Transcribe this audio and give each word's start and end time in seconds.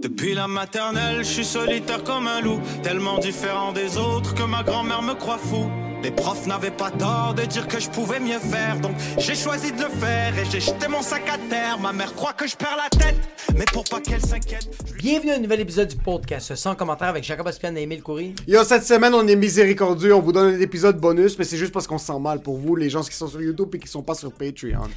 Depuis 0.00 0.32
la 0.32 0.46
maternelle, 0.46 1.18
je 1.18 1.28
suis 1.28 1.44
solitaire 1.44 2.04
comme 2.04 2.28
un 2.28 2.40
loup, 2.40 2.60
tellement 2.84 3.18
différent 3.18 3.72
des 3.72 3.96
autres 3.96 4.32
que 4.32 4.44
ma 4.44 4.62
grand-mère 4.62 5.02
me 5.02 5.14
croit 5.14 5.38
fou. 5.38 5.68
Les 6.04 6.12
profs 6.12 6.46
n'avaient 6.46 6.70
pas 6.70 6.92
tort 6.92 7.34
de 7.34 7.42
dire 7.42 7.66
que 7.66 7.80
je 7.80 7.90
pouvais 7.90 8.20
mieux 8.20 8.38
faire, 8.38 8.78
donc 8.78 8.92
j'ai 9.18 9.34
choisi 9.34 9.72
de 9.72 9.82
le 9.82 9.88
faire 9.88 10.38
et 10.38 10.44
j'ai 10.48 10.60
jeté 10.60 10.86
mon 10.86 11.02
sac 11.02 11.28
à 11.28 11.36
terre. 11.50 11.80
Ma 11.80 11.92
mère 11.92 12.14
croit 12.14 12.32
que 12.32 12.46
je 12.46 12.54
perds 12.54 12.76
la 12.76 12.88
tête, 12.96 13.16
mais 13.56 13.64
pour 13.72 13.82
pas 13.82 14.00
qu'elle 14.00 14.24
s'inquiète. 14.24 14.68
Bienvenue 14.98 15.32
à 15.32 15.34
un 15.34 15.40
nouvel 15.40 15.60
épisode 15.60 15.88
du 15.88 15.96
podcast 15.96 16.54
sans 16.54 16.76
commentaire 16.76 17.08
avec 17.08 17.24
Jacob 17.24 17.48
Aspian 17.48 17.74
et 17.74 17.82
Emile 17.82 18.04
Coury. 18.04 18.36
Yo, 18.46 18.62
cette 18.62 18.84
semaine, 18.84 19.14
on 19.14 19.26
est 19.26 19.34
miséricordieux. 19.34 20.14
On 20.14 20.20
vous 20.20 20.32
donne 20.32 20.54
un 20.54 20.60
épisode 20.60 21.00
bonus, 21.00 21.36
mais 21.36 21.44
c'est 21.44 21.56
juste 21.56 21.72
parce 21.72 21.88
qu'on 21.88 21.98
se 21.98 22.06
sent 22.06 22.20
mal 22.20 22.40
pour 22.40 22.56
vous, 22.56 22.76
les 22.76 22.88
gens 22.88 23.02
qui 23.02 23.16
sont 23.16 23.26
sur 23.26 23.42
YouTube 23.42 23.74
et 23.74 23.80
qui 23.80 23.88
sont 23.88 24.04
pas 24.04 24.14
sur 24.14 24.30
Patreon. 24.30 24.88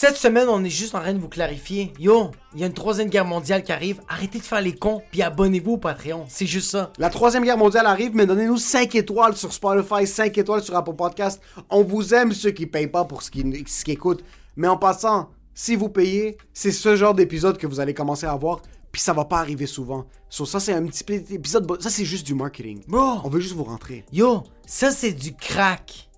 Cette 0.00 0.16
semaine, 0.16 0.48
on 0.48 0.64
est 0.64 0.70
juste 0.70 0.94
en 0.94 1.00
train 1.00 1.12
de 1.12 1.18
vous 1.18 1.28
clarifier. 1.28 1.92
Yo, 1.98 2.30
il 2.54 2.60
y 2.60 2.64
a 2.64 2.66
une 2.66 2.72
troisième 2.72 3.10
guerre 3.10 3.26
mondiale 3.26 3.62
qui 3.62 3.70
arrive. 3.70 4.00
Arrêtez 4.08 4.38
de 4.38 4.44
faire 4.44 4.62
les 4.62 4.74
cons, 4.74 5.02
puis 5.10 5.20
abonnez-vous 5.20 5.72
au 5.72 5.76
Patreon. 5.76 6.24
C'est 6.26 6.46
juste 6.46 6.70
ça. 6.70 6.90
La 6.96 7.10
troisième 7.10 7.44
guerre 7.44 7.58
mondiale 7.58 7.84
arrive, 7.84 8.12
mais 8.14 8.24
donnez-nous 8.24 8.56
5 8.56 8.94
étoiles 8.94 9.36
sur 9.36 9.52
Spotify, 9.52 10.06
5 10.06 10.38
étoiles 10.38 10.62
sur 10.62 10.74
Apple 10.74 10.94
Podcast. 10.94 11.42
On 11.68 11.82
vous 11.82 12.14
aime 12.14 12.32
ceux 12.32 12.50
qui 12.50 12.66
payent 12.66 12.86
pas 12.86 13.04
pour 13.04 13.22
ce 13.22 13.30
qui, 13.30 13.44
ce 13.66 13.84
qui 13.84 13.90
écoutent. 13.90 14.24
Mais 14.56 14.68
en 14.68 14.78
passant, 14.78 15.28
si 15.52 15.76
vous 15.76 15.90
payez, 15.90 16.38
c'est 16.54 16.72
ce 16.72 16.96
genre 16.96 17.12
d'épisode 17.12 17.58
que 17.58 17.66
vous 17.66 17.78
allez 17.78 17.92
commencer 17.92 18.24
à 18.24 18.32
avoir, 18.32 18.62
puis 18.92 19.02
ça 19.02 19.12
va 19.12 19.26
pas 19.26 19.40
arriver 19.40 19.66
souvent. 19.66 20.06
So, 20.30 20.46
ça, 20.46 20.60
c'est 20.60 20.72
un 20.72 20.86
petit 20.86 21.04
épisode. 21.34 21.70
Ça, 21.82 21.90
c'est 21.90 22.06
juste 22.06 22.26
du 22.26 22.34
marketing. 22.34 22.80
Bro. 22.88 23.20
On 23.22 23.28
veut 23.28 23.40
juste 23.40 23.54
vous 23.54 23.64
rentrer. 23.64 24.06
Yo, 24.14 24.44
ça 24.64 24.92
c'est 24.92 25.12
du 25.12 25.34
crack. 25.34 26.09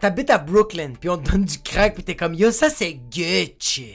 T'habites 0.00 0.30
à 0.30 0.38
Brooklyn, 0.38 0.92
puis 1.00 1.08
on 1.08 1.16
te 1.16 1.30
donne 1.30 1.44
du 1.44 1.58
crack, 1.58 1.94
puis 1.94 2.04
t'es 2.04 2.14
comme 2.14 2.34
yo, 2.34 2.50
ça 2.50 2.68
c'est 2.68 2.92
Gucci. 3.10 3.94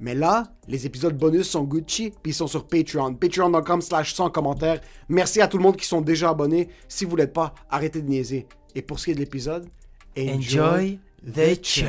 Mais 0.00 0.14
là, 0.14 0.44
les 0.66 0.86
épisodes 0.86 1.16
bonus 1.16 1.50
sont 1.50 1.64
Gucci, 1.64 2.10
puis 2.22 2.32
ils 2.32 2.34
sont 2.34 2.46
sur 2.46 2.66
Patreon. 2.66 3.14
Patreon.com 3.14 3.82
slash 3.82 4.14
sans 4.14 4.30
commentaires. 4.30 4.80
Merci 5.10 5.42
à 5.42 5.48
tout 5.48 5.58
le 5.58 5.62
monde 5.62 5.76
qui 5.76 5.86
sont 5.86 6.00
déjà 6.00 6.30
abonnés. 6.30 6.70
Si 6.88 7.04
vous 7.04 7.16
l'êtes 7.16 7.34
pas, 7.34 7.54
arrêtez 7.68 8.00
de 8.00 8.08
niaiser. 8.08 8.46
Et 8.74 8.80
pour 8.80 8.98
ce 8.98 9.06
qui 9.06 9.10
est 9.10 9.14
de 9.14 9.20
l'épisode, 9.20 9.68
Enjoy 10.16 10.98
the 11.22 11.62
show. 11.62 11.84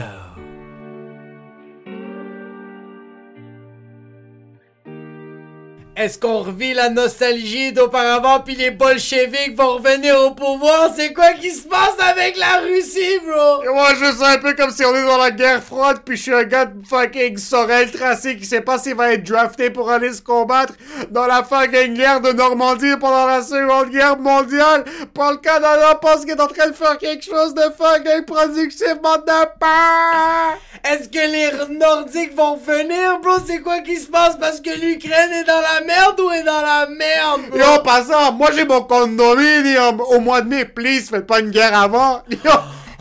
Est-ce 5.98 6.18
qu'on 6.18 6.40
revit 6.40 6.74
la 6.74 6.90
nostalgie 6.90 7.74
d'auparavant 7.74 8.40
puis 8.40 8.56
les 8.56 8.72
bolcheviks 8.72 9.58
vont 9.58 9.74
revenir 9.74 10.18
au 10.22 10.32
pouvoir? 10.32 10.90
C'est 10.96 11.12
quoi 11.12 11.34
qui 11.34 11.52
se 11.52 11.68
passe 11.68 11.98
avec 12.00 12.38
la 12.38 12.62
Russie, 12.62 13.20
bro? 13.26 13.62
Et 13.64 13.68
moi, 13.68 13.90
je 14.00 14.06
sens 14.06 14.24
un 14.24 14.38
peu 14.38 14.54
comme 14.54 14.72
si 14.72 14.86
on 14.86 14.96
est 14.96 15.04
dans 15.04 15.18
la 15.18 15.32
guerre 15.32 15.62
froide, 15.62 16.00
puis 16.06 16.16
je 16.16 16.22
suis 16.22 16.34
un 16.34 16.46
gars 16.46 16.64
de 16.64 16.88
fucking 16.88 17.38
Sorel 17.38 17.92
tracé 17.92 18.38
qui 18.38 18.46
sait 18.46 18.62
pas 18.62 18.80
s'il 18.80 18.96
va 18.96 19.12
être 19.12 19.24
drafté 19.24 19.70
pour 19.70 19.92
aller 19.92 20.14
se 20.14 20.22
combattre 20.22 20.76
dans 21.10 21.28
la 21.28 21.44
fucking 21.44 21.94
guerre 21.94 22.22
de 22.22 22.32
Normandie 22.32 22.96
pendant 22.98 23.26
la 23.26 23.42
seconde 23.42 23.90
guerre 23.90 24.18
mondiale. 24.18 24.86
Pour 25.14 25.30
le 25.30 25.38
Canada 25.38 26.00
pense 26.02 26.22
qu'il 26.22 26.30
est 26.30 26.42
en 26.42 26.48
train 26.48 26.70
de 26.70 26.74
faire 26.74 26.98
quelque 27.00 27.26
chose 27.26 27.54
de 27.54 27.64
fucking 27.64 28.24
productivement 28.26 29.18
de 29.18 29.46
pain. 29.60 30.58
Est-ce 30.92 31.08
que 31.08 31.20
les 31.20 31.78
Nordiques 31.78 32.36
vont 32.36 32.58
venir, 32.58 33.22
bro? 33.22 33.36
C'est 33.46 33.62
quoi 33.62 33.80
qui 33.80 33.96
se 33.96 34.10
passe? 34.10 34.36
Parce 34.38 34.60
que 34.60 34.72
l'Ukraine 34.72 35.32
est 35.32 35.46
dans 35.46 35.62
la 35.62 35.86
merde 35.86 36.20
ou 36.20 36.30
est 36.32 36.44
dans 36.44 36.62
la 36.62 36.86
merde, 36.90 37.50
bro? 37.50 37.62
En 37.62 37.80
passant, 37.82 38.34
moi 38.34 38.50
j'ai 38.54 38.66
mon 38.66 38.82
condominium 38.82 40.02
au 40.02 40.20
mois 40.20 40.42
de 40.42 40.50
mai, 40.50 40.66
please, 40.66 41.04
faites 41.10 41.26
pas 41.26 41.40
une 41.40 41.50
guerre 41.50 41.80
avant. 41.80 42.24
Yo, 42.30 42.52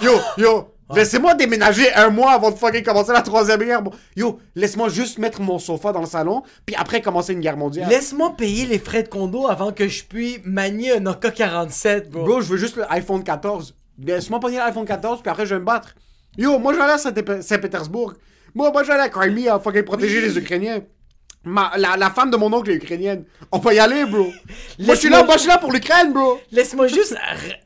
yo, 0.01 0.21
yo. 0.39 0.75
Laissez-moi 0.95 1.35
déménager 1.35 1.93
un 1.95 2.11
mois 2.11 2.31
avant 2.33 2.53
de 2.53 2.57
fucking 2.57 2.85
commencer 2.85 3.13
la 3.13 3.23
troisième 3.23 3.61
guerre. 3.61 3.83
Yo, 4.15 4.39
laisse-moi 4.55 4.89
juste 4.89 5.19
mettre 5.19 5.41
mon 5.41 5.59
sofa 5.59 5.91
dans 5.91 6.01
le 6.01 6.07
salon, 6.07 6.45
puis 6.67 6.77
après 6.77 7.01
commencer 7.01 7.33
une 7.33 7.41
guerre 7.41 7.57
mondiale. 7.57 7.89
Laisse-moi 7.89 8.35
payer 8.37 8.67
les 8.67 8.79
frais 8.79 9.03
de 9.03 9.09
condo 9.09 9.49
avant 9.49 9.73
que 9.73 9.89
je 9.89 10.05
puisse 10.05 10.39
manier 10.45 10.93
un 10.97 11.07
AK-47, 11.07 12.11
bro. 12.11 12.25
Bro, 12.25 12.41
je 12.43 12.47
veux 12.47 12.57
juste 12.57 12.77
l'iPhone 12.77 13.25
14. 13.25 13.75
Laisse-moi 13.99 14.39
pogner 14.39 14.59
l'iPhone 14.59 14.85
14, 14.85 15.23
puis 15.23 15.31
après 15.31 15.45
je 15.45 15.55
vais 15.57 15.61
me 15.61 15.65
battre. 15.65 15.95
Yo, 16.39 16.59
moi 16.59 16.73
je 16.73 16.79
vais 16.79 16.85
aller 16.85 16.93
à 16.95 16.99
Saint- 16.99 17.43
Saint-Pétersbourg. 17.43 18.15
Moi, 18.55 18.71
moi 18.73 18.83
je 18.83 18.89
vais 18.89 18.95
aller 18.95 19.03
à 19.05 19.09
Crimea, 19.09 19.59
fucking 19.61 19.83
protéger 19.85 20.21
les 20.21 20.37
Ukrainiens. 20.39 20.81
Ma, 21.43 21.73
la, 21.79 21.97
la 21.97 22.11
femme 22.11 22.31
de 22.31 22.37
mon 22.37 22.53
oncle 22.53 22.71
est 22.71 22.75
ukrainienne. 22.75 23.25
On 23.51 23.61
peut 23.61 23.75
y 23.75 23.79
aller, 23.79 24.05
bro. 24.05 24.25
moi, 24.79 24.95
je 24.95 25.01
suis 25.01 25.09
là, 25.09 25.25
moi, 25.25 25.37
je 25.37 25.41
suis 25.41 25.49
là 25.49 25.57
pour 25.57 25.73
l'Ukraine, 25.73 26.13
bro. 26.13 26.39
Laisse-moi 26.53 26.87
juste 26.87 27.13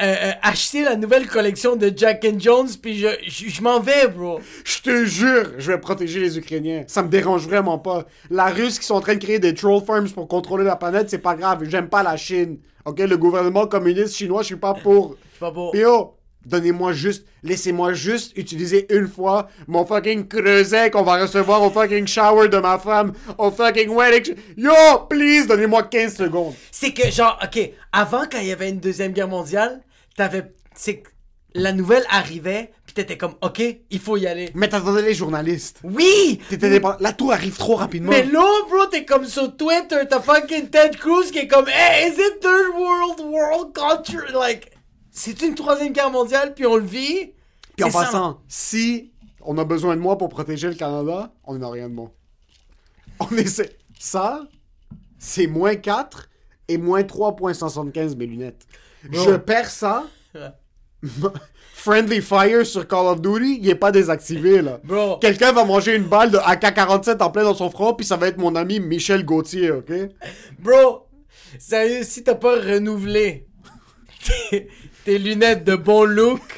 euh, 0.00 0.04
euh, 0.06 0.30
acheter 0.42 0.84
la 0.84 0.94
nouvelle 0.94 1.26
collection 1.26 1.74
de 1.74 1.92
Jack 1.94 2.24
and 2.24 2.38
Jones, 2.38 2.68
puis 2.80 2.96
je, 2.96 3.08
je, 3.26 3.48
je 3.48 3.62
m'en 3.62 3.80
vais, 3.80 4.06
bro. 4.06 4.38
Je 4.64 4.78
te 4.80 5.04
jure, 5.04 5.54
je 5.58 5.72
vais 5.72 5.78
protéger 5.78 6.20
les 6.20 6.38
Ukrainiens. 6.38 6.84
Ça 6.86 7.02
me 7.02 7.08
dérange 7.08 7.48
vraiment 7.48 7.78
pas. 7.80 8.06
La 8.30 8.46
Russe 8.46 8.78
qui 8.78 8.86
sont 8.86 8.94
en 8.94 9.00
train 9.00 9.14
de 9.16 9.24
créer 9.24 9.40
des 9.40 9.54
troll 9.54 9.82
farms 9.84 10.08
pour 10.08 10.28
contrôler 10.28 10.62
la 10.62 10.76
planète, 10.76 11.10
c'est 11.10 11.18
pas 11.18 11.34
grave. 11.34 11.64
J'aime 11.68 11.88
pas 11.88 12.04
la 12.04 12.16
Chine. 12.16 12.58
Ok, 12.84 13.00
le 13.00 13.16
gouvernement 13.16 13.66
communiste 13.66 14.14
chinois, 14.14 14.42
je 14.42 14.46
suis 14.46 14.56
pas 14.56 14.74
pour. 14.74 15.16
Pas 15.40 15.50
beau. 15.50 15.72
Puis 15.72 15.80
yo, 15.80 16.14
donnez-moi 16.46 16.92
juste, 16.92 17.24
laissez-moi 17.42 17.92
juste 17.94 18.36
utiliser 18.36 18.86
une 18.94 19.08
fois 19.08 19.48
mon 19.66 19.84
fucking 19.86 20.26
creuset 20.28 20.90
qu'on 20.90 21.02
va 21.02 21.20
recevoir 21.22 21.62
au 21.62 21.70
fucking 21.70 22.06
shower 22.06 22.48
de 22.48 22.58
ma 22.58 22.78
femme, 22.78 23.12
au 23.38 23.50
fucking 23.50 23.88
wedding. 23.90 24.34
Yo, 24.56 24.72
please, 25.08 25.46
donnez-moi 25.46 25.84
15 25.84 26.16
secondes. 26.16 26.54
C'est 26.70 26.92
que, 26.92 27.10
genre, 27.10 27.38
ok, 27.42 27.70
avant, 27.92 28.24
quand 28.30 28.38
il 28.38 28.46
y 28.48 28.52
avait 28.52 28.70
une 28.70 28.80
deuxième 28.80 29.12
guerre 29.12 29.28
mondiale, 29.28 29.80
t'avais. 30.16 30.52
C'est 30.74 30.98
que 30.98 31.08
la 31.56 31.70
nouvelle 31.72 32.02
arrivait, 32.10 32.72
puis 32.84 32.94
t'étais 32.94 33.16
comme, 33.16 33.34
ok, 33.40 33.62
il 33.88 33.98
faut 34.00 34.16
y 34.16 34.26
aller. 34.26 34.50
Mais 34.54 34.68
t'attendais 34.68 35.02
les 35.02 35.14
journalistes. 35.14 35.78
Oui! 35.84 36.40
T'étais 36.50 36.68
dépend- 36.68 36.96
La 36.98 37.12
tour 37.12 37.32
arrive 37.32 37.56
trop 37.56 37.76
rapidement. 37.76 38.10
Mais 38.10 38.24
là, 38.24 38.44
bro, 38.68 38.86
t'es 38.90 39.04
comme 39.04 39.24
sur 39.24 39.56
Twitter, 39.56 39.98
t'as 40.10 40.20
fucking 40.20 40.68
Ted 40.68 40.96
Cruz 40.98 41.30
qui 41.30 41.38
est 41.38 41.46
comme, 41.46 41.68
hey, 41.68 42.08
is 42.10 42.14
it 42.14 42.40
third 42.40 42.74
world, 42.76 43.20
world 43.32 43.72
country? 43.72 44.32
Like, 44.34 44.72
c'est 45.14 45.40
une 45.42 45.54
troisième 45.54 45.92
guerre 45.92 46.10
mondiale, 46.10 46.54
puis 46.54 46.66
on 46.66 46.76
le 46.76 46.84
vit. 46.84 47.32
Puis 47.76 47.84
en 47.84 47.90
ça. 47.90 48.00
passant, 48.00 48.40
si 48.48 49.12
on 49.40 49.56
a 49.58 49.64
besoin 49.64 49.96
de 49.96 50.00
moi 50.00 50.18
pour 50.18 50.28
protéger 50.28 50.68
le 50.68 50.74
Canada, 50.74 51.32
on 51.44 51.54
n'a 51.54 51.70
rien 51.70 51.88
de 51.88 51.94
bon. 51.94 52.10
On 53.20 53.30
essaie. 53.36 53.78
Ça, 53.98 54.42
c'est 55.18 55.46
moins 55.46 55.76
4 55.76 56.28
et 56.68 56.78
moins 56.78 57.02
3.75 57.02 58.16
mes 58.16 58.26
lunettes. 58.26 58.66
Je 59.10 59.36
perds 59.36 59.70
ça. 59.70 60.04
Friendly 61.74 62.20
Fire 62.20 62.66
sur 62.66 62.88
Call 62.88 63.06
of 63.06 63.20
Duty, 63.20 63.60
il 63.60 63.68
est 63.68 63.74
pas 63.74 63.92
désactivé 63.92 64.62
là. 64.62 64.80
Bro. 64.82 65.18
Quelqu'un 65.18 65.52
va 65.52 65.64
manger 65.64 65.94
une 65.94 66.04
balle 66.04 66.30
de 66.30 66.38
AK-47 66.38 67.22
en 67.22 67.30
plein 67.30 67.44
dans 67.44 67.54
son 67.54 67.70
front, 67.70 67.94
puis 67.94 68.06
ça 68.06 68.16
va 68.16 68.28
être 68.28 68.38
mon 68.38 68.56
ami 68.56 68.80
Michel 68.80 69.24
Gauthier, 69.24 69.70
ok? 69.70 69.92
Bro, 70.58 71.06
sérieux, 71.58 72.02
si 72.02 72.24
t'as 72.24 72.34
pas 72.34 72.54
renouvelé 72.54 73.46
tes 75.04 75.18
lunettes 75.18 75.64
de 75.64 75.76
bon 75.76 76.04
look, 76.04 76.40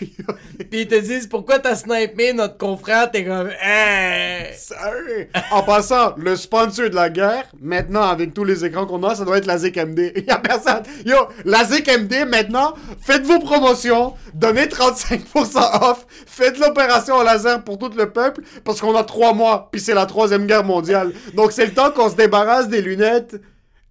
pis 0.71 0.81
ils 0.81 0.89
te 0.89 0.95
disent 0.95 1.27
pourquoi 1.27 1.59
t'as 1.59 1.75
snipé 1.75 2.33
notre 2.33 2.57
confrère, 2.57 3.11
t'es 3.11 3.25
comme, 3.25 3.51
hey! 3.61 4.55
Sérieux? 4.57 5.29
En 5.51 5.63
passant, 5.63 6.15
le 6.17 6.37
sponsor 6.37 6.89
de 6.91 6.95
la 6.95 7.11
guerre, 7.11 7.47
maintenant, 7.61 8.03
avec 8.03 8.35
tous 8.35 8.45
les 8.45 8.65
écrans 8.65 8.87
qu'on 8.87 9.03
a, 9.03 9.15
ça 9.15 9.25
doit 9.25 9.39
être 9.39 9.47
la 9.47 9.59
ZKMD. 9.59 10.13
Il 10.17 10.25
y 10.29 10.31
a 10.31 10.39
personne. 10.39 10.83
Yo, 11.05 11.17
la 11.45 11.65
ZKMD, 11.65 12.29
maintenant, 12.29 12.75
faites 13.01 13.25
vos 13.25 13.41
promotions, 13.41 14.15
donnez 14.35 14.67
35% 14.67 15.83
off, 15.83 16.07
faites 16.27 16.59
l'opération 16.59 17.17
au 17.17 17.25
laser 17.25 17.63
pour 17.65 17.79
tout 17.79 17.91
le 17.97 18.11
peuple, 18.11 18.43
parce 18.65 18.81
qu'on 18.81 18.95
a 18.97 19.05
trois 19.05 19.35
mois, 19.35 19.69
puis 19.73 19.81
c'est 19.81 19.95
la 19.95 20.07
troisième 20.07 20.47
guerre 20.47 20.65
mondiale. 20.65 21.13
Donc 21.35 21.53
c'est 21.53 21.67
le 21.67 21.75
temps 21.75 21.91
qu'on 21.91 22.11
se 22.11 22.17
débarrasse 22.17 22.69
des 22.69 22.81
lunettes 22.81 23.37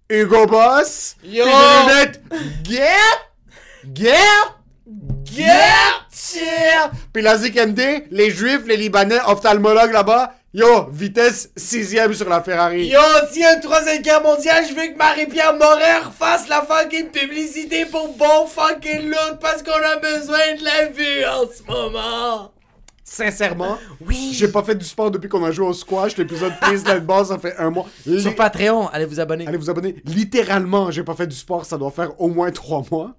Hugo 0.08 0.46
Boss, 0.46 1.16
puis 1.20 1.36
Yo! 1.36 1.44
des 1.44 1.50
lunettes 1.50 2.22
Get, 2.64 3.26
Get, 3.94 4.12
Get, 5.24 6.40
Puis 7.12 7.22
la 7.22 7.36
ZKMD, 7.38 8.06
les 8.10 8.30
juifs, 8.30 8.66
les 8.66 8.76
libanais, 8.76 9.18
ophtalmologues 9.26 9.92
là-bas, 9.92 10.34
yo, 10.54 10.88
vitesse 10.90 11.50
sixième 11.56 12.12
sur 12.14 12.28
la 12.28 12.42
Ferrari. 12.42 12.86
Yo, 12.86 12.98
a 12.98 13.54
une 13.54 13.60
troisième 13.60 14.02
guerre 14.02 14.22
mondiale, 14.22 14.64
je 14.68 14.74
veux 14.74 14.92
que 14.92 14.96
Marie-Pierre 14.98 15.54
Morin 15.54 16.10
fasse 16.18 16.48
la 16.48 16.62
fucking 16.62 17.08
publicité 17.10 17.86
pour 17.86 18.08
bon 18.16 18.46
fucking 18.46 19.08
look 19.08 19.38
parce 19.40 19.62
qu'on 19.62 19.72
a 19.72 19.96
besoin 19.96 20.54
de 20.58 20.64
la 20.64 20.88
vue 20.88 21.24
en 21.26 21.46
ce 21.46 21.62
moment. 21.70 22.52
Sincèrement, 23.08 23.78
Oui. 24.04 24.32
j'ai 24.36 24.48
pas 24.48 24.64
fait 24.64 24.74
du 24.74 24.84
sport 24.84 25.12
depuis 25.12 25.28
qu'on 25.28 25.44
a 25.44 25.52
joué 25.52 25.66
au 25.68 25.72
squash. 25.72 26.16
L'épisode 26.16 26.52
prise 26.60 26.82
de 26.82 26.98
base, 26.98 27.28
ça 27.28 27.38
fait 27.38 27.54
un 27.56 27.70
mois. 27.70 27.86
Li- 28.04 28.20
Sur 28.20 28.34
Patreon, 28.34 28.88
allez 28.88 29.04
vous 29.06 29.20
abonner. 29.20 29.46
Allez 29.46 29.56
vous 29.58 29.70
abonner. 29.70 29.94
Littéralement, 30.04 30.90
j'ai 30.90 31.04
pas 31.04 31.14
fait 31.14 31.28
du 31.28 31.36
sport, 31.36 31.64
ça 31.64 31.78
doit 31.78 31.92
faire 31.92 32.20
au 32.20 32.26
moins 32.28 32.50
trois 32.50 32.82
mois. 32.90 33.12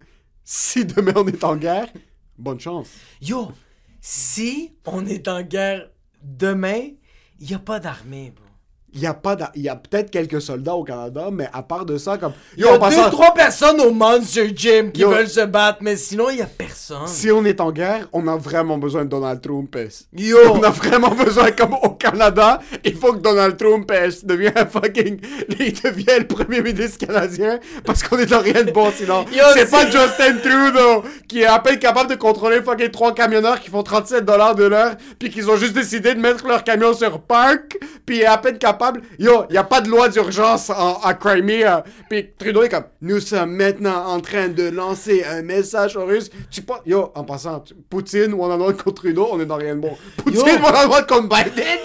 Si 0.50 0.86
demain 0.86 1.12
on 1.18 1.28
est 1.28 1.44
en 1.44 1.58
guerre, 1.58 1.90
bonne 2.38 2.58
chance. 2.58 2.88
Yo, 3.20 3.52
si 4.00 4.78
on 4.86 5.06
est 5.06 5.28
en 5.28 5.42
guerre 5.42 5.90
demain, 6.24 6.92
il 7.38 7.52
y 7.52 7.54
a 7.54 7.60
pas 7.60 7.82
d'armée, 7.82 8.32
bro. 8.34 8.47
Il 8.94 9.02
y 9.02 9.06
a 9.06 9.14
pas 9.14 9.36
il 9.54 9.64
y 9.64 9.70
a 9.70 9.76
peut-être 9.76 10.10
quelques 10.10 10.42
soldats 10.42 10.74
au 10.74 10.84
Canada, 10.84 11.28
mais 11.32 11.50
à 11.52 11.62
part 11.62 11.86
de 11.86 11.98
ça, 11.98 12.18
comme. 12.18 12.32
Il 12.56 12.64
y 12.64 12.68
a 12.68 12.78
deux, 12.78 13.12
trois 13.12 13.34
personnes 13.34 13.82
au 13.82 13.92
Monster 13.92 14.52
Gym 14.56 14.94
qui 14.94 15.02
Yo. 15.02 15.10
veulent 15.10 15.28
se 15.28 15.42
battre, 15.42 15.80
mais 15.82 15.98
sinon, 15.98 16.30
il 16.30 16.38
y 16.38 16.42
a 16.42 16.46
personne. 16.46 17.06
Si 17.06 17.30
on 17.30 17.44
est 17.44 17.60
en 17.60 17.72
guerre, 17.72 18.08
on 18.14 18.26
a 18.28 18.38
vraiment 18.38 18.78
besoin 18.78 19.04
de 19.04 19.10
Donald 19.10 19.42
Trump. 19.42 19.76
Yo. 20.14 20.38
On 20.54 20.64
a 20.64 20.70
vraiment 20.70 21.10
besoin, 21.10 21.52
comme 21.52 21.74
au 21.84 21.90
Canada, 21.92 22.60
il 22.86 22.96
faut 22.96 23.12
que 23.14 23.20
Donald 23.20 23.58
Trump 23.58 23.92
devienne 24.24 24.68
fucking. 24.70 25.20
Il 25.60 25.74
devient 25.74 26.20
le 26.20 26.28
premier 26.28 26.62
ministre 26.62 27.06
canadien 27.06 27.60
parce 27.84 28.04
qu'on 28.04 28.18
est 28.18 28.26
dans 28.26 28.40
rien 28.40 28.64
de 28.64 28.72
bon 28.72 28.90
sinon. 28.96 29.26
C'est 29.54 29.70
pas 29.70 29.86
Justin 29.86 30.38
Trudeau 30.42 31.04
qui 31.28 31.42
est 31.42 31.46
à 31.46 31.60
peine 31.60 31.78
capable 31.78 32.10
de 32.10 32.16
contrôler 32.16 32.62
fucking 32.62 32.90
trois 32.90 33.14
camionneurs 33.14 33.60
qui 33.60 33.70
font 33.70 33.84
37 33.84 34.24
dollars 34.24 34.56
de 34.56 34.64
l'heure 34.64 34.96
puis 35.20 35.30
qu'ils 35.30 35.50
ont 35.50 35.58
juste 35.58 35.74
décidé 35.74 36.14
de 36.16 36.20
mettre 36.20 36.48
leur 36.48 36.64
camion 36.64 36.94
sur 36.94 37.20
park 37.20 37.78
puis 38.06 38.22
est 38.22 38.26
à 38.26 38.38
peine 38.38 38.58
capable. 38.58 38.77
Yo, 39.20 39.46
y 39.50 39.58
a 39.58 39.64
pas 39.64 39.82
de 39.82 39.90
loi 39.90 40.10
d'urgence 40.10 40.70
en- 40.70 41.00
à 41.02 41.14
Crimea. 41.14 41.84
Puis 42.10 42.30
Trudeau 42.38 42.64
est 42.64 42.70
comme 42.70 42.86
nous 43.02 43.20
sommes 43.20 43.52
maintenant 43.56 44.06
en 44.08 44.20
train 44.20 44.48
de 44.48 44.70
lancer 44.70 45.24
un 45.30 45.42
message 45.42 45.96
aux 45.98 46.06
Russes. 46.06 46.30
Tu 46.52 46.62
pas 46.62 46.82
yo 46.86 47.12
en 47.16 47.24
passant 47.24 47.60
tu- 47.60 47.74
Poutine 47.90 48.34
one 48.34 48.52
on 48.52 48.62
one 48.68 48.76
contre 48.78 49.02
Trudeau, 49.02 49.28
on 49.32 49.40
est 49.40 49.46
dans 49.46 49.58
rien 49.58 49.76
de 49.76 49.82
bon. 49.82 49.98
Poutine 50.18 50.40
one 50.42 50.74
on 50.86 50.92
one 50.94 51.06
contre 51.08 51.28
Biden? 51.30 51.78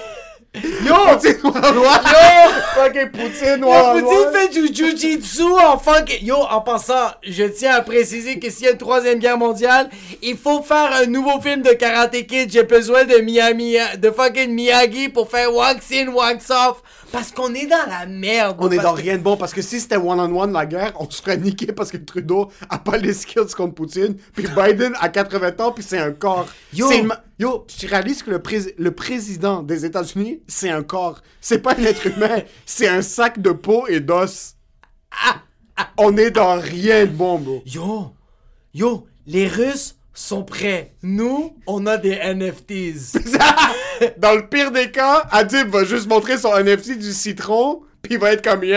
Yo! 0.55 0.61
Poutine 0.61 1.41
on 1.45 1.51
one. 1.51 2.05
Yo! 2.05 2.51
Fucking 2.75 3.09
Poutine 3.11 3.65
one 3.65 3.73
on 3.73 4.01
Poutine 4.03 4.33
fait 4.33 4.49
du 4.49 4.75
jujitsu 4.75 5.45
en 5.45 5.79
fucking... 5.79 6.27
Yo, 6.27 6.37
en 6.37 6.61
passant, 6.61 7.13
je 7.23 7.45
tiens 7.45 7.77
à 7.77 7.81
préciser 7.81 8.39
que 8.39 8.51
s'il 8.51 8.67
y 8.67 8.69
a 8.69 8.73
une 8.73 8.79
troisième 8.79 9.19
guerre 9.19 9.39
mondiale, 9.39 9.89
il 10.21 10.37
faut 10.37 10.63
faire 10.63 10.93
un 10.93 11.07
nouveau 11.07 11.41
film 11.41 11.63
de 11.63 11.71
Karate 11.71 12.27
Kid. 12.27 12.53
J'ai 12.53 12.65
besoin 12.65 13.05
de 13.05 13.17
Miami, 13.19 13.77
de 13.97 14.11
fucking 14.11 14.53
Miyagi 14.53 15.09
pour 15.09 15.31
faire 15.31 15.55
wax 15.55 15.91
in, 15.93 16.09
wax 16.09 16.51
off. 16.51 16.83
Parce 17.12 17.31
qu'on 17.31 17.53
est 17.55 17.67
dans 17.67 17.87
la 17.88 18.06
merde. 18.06 18.56
On 18.59 18.70
est 18.70 18.79
dans 18.79 18.94
que- 18.94 19.00
rien 19.03 19.19
de 19.19 19.23
bon 19.23 19.37
parce 19.37 19.53
que 19.53 19.61
si 19.62 19.79
c'était 19.81 19.97
one-on-one 19.99 20.53
la 20.53 20.64
guerre, 20.67 20.93
on 20.99 21.09
se 21.11 21.20
ferait 21.20 21.37
niquer 21.37 21.67
parce 21.73 21.91
que 21.91 21.99
Trudeau 21.99 22.50
a 22.70 22.79
pas 22.79 22.97
les 22.97 23.12
skills 23.12 23.53
contre 23.56 23.75
Poutine, 23.75 24.17
puis 24.35 24.47
Biden 24.56 24.94
a 24.99 25.09
80 25.11 25.61
ans, 25.64 25.73
puis 25.73 25.85
c'est 25.87 25.99
un 25.99 26.12
corps. 26.12 26.49
Yo. 26.73 26.88
Yo, 27.38 27.67
tu 27.69 27.87
réalises 27.87 28.23
que 28.23 28.31
le, 28.31 28.38
prés- 28.38 28.75
le 28.79 28.91
président 28.93 29.62
des 29.62 29.85
États-Unis, 29.85 30.41
c'est 30.47 30.70
un 30.70 30.82
corps. 30.82 31.20
C'est 31.41 31.59
pas 31.59 31.75
un 31.79 31.82
être 31.85 32.06
humain, 32.06 32.38
c'est 32.67 32.88
un 32.88 33.03
sac 33.03 33.41
de 33.43 33.50
peau 33.50 33.87
et 33.88 34.00
d'os. 34.00 34.55
Ah! 35.11 35.43
On 35.99 36.17
est 36.17 36.31
dans 36.31 36.58
rien 36.61 37.06
de 37.06 37.11
bon, 37.11 37.38
bro. 37.38 37.62
Yo, 37.67 38.12
yo, 38.75 39.06
les 39.26 39.49
Russes 39.49 39.97
sont 40.14 40.44
prêts. 40.44 40.94
Nous, 41.03 41.56
on 41.67 41.87
a 41.87 41.97
des 41.97 42.17
NFTs. 42.17 43.17
Dans 44.19 44.35
le 44.35 44.49
pire 44.49 44.70
des 44.70 44.91
cas, 44.91 45.26
Adib 45.31 45.69
va 45.69 45.85
juste 45.85 46.09
montrer 46.09 46.38
son 46.38 46.56
NFT 46.56 46.99
du 46.99 47.12
citron, 47.12 47.82
puis 48.03 48.14
il 48.14 48.19
va 48.19 48.32
être 48.32 48.43
comme, 48.43 48.64
yo, 48.64 48.76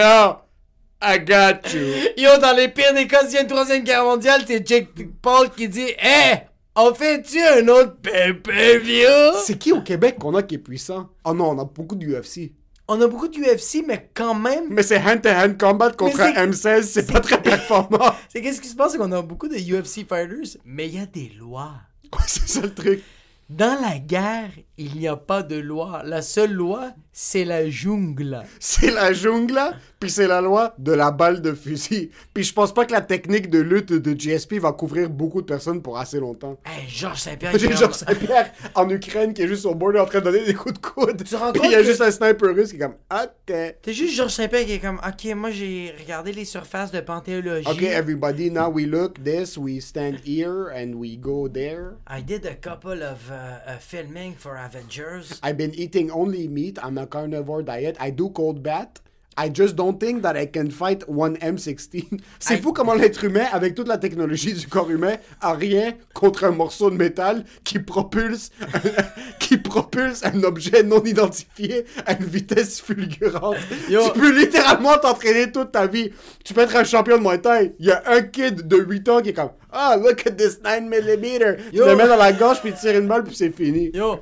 I 1.02 1.20
got 1.20 1.74
you. 1.74 1.94
Yo, 2.18 2.38
dans 2.40 2.56
les 2.56 2.70
pires 2.70 2.94
des 2.94 3.06
cas, 3.06 3.26
s'il 3.26 3.36
y 3.36 3.38
a 3.38 3.42
une 3.42 3.48
troisième 3.48 3.84
guerre 3.84 4.04
mondiale, 4.04 4.44
c'est 4.48 4.66
Jake 4.66 4.90
Paul 5.22 5.50
qui 5.50 5.68
dit 5.68 5.90
Hé, 6.00 6.40
on 6.76 6.94
fait-tu 6.94 7.40
un 7.42 7.68
autre 7.68 7.98
pay-per-view? 8.02 9.38
C'est 9.44 9.58
qui 9.58 9.72
au 9.72 9.82
Québec 9.82 10.18
qu'on 10.20 10.36
a 10.36 10.42
qui 10.42 10.56
est 10.56 10.60
puissant? 10.60 11.10
Oh 11.24 11.34
non, 11.34 11.52
on 11.52 11.60
a 11.60 11.66
beaucoup 11.66 11.96
de 11.96 12.06
UFC. 12.06 12.54
On 12.88 13.02
a 13.02 13.08
beaucoup 13.08 13.28
de 13.28 13.38
UFC, 13.38 13.84
mais 13.86 14.12
quand 14.14 14.36
même, 14.36 14.66
Mais 14.70 14.84
c'est 14.84 15.00
hand-to-hand 15.00 15.58
combat 15.58 15.92
contre 15.92 16.18
Mais 16.18 16.38
un 16.38 16.48
M16, 16.52 16.84
c'est 16.84 17.12
pas 17.12 17.20
très 17.20 17.42
performant. 17.42 18.14
c'est 18.30 18.42
qu'est-ce 18.42 18.62
qui 18.62 18.68
se 18.68 18.76
passe, 18.76 18.92
c'est 18.92 18.98
qu'on 19.00 19.12
a 19.12 19.22
beaucoup 19.24 19.48
de 19.48 19.56
UFC 19.56 20.08
fighters, 20.08 20.60
mais 20.66 20.88
il 20.88 20.96
y 20.96 21.00
a 21.00 21.08
des 21.08 21.32
lois. 21.40 21.74
Ouais, 22.14 22.24
c'est 22.28 22.48
ça 22.48 22.62
le 22.62 22.74
truc. 22.74 23.02
Dans 23.50 23.80
la 23.82 23.98
guerre, 23.98 24.52
il 24.78 24.98
n'y 24.98 25.08
a 25.08 25.16
pas 25.16 25.42
de 25.42 25.56
loi. 25.56 26.04
La 26.06 26.22
seule 26.22 26.54
loi, 26.54 26.92
c'est 27.18 27.46
la 27.46 27.70
jungle. 27.70 28.44
C'est 28.60 28.92
la 28.92 29.14
jungle, 29.14 29.58
puis 30.02 30.10
c'est 30.10 30.28
la 30.28 30.42
loi 30.42 30.76
de 30.78 30.92
la 30.92 31.12
balle 31.12 31.42
de 31.42 31.54
fusil. 31.54 32.12
Puis 32.34 32.44
je 32.44 32.52
pense 32.54 32.74
pas 32.74 32.86
que 32.86 32.92
la 32.92 33.00
technique 33.00 33.50
de 33.50 33.60
lutte 33.60 33.94
de 33.94 34.12
GSP 34.14 34.56
va 34.56 34.74
couvrir 34.74 35.10
beaucoup 35.10 35.42
de 35.42 35.46
personnes 35.46 35.82
pour 35.82 35.98
assez 35.98 36.20
longtemps. 36.20 36.60
Hey, 36.66 36.84
Georges 36.90 37.20
Saint-Pierre, 37.22 37.58
Georges 37.78 37.94
Saint-Pierre 37.94 38.52
en 38.76 38.90
Ukraine 38.90 39.34
qui 39.34 39.44
est 39.44 39.48
juste 39.48 39.66
au 39.66 39.74
bord 39.74 39.96
en 39.98 40.06
train 40.06 40.20
de 40.20 40.26
donner 40.26 40.44
des 40.44 40.54
coups 40.54 40.74
de 40.74 40.80
coude. 40.86 41.24
rends 41.36 41.54
Puis 41.54 41.62
il 41.64 41.72
y 41.72 41.76
a 41.76 41.78
que- 41.80 41.86
juste 41.86 42.02
un 42.02 42.12
sniper 42.12 42.54
russe 42.54 42.72
qui 42.72 42.76
est 42.76 42.80
comme 42.80 42.96
OK. 43.10 43.56
T'es 43.82 43.94
juste 43.94 44.14
Georges 44.14 44.34
Saint-Pierre 44.34 44.66
qui 44.66 44.74
est 44.74 44.80
comme, 44.80 44.98
ok, 45.00 45.36
moi 45.36 45.52
j'ai 45.52 45.96
regardé 45.98 46.34
les 46.34 46.44
surfaces 46.44 46.92
de 46.92 47.00
panthéologie. 47.00 47.66
OK, 47.70 47.82
everybody, 47.84 48.52
now 48.52 48.68
we 48.70 48.86
look 48.86 49.24
this, 49.24 49.58
we 49.58 49.80
stand 49.82 50.18
here 50.26 50.68
and 50.76 50.96
we 50.96 51.16
go 51.18 51.48
there. 51.48 51.94
I 52.10 52.22
did 52.22 52.46
a 52.46 52.56
couple 52.56 53.02
of 53.02 53.32
uh, 53.32 53.72
uh, 53.72 53.78
filming 53.80 54.34
for 54.38 54.58
Avengers. 54.58 55.40
I've 55.42 55.56
been 55.56 55.74
eating 55.76 56.12
only 56.12 56.50
meat. 56.50 56.78
I'm 56.84 56.98
a 56.98 57.05
carnivore 57.06 57.64
diet. 57.64 57.96
I 58.00 58.12
do 58.12 58.30
cold 58.30 58.62
bath. 58.62 59.02
I 59.38 59.50
just 59.54 59.76
don't 59.76 60.00
think 60.00 60.22
that 60.22 60.38
I 60.38 60.46
can 60.46 60.70
fight 60.70 61.04
one 61.10 61.36
M16. 61.40 62.06
C'est 62.40 62.54
I- 62.56 62.62
fou 62.62 62.72
comment 62.72 62.94
l'être 62.94 63.22
humain, 63.26 63.44
avec 63.52 63.76
toute 63.76 63.90
la 63.90 63.98
technologie 63.98 64.54
du 64.54 64.66
corps 64.66 64.90
humain, 64.90 65.18
a 65.42 65.52
rien 65.52 65.94
contre 66.14 66.46
un 66.46 66.52
morceau 66.52 66.90
de 66.90 66.96
métal 66.96 67.44
qui 67.66 67.80
propulse, 67.80 68.52
qui 69.40 69.58
propulse 69.58 70.24
un 70.24 70.42
objet 70.44 70.84
non 70.84 71.04
identifié 71.04 71.84
à 72.06 72.14
une 72.14 72.24
vitesse 72.24 72.80
fulgurante. 72.80 73.58
Yo. 73.90 74.04
Tu 74.14 74.20
peux 74.20 74.40
littéralement 74.40 74.98
t'entraîner 75.00 75.52
toute 75.52 75.74
ta 75.74 75.86
vie. 75.86 76.12
Tu 76.46 76.54
peux 76.54 76.62
être 76.62 76.78
un 76.78 76.86
champion 76.86 77.18
de 77.18 77.22
Muay 77.24 77.40
Thai. 77.42 77.74
Il 77.80 77.88
y 77.88 77.92
a 77.92 78.04
un 78.08 78.22
kid 78.22 78.66
de 78.66 78.78
8 78.78 79.10
ans 79.10 79.22
qui 79.22 79.30
est 79.30 79.34
comme 79.34 79.50
Ah, 79.70 79.98
look 80.02 80.26
at 80.26 80.32
this 80.32 80.62
9mm. 80.64 81.72
Tu 81.72 81.78
le 81.80 81.96
mets 81.98 82.08
dans 82.08 82.16
la 82.16 82.32
gorge 82.32 82.62
puis 82.62 82.72
tu 82.72 82.80
tires 82.80 82.98
une 82.98 83.10
balle 83.10 83.26
puis 83.26 83.36
c'est 83.36 83.52
fini. 83.52 83.92
Yo, 83.94 84.22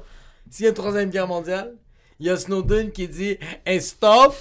s'il 0.49 0.63
y 0.63 0.65
a 0.65 0.69
une 0.69 0.75
troisième 0.75 1.11
guerre 1.11 1.27
mondiale, 1.27 1.75
il 2.19 2.27
y 2.27 2.29
a 2.29 2.37
Snowden 2.37 2.91
qui 2.91 3.07
dit 3.07 3.37
hey, 3.65 3.81
stop, 3.81 4.35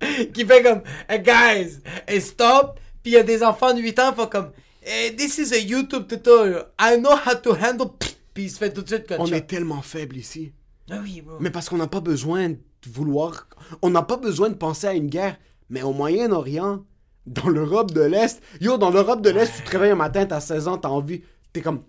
qui 0.32 0.44
fait 0.44 0.62
comme 0.62 0.82
hey, 1.08 1.20
guys, 1.20 1.78
hey, 2.06 2.20
stop, 2.20 2.78
puis 3.02 3.12
il 3.12 3.14
y 3.14 3.18
a 3.18 3.22
des 3.22 3.42
enfants 3.42 3.74
de 3.74 3.80
8 3.80 3.98
ans 3.98 4.10
qui 4.10 4.16
font 4.16 4.26
comme 4.26 4.50
hey, 4.82 5.14
this 5.14 5.38
is 5.38 5.52
a 5.54 5.58
YouTube 5.58 6.06
tutorial, 6.08 6.66
I 6.80 6.96
know 6.98 7.12
how 7.12 7.34
to 7.34 7.54
handle, 7.54 7.90
puis 8.34 8.44
il 8.44 8.50
se 8.50 8.58
fait 8.58 8.72
tout 8.72 8.82
de 8.82 8.88
suite 8.88 9.06
comme 9.06 9.20
On 9.20 9.26
est 9.26 9.46
tellement 9.46 9.82
faible 9.82 10.16
ici. 10.16 10.52
Ah 10.90 11.00
oui, 11.02 11.20
bro. 11.20 11.36
Mais 11.40 11.50
parce 11.50 11.68
qu'on 11.68 11.76
n'a 11.76 11.86
pas 11.86 12.00
besoin 12.00 12.48
de 12.48 12.58
vouloir. 12.90 13.46
On 13.82 13.90
n'a 13.90 14.02
pas 14.02 14.16
besoin 14.16 14.48
de 14.48 14.54
penser 14.54 14.86
à 14.86 14.94
une 14.94 15.08
guerre. 15.08 15.36
Mais 15.68 15.82
au 15.82 15.92
Moyen-Orient, 15.92 16.82
dans 17.28 17.48
l'Europe 17.48 17.92
de 17.92 18.00
l'Est. 18.00 18.42
Yo, 18.60 18.78
dans 18.78 18.90
l'Europe 18.90 19.22
de 19.22 19.30
l'Est, 19.30 19.52
tu 19.54 19.62
te 19.62 19.70
réveilles 19.70 19.90
un 19.90 19.96
matin, 19.96 20.26
t'as 20.26 20.40
16 20.40 20.68
ans, 20.68 20.78
t'as 20.78 20.88
envie. 20.88 21.22
T'es 21.52 21.60
comme. 21.60 21.82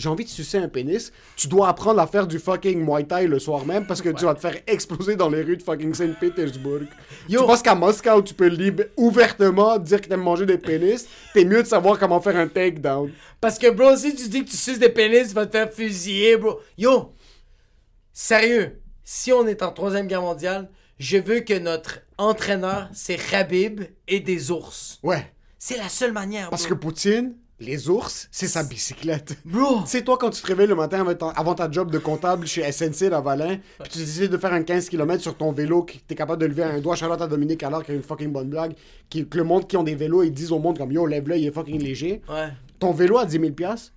J'ai 0.00 0.08
envie 0.08 0.24
de 0.24 0.30
sucer 0.30 0.56
un 0.56 0.68
pénis. 0.68 1.12
Tu 1.36 1.46
dois 1.46 1.68
apprendre 1.68 2.00
à 2.00 2.06
faire 2.06 2.26
du 2.26 2.38
fucking 2.38 2.82
Muay 2.82 3.04
Thai 3.04 3.26
le 3.26 3.38
soir 3.38 3.66
même 3.66 3.86
parce 3.86 4.00
que 4.00 4.08
tu 4.08 4.24
vas 4.24 4.34
te 4.34 4.40
faire 4.40 4.56
exploser 4.66 5.14
dans 5.14 5.28
les 5.28 5.42
rues 5.42 5.58
de 5.58 5.62
fucking 5.62 5.92
Saint-Pétersbourg. 5.92 6.80
Tu 7.28 7.36
penses 7.36 7.60
qu'à 7.60 7.74
Moscou, 7.74 8.22
tu 8.22 8.32
peux 8.32 8.46
libre, 8.46 8.84
ouvertement 8.96 9.78
dire 9.78 10.00
que 10.00 10.08
t'aimes 10.08 10.22
manger 10.22 10.46
des 10.46 10.56
pénis. 10.56 11.06
T'es 11.34 11.44
mieux 11.44 11.62
de 11.62 11.68
savoir 11.68 11.98
comment 11.98 12.18
faire 12.18 12.36
un 12.36 12.48
takedown. 12.48 13.12
Parce 13.42 13.58
que, 13.58 13.70
bro, 13.70 13.94
si 13.94 14.14
tu 14.14 14.28
dis 14.30 14.42
que 14.44 14.50
tu 14.50 14.56
suces 14.56 14.78
des 14.78 14.88
pénis, 14.88 15.28
tu 15.28 15.34
vas 15.34 15.44
te 15.44 15.52
faire 15.52 15.70
fusiller, 15.70 16.38
bro. 16.38 16.60
Yo, 16.78 17.12
sérieux, 18.14 18.80
si 19.04 19.34
on 19.34 19.46
est 19.46 19.62
en 19.62 19.70
troisième 19.72 20.06
guerre 20.06 20.22
mondiale, 20.22 20.70
je 20.98 21.18
veux 21.18 21.40
que 21.40 21.58
notre 21.58 22.00
entraîneur, 22.16 22.88
c'est 22.94 23.16
Khabib 23.16 23.82
et 24.08 24.20
des 24.20 24.50
ours. 24.50 24.98
Ouais. 25.02 25.30
C'est 25.58 25.76
la 25.76 25.90
seule 25.90 26.12
manière, 26.12 26.48
Parce 26.48 26.66
bro. 26.66 26.74
que 26.74 26.80
Poutine, 26.80 27.36
Les 27.60 27.90
ours, 27.90 28.26
c'est 28.32 28.48
sa 28.48 28.62
bicyclette. 28.62 29.36
Bro! 29.44 29.84
Sais, 29.84 30.02
toi, 30.02 30.16
quand 30.16 30.30
tu 30.30 30.40
te 30.40 30.46
réveilles 30.46 30.66
le 30.66 30.74
matin 30.74 31.02
avant 31.02 31.14
ta, 31.14 31.28
avant 31.28 31.54
ta 31.54 31.70
job 31.70 31.90
de 31.90 31.98
comptable 31.98 32.46
chez 32.46 32.72
SNC 32.72 33.10
Lavalin, 33.10 33.58
puis 33.80 33.92
tu 33.92 33.98
décides 33.98 34.30
de 34.30 34.38
faire 34.38 34.54
un 34.54 34.62
15 34.62 34.88
km 34.88 35.22
sur 35.22 35.36
ton 35.36 35.52
vélo, 35.52 35.82
que 35.82 35.92
t'es 36.08 36.14
capable 36.14 36.40
de 36.40 36.46
lever 36.46 36.62
un 36.62 36.80
doigt, 36.80 36.96
Charlotte 36.96 37.20
à 37.20 37.26
Dominique 37.26 37.62
alors 37.62 37.84
qu'il 37.84 37.92
y 37.92 37.96
a 37.96 37.98
une 37.98 38.02
fucking 38.02 38.32
bonne 38.32 38.48
blague, 38.48 38.72
qui, 39.10 39.28
que 39.28 39.36
le 39.36 39.44
monde 39.44 39.68
qui 39.68 39.76
ont 39.76 39.82
des 39.82 39.94
vélos, 39.94 40.22
ils 40.22 40.32
disent 40.32 40.52
au 40.52 40.58
monde 40.58 40.78
comme 40.78 40.90
yo, 40.90 41.04
lève-le, 41.04 41.36
il 41.36 41.46
est 41.46 41.52
fucking 41.52 41.82
léger. 41.82 42.22
Ouais. 42.30 42.48
Ton 42.78 42.92
vélo 42.92 43.18
à 43.18 43.26
10 43.26 43.38
000 43.38 43.52
piastres, 43.52 43.92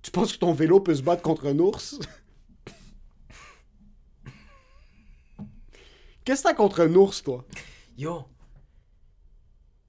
tu 0.00 0.12
penses 0.12 0.32
que 0.32 0.38
ton 0.38 0.52
vélo 0.52 0.78
peut 0.78 0.94
se 0.94 1.02
battre 1.02 1.22
contre 1.22 1.48
un 1.48 1.58
ours? 1.58 1.98
Qu'est-ce 6.24 6.42
que 6.42 6.48
t'as 6.48 6.54
contre 6.54 6.82
un 6.82 6.94
ours, 6.94 7.24
toi? 7.24 7.44
Yo. 7.96 8.22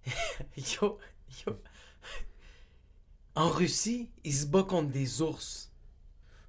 yo. 0.58 0.98
Yo. 1.46 1.54
En 3.40 3.48
Russie, 3.48 4.10
ils 4.26 4.34
se 4.34 4.46
battent 4.46 4.68
contre 4.68 4.92
des 4.92 5.22
ours. 5.22 5.72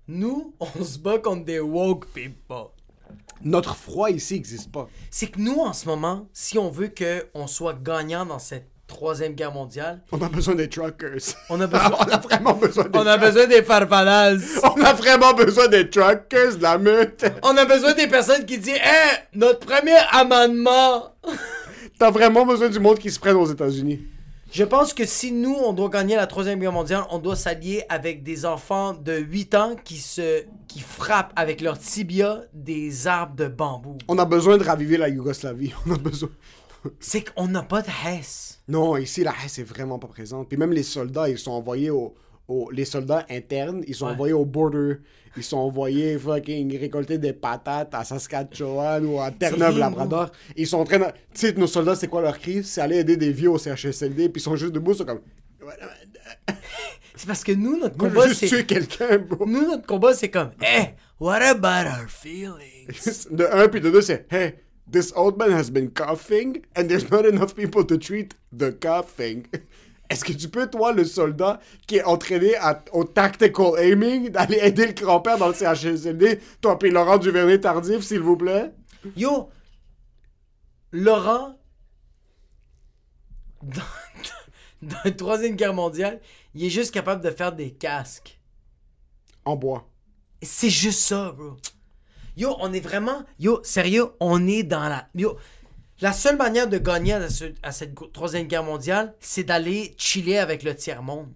Nous, 0.08 0.54
on 0.60 0.82
se 0.82 0.98
bat 0.98 1.18
contre 1.18 1.44
des 1.44 1.60
woke 1.60 2.06
people. 2.06 2.70
Notre 3.44 3.76
froid 3.76 4.10
ici 4.10 4.34
n'existe 4.34 4.72
pas. 4.72 4.88
C'est 5.08 5.28
que 5.28 5.38
nous, 5.38 5.60
en 5.60 5.72
ce 5.72 5.86
moment, 5.86 6.28
si 6.32 6.58
on 6.58 6.68
veut 6.68 6.90
qu'on 6.90 7.46
soit 7.46 7.80
gagnant 7.80 8.26
dans 8.26 8.40
cette 8.40 8.66
troisième 8.88 9.34
guerre 9.34 9.52
mondiale, 9.52 10.02
On 10.10 10.20
a 10.20 10.28
besoin 10.28 10.56
des 10.56 10.68
truckers. 10.68 11.20
on 11.48 11.60
a 11.60 11.68
besoin, 11.68 11.90
on 12.00 12.10
a 12.10 12.18
vraiment 12.18 12.54
besoin 12.54 12.84
des 12.88 12.98
on 12.98 13.06
a 13.06 13.16
truckers. 13.16 13.28
besoin 13.34 13.46
des 13.46 13.62
farfalas. 13.62 14.60
On 14.64 14.82
a 14.82 14.92
vraiment 14.92 15.32
besoin 15.32 15.68
des 15.68 15.88
truckers, 15.88 16.56
de 16.56 16.62
la 16.62 16.76
meute. 16.76 17.24
On 17.44 17.56
a 17.56 17.66
besoin 17.66 17.94
des 17.94 18.08
personnes 18.08 18.44
qui 18.44 18.58
disent 18.58 18.74
Hey, 18.82 19.28
notre 19.34 19.60
premier 19.64 19.96
amendement. 20.10 21.14
T'as 22.00 22.10
vraiment 22.10 22.44
besoin 22.44 22.68
du 22.68 22.80
monde 22.80 22.98
qui 22.98 23.12
se 23.12 23.20
prenne 23.20 23.36
aux 23.36 23.46
États-Unis. 23.46 24.00
Je 24.52 24.64
pense 24.64 24.92
que 24.92 25.06
si 25.06 25.30
nous, 25.30 25.54
on 25.54 25.72
doit 25.72 25.88
gagner 25.88 26.16
la 26.16 26.26
troisième 26.26 26.58
guerre 26.58 26.72
mondiale, 26.72 27.04
on 27.10 27.18
doit 27.18 27.36
s'allier 27.36 27.84
avec 27.88 28.24
des 28.24 28.44
enfants 28.44 28.94
de 28.94 29.12
8 29.16 29.54
ans 29.54 29.76
qui 29.84 29.98
se 29.98 30.44
qui 30.66 30.80
frappent 30.80 31.32
avec 31.36 31.60
leur 31.60 31.78
tibia 31.78 32.42
des 32.52 33.06
arbres 33.06 33.36
de 33.36 33.46
bambou. 33.46 33.98
On 34.08 34.18
a 34.18 34.24
besoin 34.24 34.58
de 34.58 34.64
raviver 34.64 34.96
la 34.96 35.08
Yougoslavie. 35.08 35.72
On 35.86 35.92
a 35.92 35.98
besoin. 35.98 36.30
C'est 36.98 37.32
qu'on 37.32 37.46
n'a 37.46 37.62
pas 37.62 37.82
de 37.82 37.90
Hesse. 38.06 38.60
Non, 38.66 38.96
ici, 38.96 39.22
la 39.22 39.34
Hesse 39.44 39.60
est 39.60 39.64
vraiment 39.64 40.00
pas 40.00 40.08
présente. 40.08 40.48
Puis 40.48 40.56
même 40.56 40.72
les 40.72 40.82
soldats, 40.82 41.28
ils 41.28 41.38
sont 41.38 41.52
envoyés 41.52 41.90
au. 41.90 42.14
Les 42.72 42.84
soldats 42.84 43.24
internes, 43.30 43.82
ils 43.86 43.94
sont 43.94 44.06
Ouais. 44.06 44.12
envoyés 44.12 44.32
au 44.34 44.44
border. 44.44 44.94
Ils 45.36 45.44
sont 45.44 45.58
envoyés 45.58 46.18
fucking 46.18 46.76
récolter 46.78 47.16
des 47.18 47.32
patates 47.32 47.94
à 47.94 48.02
Saskatchewan 48.02 49.06
ou 49.06 49.20
à 49.20 49.30
Terre-Neuve-Labrador. 49.30 50.30
Ils 50.56 50.66
sont 50.66 50.78
en 50.78 50.84
train 50.84 50.98
de. 50.98 51.04
Tu 51.32 51.46
sais, 51.46 51.52
nos 51.52 51.68
soldats, 51.68 51.94
c'est 51.94 52.08
quoi 52.08 52.20
leur 52.20 52.36
cri? 52.38 52.64
C'est 52.64 52.80
aller 52.80 52.96
aider 52.98 53.16
des 53.16 53.30
vieux 53.30 53.50
au 53.50 53.58
CHSLD. 53.58 54.28
Puis 54.28 54.40
ils 54.40 54.44
sont 54.44 54.56
juste 54.56 54.72
debout, 54.72 54.92
ils 54.92 54.96
sont 54.98 55.04
comme. 55.04 55.20
C'est 57.16 57.26
parce 57.26 57.44
que 57.44 57.52
nous, 57.52 57.78
notre 57.78 57.96
combat, 57.98 58.32
c'est. 58.32 58.46
tuer 58.46 58.64
quelqu'un, 58.64 59.18
bro. 59.18 59.44
Nous, 59.46 59.66
notre 59.66 59.86
combat, 59.86 60.14
c'est 60.14 60.30
comme 60.30 60.50
Hey, 60.60 60.94
what 61.18 61.42
about 61.42 61.86
our 61.88 62.08
feelings? 62.08 63.26
De 63.30 63.44
un, 63.44 63.68
puis 63.68 63.80
de 63.80 63.90
deux, 63.90 64.00
c'est 64.00 64.26
Hey, 64.32 64.54
this 64.90 65.12
old 65.14 65.36
man 65.36 65.52
has 65.52 65.70
been 65.70 65.90
coughing 65.90 66.62
and 66.76 66.84
there's 66.88 67.10
not 67.10 67.26
enough 67.26 67.54
people 67.54 67.84
to 67.84 67.98
treat 67.98 68.34
the 68.56 68.70
coughing. 68.72 69.44
Est-ce 70.10 70.24
que 70.24 70.32
tu 70.32 70.48
peux, 70.48 70.68
toi, 70.68 70.92
le 70.92 71.04
soldat 71.04 71.60
qui 71.86 71.96
est 71.96 72.02
entraîné 72.04 72.56
à- 72.56 72.82
au 72.92 73.04
tactical 73.04 73.72
aiming, 73.78 74.28
d'aller 74.30 74.58
aider 74.60 74.88
le 74.88 74.92
grand-père 74.92 75.38
dans 75.38 75.46
le 75.48 75.54
CHSLD, 75.54 76.40
toi, 76.60 76.78
puis 76.78 76.90
Laurent 76.90 77.16
Duvernay-Tardif, 77.16 78.02
s'il 78.02 78.20
vous 78.20 78.36
plaît? 78.36 78.72
Yo, 79.16 79.48
Laurent, 80.92 81.56
dans, 83.62 83.82
dans 84.82 84.96
la 85.04 85.10
troisième 85.12 85.54
guerre 85.54 85.74
mondiale, 85.74 86.20
il 86.54 86.64
est 86.64 86.70
juste 86.70 86.92
capable 86.92 87.22
de 87.22 87.30
faire 87.30 87.52
des 87.52 87.70
casques. 87.70 88.40
En 89.44 89.56
bois. 89.56 89.88
C'est 90.42 90.70
juste 90.70 91.00
ça, 91.00 91.32
bro. 91.32 91.56
Yo, 92.36 92.56
on 92.60 92.72
est 92.72 92.80
vraiment. 92.80 93.22
Yo, 93.38 93.60
sérieux, 93.62 94.06
on 94.20 94.46
est 94.48 94.62
dans 94.62 94.88
la. 94.88 95.08
Yo, 95.14 95.36
la 96.00 96.12
seule 96.12 96.36
manière 96.36 96.68
de 96.68 96.78
gagner 96.78 97.12
à, 97.14 97.28
ce- 97.28 97.52
à 97.62 97.72
cette 97.72 97.94
troisième 98.12 98.46
guerre 98.46 98.64
mondiale, 98.64 99.14
c'est 99.20 99.44
d'aller 99.44 99.94
chiller 99.98 100.38
avec 100.38 100.62
le 100.62 100.74
tiers-monde. 100.74 101.28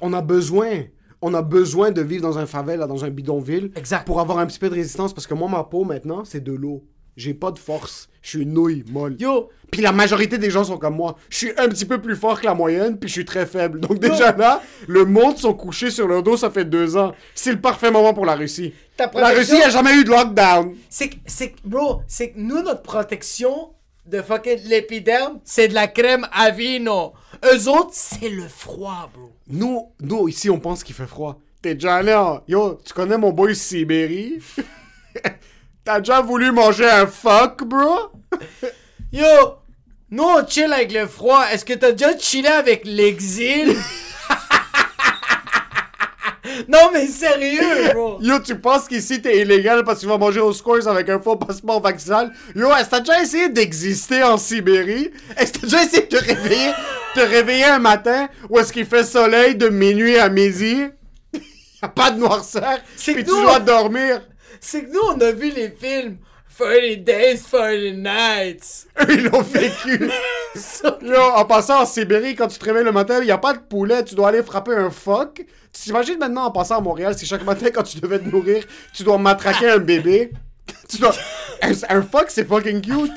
On 0.00 0.12
a 0.12 0.22
besoin. 0.22 0.84
On 1.20 1.34
a 1.34 1.42
besoin 1.42 1.92
de 1.92 2.02
vivre 2.02 2.22
dans 2.22 2.38
un 2.38 2.46
favela, 2.46 2.86
dans 2.86 3.04
un 3.04 3.10
bidonville. 3.10 3.70
Exact. 3.76 4.04
Pour 4.06 4.20
avoir 4.20 4.38
un 4.38 4.46
petit 4.46 4.58
peu 4.58 4.68
de 4.68 4.74
résistance, 4.74 5.14
parce 5.14 5.26
que 5.26 5.34
moi, 5.34 5.48
ma 5.48 5.62
peau, 5.64 5.84
maintenant, 5.84 6.24
c'est 6.24 6.42
de 6.42 6.52
l'eau. 6.52 6.84
J'ai 7.16 7.34
pas 7.34 7.50
de 7.52 7.58
force. 7.58 8.08
Je 8.22 8.30
suis 8.30 8.42
une 8.42 8.52
nouille 8.54 8.84
molle. 8.90 9.16
Yo, 9.20 9.50
Puis 9.70 9.82
la 9.82 9.92
majorité 9.92 10.38
des 10.38 10.50
gens 10.50 10.64
sont 10.64 10.78
comme 10.78 10.96
moi. 10.96 11.16
Je 11.28 11.36
suis 11.36 11.50
un 11.58 11.68
petit 11.68 11.84
peu 11.84 12.00
plus 12.00 12.16
fort 12.16 12.40
que 12.40 12.46
la 12.46 12.54
moyenne, 12.54 12.98
puis 12.98 13.08
je 13.08 13.12
suis 13.14 13.24
très 13.24 13.44
faible. 13.46 13.80
Donc 13.80 13.98
déjà 13.98 14.32
là, 14.32 14.62
le 14.88 15.04
monde 15.04 15.36
sont 15.36 15.52
couchés 15.54 15.90
sur 15.90 16.08
leur 16.08 16.22
dos, 16.22 16.36
ça 16.38 16.50
fait 16.50 16.64
deux 16.64 16.96
ans. 16.96 17.12
C'est 17.34 17.52
le 17.52 17.60
parfait 17.60 17.90
moment 17.90 18.14
pour 18.14 18.24
la 18.24 18.34
Russie. 18.34 18.72
La 19.14 19.28
Russie 19.30 19.62
a 19.62 19.68
jamais 19.68 19.94
eu 19.94 20.04
de 20.04 20.10
lockdown. 20.10 20.74
c'est 20.88 21.08
que, 21.10 21.56
bro, 21.64 22.00
c'est 22.08 22.30
que 22.30 22.38
nous, 22.38 22.62
notre 22.62 22.82
protection 22.82 23.74
de 24.06 24.20
fucking 24.20 24.58
l'épiderme, 24.64 25.40
c'est 25.44 25.68
de 25.68 25.74
la 25.74 25.86
crème 25.86 26.26
à 26.32 26.50
vino. 26.50 27.12
Eux 27.44 27.68
autres, 27.68 27.92
c'est 27.92 28.28
le 28.28 28.48
froid, 28.48 29.10
bro. 29.14 29.32
Nous, 29.48 29.92
nous 30.00 30.28
ici, 30.28 30.50
on 30.50 30.60
pense 30.60 30.84
qu'il 30.84 30.94
fait 30.94 31.06
froid. 31.06 31.40
T'es 31.60 31.74
déjà 31.74 31.96
allé 31.96 32.14
en... 32.14 32.42
Yo, 32.48 32.80
tu 32.84 32.92
connais 32.92 33.18
mon 33.18 33.32
boy 33.32 33.54
Sibérie? 33.54 34.38
T'as 35.84 35.98
déjà 35.98 36.20
voulu 36.20 36.52
manger 36.52 36.88
un 36.88 37.06
fuck, 37.06 37.64
bro? 37.64 38.12
Yo, 39.12 39.26
nous, 40.10 40.24
on 40.24 40.46
chill 40.46 40.72
avec 40.72 40.92
le 40.92 41.06
froid. 41.06 41.44
Est-ce 41.52 41.64
que 41.64 41.72
t'as 41.72 41.92
déjà 41.92 42.16
chillé 42.18 42.48
avec 42.48 42.84
l'exil? 42.84 43.76
non, 46.68 46.90
mais 46.92 47.06
sérieux, 47.06 47.92
bro. 47.92 48.18
Yo, 48.22 48.38
tu 48.40 48.56
penses 48.58 48.88
qu'ici 48.88 49.20
t'es 49.20 49.40
illégal 49.42 49.84
parce 49.84 49.98
que 49.98 50.04
tu 50.04 50.08
vas 50.08 50.18
manger 50.18 50.40
au 50.40 50.52
Scores 50.52 50.88
avec 50.88 51.08
un 51.08 51.20
faux 51.20 51.36
passeport 51.36 51.80
vaccinal? 51.80 52.32
Yo, 52.54 52.68
est-ce 52.74 52.84
que 52.84 52.90
t'as 52.90 53.00
déjà 53.00 53.22
essayé 53.22 53.48
d'exister 53.48 54.22
en 54.22 54.36
Sibérie? 54.38 55.10
Est-ce 55.36 55.52
que 55.52 55.58
t'as 55.60 55.66
déjà 55.66 55.84
essayé 55.84 56.02
de 56.02 56.16
te 56.16 56.24
réveiller, 56.24 56.72
te 57.14 57.20
réveiller 57.20 57.64
un 57.64 57.78
matin 57.78 58.28
où 58.48 58.58
est-ce 58.58 58.72
qu'il 58.72 58.86
fait 58.86 59.04
soleil 59.04 59.54
de 59.56 59.68
minuit 59.68 60.16
à 60.16 60.28
midi? 60.28 60.86
Y'a 61.82 61.88
pas 61.88 62.10
de 62.10 62.18
noirceur, 62.18 62.78
puis 62.96 63.16
tu 63.16 63.24
dois 63.24 63.60
dormir. 63.60 64.22
C'est 64.60 64.84
que 64.84 64.92
nous, 64.92 65.00
on 65.14 65.20
a 65.20 65.32
vu 65.32 65.50
les 65.50 65.70
films 65.70 66.18
40 66.56 67.04
Days, 67.04 67.42
40 67.50 67.96
Nights. 67.96 68.86
Eux, 69.00 69.06
ils 69.10 69.24
l'ont 69.24 69.42
vécu. 69.42 70.10
Yo, 71.02 71.20
en 71.34 71.44
passant 71.44 71.82
en 71.82 71.86
Sibérie, 71.86 72.34
quand 72.34 72.48
tu 72.48 72.58
te 72.58 72.64
réveilles 72.64 72.84
le 72.84 72.92
matin, 72.92 73.20
il 73.22 73.30
a 73.30 73.38
pas 73.38 73.54
de 73.54 73.60
poulet, 73.60 74.04
tu 74.04 74.14
dois 74.14 74.28
aller 74.28 74.42
frapper 74.42 74.74
un 74.74 74.90
phoque. 74.90 75.44
Tu 75.72 75.82
t'imagines 75.82 76.18
maintenant 76.18 76.44
en 76.44 76.50
passant 76.50 76.78
à 76.78 76.80
Montréal, 76.80 77.16
si 77.16 77.26
chaque 77.26 77.44
matin, 77.44 77.66
quand 77.72 77.82
tu 77.82 77.98
devais 77.98 78.18
te 78.18 78.28
nourrir, 78.28 78.64
tu 78.92 79.02
dois 79.02 79.18
matraquer 79.18 79.70
un 79.70 79.78
bébé. 79.78 80.32
Tu 80.88 80.98
dois... 80.98 81.14
Un, 81.62 81.72
un 81.88 82.02
phoque, 82.02 82.26
c'est 82.28 82.46
fucking 82.46 82.80
cute. 82.82 83.12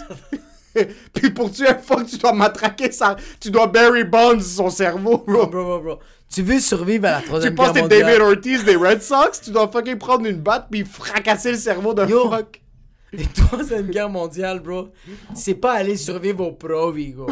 Puis 1.13 1.29
pour 1.31 1.51
tuer 1.51 1.69
un 1.69 1.77
phoque, 1.77 2.07
tu 2.07 2.17
dois 2.17 2.33
matraquer 2.33 2.91
ça. 2.91 3.15
Tu 3.39 3.51
dois 3.51 3.67
Barry 3.67 4.03
Bonds 4.03 4.39
son 4.41 4.69
cerveau, 4.69 5.17
bro. 5.25 5.47
Bro, 5.47 5.63
bro, 5.63 5.79
bro. 5.79 5.99
Tu 6.33 6.41
veux 6.41 6.59
survivre 6.59 7.07
à 7.07 7.11
la 7.11 7.19
Tu 7.21 7.27
troisième 7.27 7.55
penses 7.55 7.73
guerre 7.73 7.83
que 7.83 7.89
t'es 7.89 7.99
David 7.99 8.19
mondiale? 8.19 8.37
Ortiz 8.37 8.63
des 8.65 8.75
Red 8.75 9.01
Sox, 9.01 9.41
tu 9.43 9.51
dois 9.51 9.69
fucking 9.71 9.97
prendre 9.97 10.25
une 10.25 10.39
batte 10.39 10.67
puis 10.71 10.83
fracasser 10.83 11.51
le 11.51 11.57
cerveau 11.57 11.93
d'un 11.93 12.07
phoque. 12.07 12.61
La 13.13 13.23
troisième 13.25 13.87
guerre 13.89 14.09
mondiale, 14.09 14.59
bro, 14.59 14.89
c'est 15.33 15.55
pas 15.55 15.73
aller 15.73 15.95
survivre 15.95 16.47
au 16.47 16.51
provi, 16.51 17.11
gros. 17.11 17.31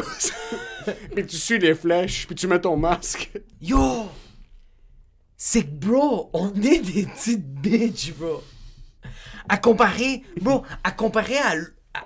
Puis 1.14 1.26
tu 1.26 1.36
suis 1.36 1.58
les 1.58 1.74
flèches, 1.74 2.26
puis 2.26 2.34
tu 2.36 2.46
mets 2.46 2.60
ton 2.60 2.76
masque. 2.76 3.30
Yo! 3.60 4.06
C'est 5.36 5.62
que, 5.62 5.70
bro, 5.86 6.30
on 6.32 6.52
est 6.54 6.78
des 6.80 7.06
petites 7.06 7.46
bitches, 7.46 8.14
bro. 8.14 8.42
À 9.48 9.56
comparer, 9.58 10.22
bro, 10.40 10.62
à 10.82 10.90
comparer 10.90 11.38
à- 11.38 11.54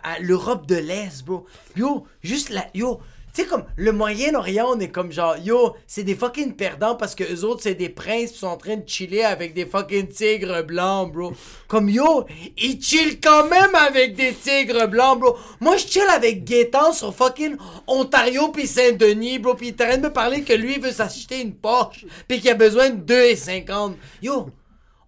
à 0.03 0.19
l'Europe 0.19 0.67
de 0.67 0.77
l'Est, 0.77 1.25
bro. 1.25 1.47
Yo, 1.77 2.07
juste 2.23 2.51
la. 2.51 2.67
Yo, 2.75 3.01
comme 3.47 3.65
le 3.77 3.93
Moyen-Orient, 3.93 4.67
on 4.75 4.81
est 4.81 4.89
comme 4.89 5.13
genre, 5.13 5.37
yo, 5.37 5.75
c'est 5.87 6.03
des 6.03 6.15
fucking 6.15 6.55
perdants 6.55 6.95
parce 6.95 7.15
que 7.15 7.25
eux 7.25 7.45
autres, 7.45 7.63
c'est 7.63 7.75
des 7.75 7.89
princes 7.89 8.33
qui 8.33 8.39
sont 8.39 8.47
en 8.47 8.57
train 8.57 8.77
de 8.77 8.89
chiller 8.89 9.25
avec 9.25 9.55
des 9.55 9.67
fucking 9.67 10.09
tigres 10.09 10.63
blancs, 10.65 11.13
bro. 11.13 11.33
Comme 11.67 11.89
yo, 11.89 12.25
ils 12.57 12.81
chillent 12.81 13.21
quand 13.21 13.49
même 13.49 13.75
avec 13.75 14.15
des 14.15 14.33
tigres 14.33 14.89
blancs, 14.89 15.21
bro. 15.21 15.37
Moi, 15.61 15.77
je 15.77 15.87
chill 15.87 16.09
avec 16.11 16.45
Gaétan 16.45 16.93
sur 16.93 17.15
fucking 17.15 17.57
Ontario 17.87 18.49
puis 18.49 18.67
Saint-Denis, 18.67 19.39
bro. 19.39 19.55
Puis 19.55 19.69
il 19.69 19.77
train 19.77 19.97
de 19.97 20.03
me 20.03 20.13
parler 20.13 20.43
que 20.43 20.53
lui 20.53 20.79
veut 20.79 20.93
s'acheter 20.93 21.41
une 21.41 21.55
Porsche 21.55 22.07
puis 22.27 22.41
qu'il 22.41 22.51
a 22.51 22.55
besoin 22.55 22.91
de 22.91 23.13
2,50. 23.13 23.95
Yo, 24.23 24.51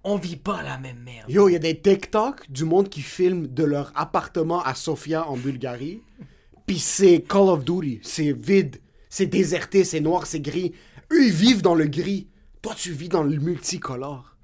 on 0.04 0.16
vit 0.16 0.36
pas 0.36 0.62
la 0.62 0.78
même 0.78 0.98
merde. 1.04 1.28
Yo, 1.28 1.48
il 1.48 1.52
y 1.52 1.56
a 1.56 1.58
des 1.58 1.78
TikTok 1.78 2.50
du 2.50 2.64
monde 2.64 2.88
qui 2.88 3.02
filment 3.02 3.46
de 3.46 3.64
leur 3.64 3.92
appartement 3.94 4.62
à 4.62 4.74
Sofia 4.74 5.28
en 5.28 5.36
Bulgarie. 5.36 6.02
Puis 6.70 6.78
c'est 6.78 7.24
Call 7.28 7.48
of 7.48 7.64
Duty. 7.64 7.98
C'est 8.04 8.30
vide. 8.30 8.76
C'est 9.08 9.26
déserté, 9.26 9.82
c'est 9.82 9.98
noir, 9.98 10.24
c'est 10.24 10.38
gris. 10.38 10.72
Eux, 11.10 11.24
ils 11.24 11.32
vivent 11.32 11.62
dans 11.62 11.74
le 11.74 11.86
gris. 11.86 12.28
Toi, 12.62 12.74
tu 12.76 12.92
vis 12.92 13.08
dans 13.08 13.24
le 13.24 13.36
multicolore. 13.38 14.36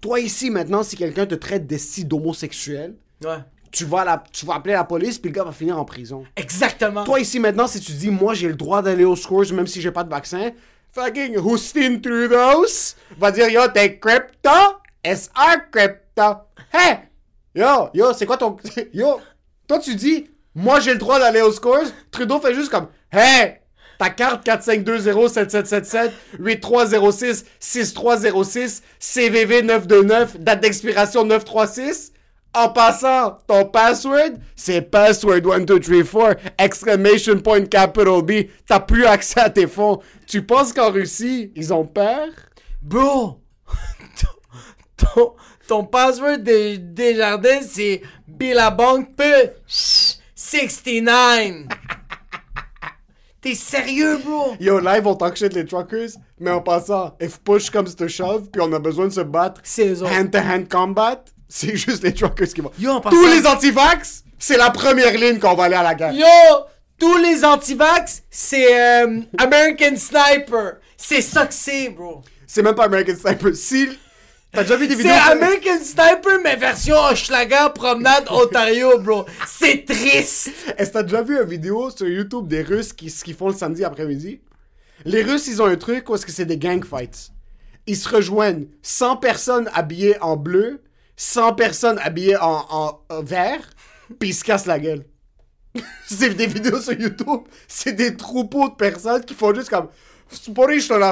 Toi, 0.00 0.20
ici, 0.20 0.50
maintenant, 0.50 0.84
si 0.84 0.94
quelqu'un 0.96 1.26
te 1.26 1.34
traite 1.34 1.66
d'esti 1.66 2.04
d'homosexuel, 2.04 2.94
Ouais. 3.24 3.38
tu 3.72 3.84
vas, 3.86 4.04
la, 4.04 4.22
tu 4.32 4.46
vas 4.46 4.54
appeler 4.54 4.74
la 4.74 4.84
police, 4.84 5.18
puis 5.18 5.32
le 5.32 5.34
gars 5.34 5.42
va 5.42 5.50
finir 5.50 5.76
en 5.76 5.84
prison. 5.84 6.24
Exactement. 6.36 7.02
Toi, 7.02 7.18
ici, 7.18 7.40
maintenant, 7.40 7.66
si 7.66 7.80
tu 7.80 7.90
dis, 7.90 8.08
moi, 8.10 8.34
j'ai 8.34 8.46
le 8.46 8.54
droit 8.54 8.80
d'aller 8.80 9.04
au 9.04 9.16
scores 9.16 9.52
même 9.52 9.66
si 9.66 9.80
j'ai 9.80 9.90
pas 9.90 10.04
de 10.04 10.10
vaccin, 10.10 10.52
fucking 10.92 11.42
Justin 11.42 11.98
Trudeau 11.98 12.66
va 13.18 13.32
dire 13.32 13.48
yo, 13.48 13.62
t'es 13.74 13.98
crypto, 13.98 14.48
SR 15.04 15.70
crypto. 15.72 16.22
Hey! 16.72 16.98
Yo, 17.52 17.88
yo, 17.94 18.12
c'est 18.12 18.26
quoi 18.26 18.36
ton. 18.36 18.58
Yo, 18.92 19.18
toi 19.66 19.80
tu 19.80 19.96
dis, 19.96 20.28
moi 20.54 20.80
j'ai 20.80 20.92
le 20.92 20.98
droit 20.98 21.18
d'aller 21.18 21.40
au 21.40 21.52
scores. 21.52 21.86
Trudeau 22.10 22.40
fait 22.40 22.54
juste 22.54 22.70
comme, 22.70 22.88
hey! 23.12 23.60
Ta 23.98 24.10
carte 24.10 24.44
4520-7777, 24.46 26.10
8306, 26.38 27.44
6306, 27.60 28.82
CVV 28.98 29.62
929, 29.62 30.40
date 30.40 30.60
d'expiration 30.60 31.24
936. 31.24 32.12
En 32.56 32.68
passant, 32.68 33.38
ton 33.48 33.64
password, 33.64 34.34
c'est 34.54 34.82
password 34.82 35.42
1234, 35.42 36.40
exclamation 36.58 37.40
point 37.40 37.64
capital 37.66 38.22
B. 38.22 38.32
T'as 38.66 38.78
plus 38.78 39.06
accès 39.06 39.40
à 39.40 39.50
tes 39.50 39.66
fonds. 39.66 40.00
Tu 40.26 40.42
penses 40.42 40.72
qu'en 40.72 40.92
Russie, 40.92 41.52
ils 41.56 41.74
ont 41.74 41.84
peur? 41.84 42.28
Bro! 42.80 43.40
ton, 45.66 45.84
password 45.84 46.38
des 46.38 46.78
Desjardins, 46.78 47.62
c'est 47.68 48.02
Billabank 48.28 49.16
P 49.16 49.24
69. 50.54 51.66
T'es 53.40 53.54
sérieux, 53.54 54.18
bro? 54.24 54.54
Yo, 54.60 54.78
live, 54.78 55.06
on 55.06 55.16
talk 55.16 55.36
shit 55.36 55.52
les 55.52 55.66
truckers, 55.66 56.10
mais 56.38 56.50
en 56.50 56.60
passant, 56.62 57.14
if 57.20 57.38
push 57.40 57.68
comes 57.70 57.94
to 57.94 58.06
shove, 58.08 58.48
puis 58.50 58.62
on 58.62 58.72
a 58.72 58.78
besoin 58.78 59.06
de 59.08 59.12
se 59.12 59.20
battre, 59.20 59.60
hand-to-hand 60.04 60.68
combat, 60.68 61.24
c'est 61.48 61.76
juste 61.76 62.04
les 62.04 62.14
truckers 62.14 62.46
qui 62.48 62.60
vont. 62.60 62.70
Yo, 62.78 62.90
en 62.92 63.00
Tous 63.00 63.10
passant- 63.10 63.34
les 63.34 63.46
anti-vax, 63.46 64.24
c'est 64.38 64.56
la 64.56 64.70
première 64.70 65.12
ligne 65.18 65.38
qu'on 65.40 65.54
va 65.54 65.64
aller 65.64 65.74
à 65.74 65.82
la 65.82 65.94
guerre. 65.94 66.12
Yo! 66.12 66.24
Tous 66.96 67.18
les 67.18 67.44
antivax, 67.44 68.22
c'est 68.30 68.72
euh, 69.02 69.20
American 69.38 69.96
Sniper. 69.96 70.76
C'est 70.96 71.20
ça 71.20 71.44
que 71.46 71.52
c'est, 71.52 71.88
bro. 71.90 72.22
C'est 72.46 72.62
même 72.62 72.76
pas 72.76 72.84
American 72.84 73.16
Sniper. 73.16 73.54
Si. 73.56 73.88
T'as 74.54 74.62
déjà 74.62 74.76
vu 74.76 74.86
des 74.86 74.94
C'est 74.94 75.02
vidéos. 75.02 75.14
American 75.32 75.78
Sniper, 75.82 76.38
mais 76.44 76.54
version 76.56 76.94
Hochelaga 76.96 77.70
Promenade 77.70 78.26
Ontario, 78.30 78.98
bro. 79.00 79.24
C'est 79.48 79.84
triste. 79.84 80.50
Est-ce 80.78 80.90
que 80.90 80.92
t'as 80.94 81.02
déjà 81.02 81.22
vu 81.22 81.36
une 81.40 81.48
vidéo 81.48 81.90
sur 81.90 82.06
YouTube 82.06 82.46
des 82.46 82.62
Russes 82.62 82.92
qui, 82.92 83.10
font 83.32 83.48
le 83.48 83.54
samedi 83.54 83.84
après-midi? 83.84 84.40
Les 85.04 85.22
Russes, 85.22 85.48
ils 85.48 85.60
ont 85.60 85.66
un 85.66 85.76
truc 85.76 86.08
où 86.08 86.14
est-ce 86.14 86.24
que 86.24 86.30
c'est 86.32 86.44
des 86.44 86.56
gang 86.56 86.84
fights. 86.84 87.30
Ils 87.86 87.96
se 87.96 88.08
rejoignent 88.08 88.66
100 88.82 89.16
personnes 89.16 89.68
habillées 89.74 90.20
en 90.22 90.36
bleu, 90.36 90.80
100 91.16 91.54
personnes 91.54 91.98
habillées 92.00 92.36
en, 92.36 92.64
en- 92.70 93.00
en 93.10 93.22
vert, 93.22 93.60
puis 94.20 94.28
ils 94.30 94.34
se 94.34 94.44
cassent 94.44 94.66
la 94.66 94.78
gueule. 94.78 95.04
c'est 96.06 96.30
des 96.34 96.46
vidéos 96.46 96.80
sur 96.80 96.92
YouTube, 96.92 97.40
c'est 97.66 97.92
des 97.92 98.16
troupeaux 98.16 98.68
de 98.68 98.74
personnes 98.74 99.24
qui 99.24 99.34
font 99.34 99.52
juste 99.52 99.68
comme 99.70 99.88
sporișola, 100.42 101.08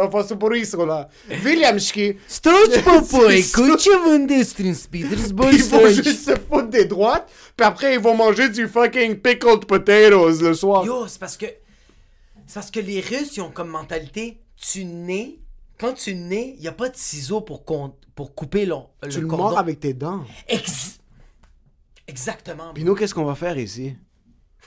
a 0.00 0.08
fost 0.08 0.28
sporișola. 0.28 1.08
Williamski. 1.44 2.16
Struci 2.26 2.82
popoie, 2.84 3.42
cu 3.52 3.74
ce 3.76 3.90
vândeți 4.06 4.54
prin 4.54 4.74
speed? 4.74 5.10
Ils 5.52 5.68
vont 5.68 5.88
juste 5.88 6.22
se 6.22 6.40
foutre 6.48 6.68
des 6.68 6.84
droites, 6.84 7.28
puis 7.54 7.66
après 7.66 7.92
ils 7.94 8.00
vont 8.00 8.16
manger 8.16 8.48
du 8.48 8.66
fucking 8.66 9.16
pickled 9.20 9.64
potatoes 9.64 10.40
le 10.40 10.54
soir. 10.54 10.84
Yo, 10.84 11.06
c'est 11.06 11.18
parce 11.18 11.36
que... 11.36 11.46
C'est 12.46 12.54
parce 12.54 12.70
que 12.70 12.80
les 12.80 13.00
Russes, 13.00 13.36
ils 13.36 13.42
ont 13.42 13.50
comme 13.50 13.68
mentalité, 13.68 14.40
tu 14.56 14.84
nais, 14.84 15.38
quand 15.78 15.92
tu 15.92 16.14
nais, 16.14 16.54
il 16.56 16.60
n'y 16.60 16.68
a 16.68 16.72
pas 16.72 16.88
de 16.88 16.96
ciseaux 16.96 17.40
pour, 17.40 17.64
con... 17.64 17.94
pour 18.14 18.34
couper 18.34 18.64
le, 18.64 18.74
le 19.02 19.08
tu 19.08 19.20
cordon. 19.26 19.36
Tu 19.36 19.42
mords 19.42 19.58
avec 19.58 19.80
tes 19.80 19.92
dents. 19.94 20.24
Ex... 20.48 20.98
Exactement. 22.06 22.72
Puis 22.74 22.84
nous, 22.84 22.94
qu'est-ce 22.94 23.14
qu'on 23.14 23.24
va 23.24 23.34
faire 23.34 23.58
ici? 23.58 23.96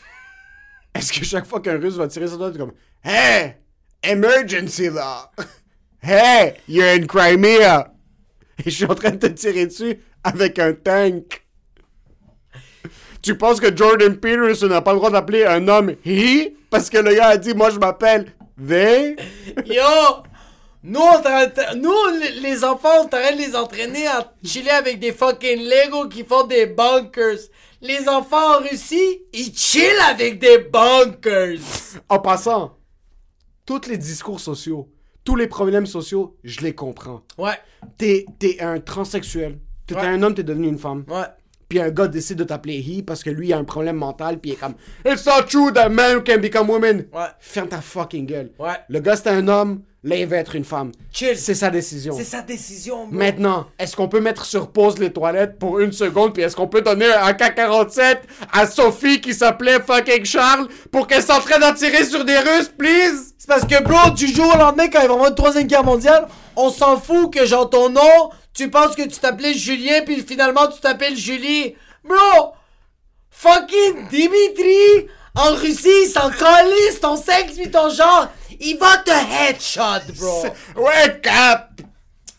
Est-ce 0.94 1.12
que 1.12 1.26
chaque 1.26 1.46
fois 1.46 1.60
qu'un 1.60 1.80
russe 1.80 1.96
va 1.96 2.08
tirer 2.08 2.28
sur 2.28 2.38
toi, 2.38 2.52
tu 2.52 2.58
es 2.58 2.60
comme 2.60 2.74
Hé! 3.04 3.10
Hey! 3.10 3.56
Emergency 4.04 4.90
là! 4.90 5.30
Hey! 6.04 6.56
You're 6.68 6.96
in 6.96 7.06
Crimea! 7.06 7.92
Et 8.66 8.72
je 8.72 8.76
suis 8.76 8.86
en 8.86 8.96
train 8.96 9.12
de 9.12 9.18
te 9.18 9.28
tirer 9.28 9.68
dessus 9.68 10.00
avec 10.24 10.58
un 10.58 10.74
tank. 10.74 11.44
Tu 13.22 13.38
penses 13.38 13.60
que 13.60 13.76
Jordan 13.76 14.18
Peterson 14.18 14.68
n'a 14.68 14.82
pas 14.82 14.94
le 14.94 14.98
droit 14.98 15.12
d'appeler 15.12 15.46
un 15.46 15.68
homme 15.68 15.96
he? 16.04 16.54
Parce 16.72 16.90
que 16.90 16.98
le 16.98 17.14
gars 17.14 17.28
a 17.28 17.38
dit 17.38 17.54
Moi 17.54 17.70
je 17.70 17.78
m'appelle 17.78 18.34
they? 18.68 19.16
Yo! 19.66 20.24
Nous, 20.84 21.00
on 21.00 21.76
nous, 21.78 21.94
les- 22.20 22.40
les 22.40 22.64
enfants, 22.64 23.04
on 23.04 23.08
train 23.08 23.32
de 23.34 23.38
les 23.38 23.56
entraîner 23.56 24.08
à 24.08 24.34
chiller 24.44 24.72
avec 24.72 25.00
des 25.00 25.12
fucking 25.12 25.60
Lego 25.60 26.08
qui 26.08 26.24
font 26.24 26.48
des 26.48 26.66
bunkers. 26.66 27.38
Les 27.82 28.10
enfants 28.10 28.56
en 28.56 28.60
Russie, 28.64 29.22
ils 29.32 29.56
chillent 29.56 30.02
avec 30.10 30.40
des 30.40 30.58
bunkers. 30.58 31.60
En 32.10 32.18
passant, 32.18 32.76
tous 33.80 33.90
les 33.90 33.98
discours 33.98 34.40
sociaux, 34.40 34.90
tous 35.24 35.36
les 35.36 35.48
problèmes 35.48 35.86
sociaux, 35.86 36.38
je 36.44 36.62
les 36.62 36.74
comprends. 36.74 37.22
Ouais, 37.38 37.58
T'es, 37.98 38.26
t'es 38.40 38.60
un 38.62 38.80
transsexuel. 38.80 39.60
Ouais. 39.92 39.98
un 39.98 40.24
homme, 40.24 40.34
t'es 40.34 40.44
devenu 40.44 40.68
une 40.68 40.78
femme. 40.78 41.04
ouais. 41.10 41.26
Puis 41.68 41.80
un 41.80 41.90
gars 41.90 42.10
décide 42.10 42.38
de 42.38 42.44
t'appeler 42.44 42.80
he 42.82 43.02
parce 43.02 43.24
que 43.24 43.30
lui 43.30 43.48
il 43.48 43.54
a 43.54 43.58
un 43.58 43.64
problème 43.64 43.96
mental 43.96 44.40
puis 44.40 44.52
il 44.52 44.54
est 44.56 44.58
comme 44.58 44.74
It's 45.06 45.26
not 45.26 45.44
true 45.50 45.72
that 45.72 45.88
men 45.88 46.22
can 46.22 46.40
become 46.40 46.70
women. 46.70 47.06
Ouais. 47.14 47.28
Ferme 47.40 47.70
ta 47.70 47.80
fucking 47.80 48.26
gueule. 48.26 48.52
Ouais. 48.60 48.74
Le 48.90 49.00
gars 49.00 49.16
c'était 49.16 49.30
un 49.30 49.48
homme, 49.48 49.82
là 50.04 50.16
il 50.16 50.26
veut 50.26 50.38
être 50.38 50.56
une 50.56 50.66
femme. 50.66 50.92
Chill. 51.12 51.38
C'est 51.38 51.54
sa 51.54 51.70
décision. 51.70 52.14
C'est 52.18 52.24
sa 52.24 52.42
décision, 52.42 53.06
bro. 53.06 53.18
Maintenant, 53.18 53.68
est-ce 53.78 53.96
qu'on 53.96 54.08
peut 54.08 54.20
mettre 54.20 54.46
sur 54.46 54.72
pause 54.72 54.98
les 54.98 55.12
toilettes 55.12 55.60
pour 55.60 55.80
une 55.80 55.92
seconde 55.92 56.34
puis 56.34 56.44
est-ce 56.44 56.56
qu'on 56.56 56.68
peut 56.68 56.82
donner 56.82 57.06
un 57.06 57.34
K-47 57.34 58.20
à 58.52 58.66
Sophie 58.68 59.22
qui 59.22 59.34
s'appelait 59.34 59.80
fucking 59.80 60.26
Charles 60.26 60.68
pour 60.92 61.08
qu'elle 61.08 61.24
s'entraîne 61.24 61.64
à 61.64 61.74
tirer 61.74 62.04
sur 62.06 62.26
des 62.26 62.38
Russes, 62.38 62.72
please? 62.78 63.34
C'est 63.38 63.48
parce 63.48 63.66
que, 63.66 63.82
bro, 63.84 64.12
du 64.12 64.28
jour 64.28 64.54
au 64.54 64.58
lendemain, 64.58 64.88
quand 64.88 65.02
il 65.02 65.08
va 65.08 65.14
y 65.14 65.16
avoir 65.16 65.30
une 65.30 65.36
troisième 65.36 65.68
guerre 65.68 65.84
mondiale, 65.84 66.28
on 66.56 66.70
s'en 66.70 67.00
fout 67.00 67.34
que, 67.34 67.46
genre, 67.46 67.70
ton 67.70 67.90
nom, 67.90 68.30
tu 68.54 68.70
penses 68.70 68.96
que 68.96 69.02
tu 69.02 69.20
t'appelais 69.20 69.54
Julien, 69.54 70.02
puis 70.06 70.22
finalement, 70.22 70.68
tu 70.68 70.80
t'appelles 70.80 71.18
Julie. 71.18 71.76
Bro! 72.04 72.54
Fucking 73.32 74.08
Dimitri! 74.10 75.08
En 75.34 75.56
Russie, 75.56 75.90
il 76.04 76.08
s'en 76.08 76.30
ton 77.02 77.16
sexe 77.16 77.54
puis 77.56 77.72
ton 77.72 77.90
genre. 77.90 78.28
Il 78.64 78.78
va 78.78 78.98
te 78.98 79.10
headshot, 79.10 80.14
bro. 80.20 80.46
Ouais, 80.84 81.20
cap! 81.20 81.82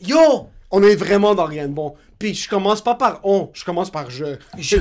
Yo! 0.00 0.48
On 0.70 0.82
est 0.84 0.94
vraiment 0.94 1.34
dans 1.34 1.46
rien 1.46 1.66
de 1.66 1.72
bon. 1.72 1.96
Puis 2.16 2.34
je 2.34 2.48
commence 2.48 2.80
pas 2.80 2.94
par 2.94 3.20
on, 3.24 3.50
je 3.52 3.64
commence 3.64 3.90
par 3.90 4.08
je. 4.08 4.36
Je... 4.56 4.76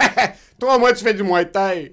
Toi, 0.58 0.78
moi, 0.78 0.94
tu 0.94 1.04
fais 1.04 1.12
du 1.12 1.22
Muay 1.22 1.44
Thai. 1.44 1.92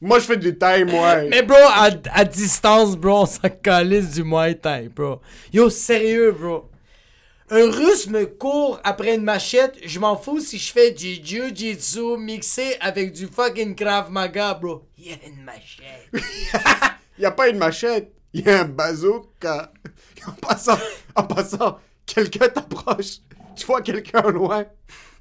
Moi, 0.00 0.18
je 0.18 0.24
fais 0.24 0.36
du 0.36 0.58
Thai, 0.58 0.84
moi. 0.84 1.22
Mais 1.30 1.42
bro, 1.42 1.56
à, 1.56 1.90
à 2.12 2.24
distance, 2.24 2.96
bro, 2.96 3.20
on 3.20 3.26
s'en 3.26 3.48
calisse 3.62 4.10
du 4.10 4.24
Muay 4.24 4.56
Thai, 4.56 4.88
bro. 4.88 5.20
Yo, 5.52 5.70
sérieux, 5.70 6.32
bro. 6.32 6.68
Un 7.50 7.70
russe 7.70 8.08
me 8.08 8.26
court 8.26 8.80
après 8.82 9.14
une 9.14 9.22
machette, 9.22 9.78
je 9.84 10.00
m'en 10.00 10.16
fous 10.16 10.40
si 10.40 10.58
je 10.58 10.72
fais 10.72 10.90
du 10.90 11.14
jiu-jitsu 11.22 12.16
mixé 12.18 12.76
avec 12.80 13.12
du 13.12 13.28
fucking 13.28 13.76
Krav 13.76 14.10
Maga, 14.10 14.54
bro. 14.54 14.82
Il 14.98 15.08
y 15.08 15.12
a 15.12 15.16
une 15.26 15.44
machette. 15.44 16.10
Y 17.18 17.24
a 17.24 17.30
pas 17.30 17.48
une 17.48 17.58
machette, 17.58 18.12
y 18.32 18.48
a 18.48 18.62
un 18.62 18.64
bazooka. 18.64 19.72
En 20.24 20.32
passant, 20.32 20.78
en 21.16 21.24
passant, 21.24 21.78
quelqu'un 22.06 22.48
t'approche, 22.48 23.18
tu 23.56 23.66
vois 23.66 23.82
quelqu'un 23.82 24.22
au 24.22 24.30
loin, 24.30 24.64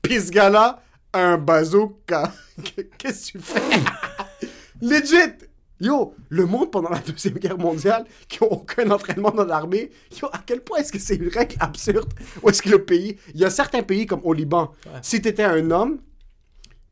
pis 0.04 0.22
ce 0.22 0.30
gars-là 0.30 0.80
a 1.12 1.20
un 1.20 1.38
bazooka. 1.40 2.32
Qu'est-ce 3.00 3.32
que 3.32 3.38
tu 3.40 3.44
fais? 3.44 3.60
Legit! 4.82 5.48
Yo, 5.80 6.14
le 6.30 6.46
monde 6.46 6.70
pendant 6.70 6.90
la 6.90 7.00
Deuxième 7.00 7.40
Guerre 7.40 7.58
mondiale, 7.58 8.06
qui 8.28 8.44
ont 8.44 8.52
aucun 8.52 8.92
entraînement 8.92 9.32
dans 9.32 9.46
l'armée, 9.46 9.90
yo, 10.22 10.28
à 10.32 10.40
quel 10.46 10.62
point 10.62 10.78
est-ce 10.78 10.92
que 10.92 11.00
c'est 11.00 11.16
une 11.16 11.30
règle 11.30 11.56
absurde? 11.60 12.14
Où 12.44 12.50
est-ce 12.50 12.62
que 12.62 12.70
le 12.70 12.86
pays... 12.86 13.18
Il 13.34 13.40
y 13.40 13.46
a 13.46 13.50
certains 13.50 13.82
pays, 13.82 14.06
comme 14.06 14.22
au 14.24 14.34
Liban, 14.34 14.72
si 15.02 15.20
t'étais 15.20 15.44
un 15.44 15.72
homme, 15.72 16.00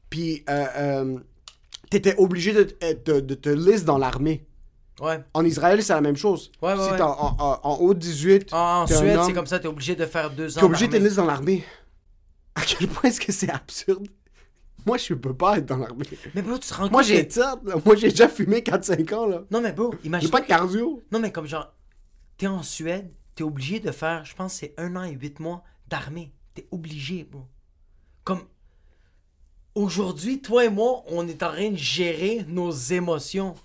puis 0.10 0.44
euh, 0.50 0.66
euh, 0.76 1.20
t'étais 1.92 2.16
obligé 2.18 2.54
de, 2.54 2.64
de, 3.06 3.20
de 3.20 3.36
te 3.36 3.50
liste 3.50 3.86
dans 3.86 4.00
l'armée. 4.00 4.48
Ouais. 5.02 5.20
En 5.34 5.46
Israël, 5.46 5.82
c'est 5.84 5.94
la 5.94 6.02
même 6.02 6.16
chose. 6.18 6.52
Ouais, 6.62 6.74
ouais, 6.74 6.84
si 6.84 6.90
t'es 6.96 7.02
en, 7.02 7.10
en, 7.12 7.36
en- 7.40 7.60
en 7.64 7.76
haut 7.78 7.94
de 7.94 8.00
18, 8.00 8.54
En, 8.54 8.82
en 8.84 8.88
Suède, 8.88 9.18
homme, 9.18 9.26
c'est 9.26 9.34
comme 9.34 9.46
ça, 9.48 9.60
t'es 9.60 9.68
obligé 9.68 9.96
de 9.96 10.06
faire 10.06 10.30
deux 10.32 10.58
ans. 10.58 10.62
T'es 10.62 10.66
obligé 10.66 10.88
de 10.88 10.98
liste 10.98 11.16
dans 11.16 11.26
l'armée. 11.26 11.64
À 12.56 12.62
quel 12.66 12.88
point 12.90 13.10
est-ce 13.10 13.22
que 13.22 13.32
c'est 13.32 13.50
absurde? 13.50 14.08
Moi, 14.86 14.98
je 14.98 15.14
peux 15.14 15.34
pas 15.34 15.58
être 15.58 15.66
dans 15.66 15.78
l'armée. 15.78 16.06
Mais 16.36 16.42
bro, 16.42 16.58
tu 16.58 16.68
te 16.68 16.74
rends 16.74 16.84
compte 16.84 16.92
Moi, 16.92 17.02
j'ai 17.04 17.28
que- 17.28 17.34
ça. 17.34 17.60
Moi, 17.86 17.96
j'ai 17.96 18.10
déjà 18.10 18.28
fumé 18.30 18.62
4-5 18.62 19.14
ans, 19.14 19.26
là. 19.28 19.44
Non, 19.52 19.62
mais 19.62 19.72
bro, 19.74 19.94
J'ai 20.02 20.08
imagine. 20.08 20.30
pas 20.30 20.42
de 20.42 20.48
cardio. 20.48 21.02
Non, 21.12 21.20
mais 21.20 21.32
comme 21.32 21.46
genre, 21.48 21.74
t'es 22.38 22.48
en 22.48 22.64
Suède, 22.64 23.12
t'es 23.36 23.44
obligé 23.44 23.80
de 23.80 23.92
faire, 23.92 24.26
je 24.26 24.36
pense, 24.36 24.54
c'est 24.54 24.74
un 24.78 24.96
an 24.96 25.04
et 25.04 25.12
huit 25.14 25.40
mois 25.40 25.64
d'armée. 25.88 26.32
T'es 26.54 26.68
obligé, 26.72 27.24
bro. 27.30 27.46
Comme, 28.24 28.42
aujourd'hui, 29.76 30.42
toi 30.42 30.66
et 30.66 30.70
moi, 30.70 31.04
on 31.08 31.28
est 31.28 31.42
en 31.44 31.52
train 31.52 31.70
de 31.72 31.78
gérer 31.78 32.46
nos 32.48 32.72
émotions. 32.72 33.56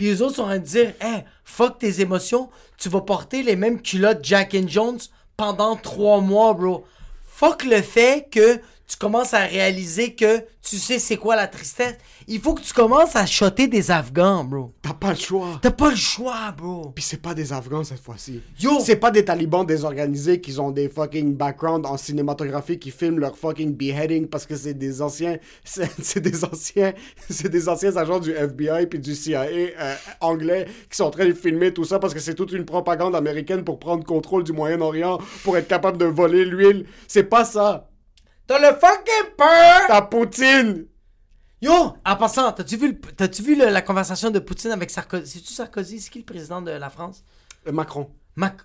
Puis 0.00 0.08
les 0.08 0.22
autres 0.22 0.36
sont 0.36 0.44
en 0.44 0.46
train 0.46 0.58
de 0.58 0.64
dire, 0.64 0.94
hey, 1.02 1.24
fuck 1.44 1.78
tes 1.78 2.00
émotions, 2.00 2.48
tu 2.78 2.88
vas 2.88 3.02
porter 3.02 3.42
les 3.42 3.54
mêmes 3.54 3.82
culottes 3.82 4.24
Jack 4.24 4.54
and 4.54 4.66
Jones 4.66 4.98
pendant 5.36 5.76
trois 5.76 6.22
mois, 6.22 6.54
bro. 6.54 6.86
Fuck 7.22 7.64
le 7.64 7.82
fait 7.82 8.26
que 8.30 8.62
tu 8.90 8.96
commences 8.96 9.34
à 9.34 9.44
réaliser 9.44 10.16
que 10.16 10.40
tu 10.62 10.76
sais 10.76 10.98
c'est 10.98 11.16
quoi 11.16 11.36
la 11.36 11.46
tristesse. 11.46 11.94
Il 12.26 12.40
faut 12.40 12.54
que 12.54 12.60
tu 12.60 12.72
commences 12.72 13.14
à 13.14 13.24
shotter 13.24 13.68
des 13.68 13.92
Afghans, 13.92 14.42
bro. 14.42 14.72
T'as 14.82 14.94
pas 14.94 15.10
le 15.10 15.16
choix. 15.16 15.60
T'as 15.62 15.70
pas 15.70 15.90
le 15.90 15.96
choix, 15.96 16.52
bro. 16.56 16.90
Puis 16.92 17.04
c'est 17.04 17.22
pas 17.22 17.32
des 17.32 17.52
Afghans 17.52 17.84
cette 17.84 18.00
fois-ci. 18.00 18.42
Yo! 18.58 18.80
C'est 18.80 18.96
pas 18.96 19.12
des 19.12 19.24
talibans 19.24 19.64
désorganisés 19.64 20.40
qui 20.40 20.58
ont 20.58 20.72
des 20.72 20.88
fucking 20.88 21.36
backgrounds 21.36 21.88
en 21.88 21.96
cinématographie 21.96 22.80
qui 22.80 22.90
filment 22.90 23.20
leur 23.20 23.36
fucking 23.36 23.76
beheading 23.76 24.26
parce 24.26 24.44
que 24.44 24.56
c'est 24.56 24.74
des 24.74 25.00
anciens. 25.00 25.38
C'est 25.64 26.20
des 26.20 26.44
anciens. 26.44 26.92
C'est 27.30 27.48
des 27.48 27.68
anciens 27.68 27.96
agents 27.96 28.18
du 28.18 28.32
FBI 28.32 28.86
puis 28.86 28.98
du 28.98 29.14
CIA 29.14 29.44
euh, 29.44 29.94
anglais 30.20 30.66
qui 30.90 30.96
sont 30.96 31.04
en 31.04 31.10
train 31.10 31.26
de 31.26 31.32
filmer 31.32 31.72
tout 31.72 31.84
ça 31.84 32.00
parce 32.00 32.12
que 32.12 32.20
c'est 32.20 32.34
toute 32.34 32.52
une 32.52 32.64
propagande 32.64 33.14
américaine 33.14 33.62
pour 33.62 33.78
prendre 33.78 34.04
contrôle 34.04 34.42
du 34.42 34.52
Moyen-Orient 34.52 35.18
pour 35.44 35.56
être 35.56 35.68
capable 35.68 35.96
de 35.96 36.06
voler 36.06 36.44
l'huile. 36.44 36.86
C'est 37.06 37.24
pas 37.24 37.44
ça. 37.44 37.89
T'as 38.50 38.58
le 38.58 38.76
fucking 38.76 39.36
peur! 39.36 39.86
Ta 39.86 40.02
Poutine! 40.02 40.86
Yo! 41.62 41.72
En 42.04 42.16
passant, 42.16 42.50
t'as-tu 42.50 42.76
vu, 42.78 43.00
t'as-tu 43.00 43.42
vu 43.42 43.54
le- 43.54 43.68
la 43.68 43.80
conversation 43.80 44.28
de 44.30 44.40
Poutine 44.40 44.72
avec 44.72 44.90
Sarkozy? 44.90 45.24
C'est-tu 45.38 45.52
Sarkozy? 45.52 46.00
C'est 46.00 46.10
qui 46.10 46.18
le 46.18 46.24
président 46.24 46.60
de 46.60 46.72
la 46.72 46.90
France? 46.90 47.22
Euh, 47.68 47.70
Macron. 47.70 48.10
Mac... 48.34 48.56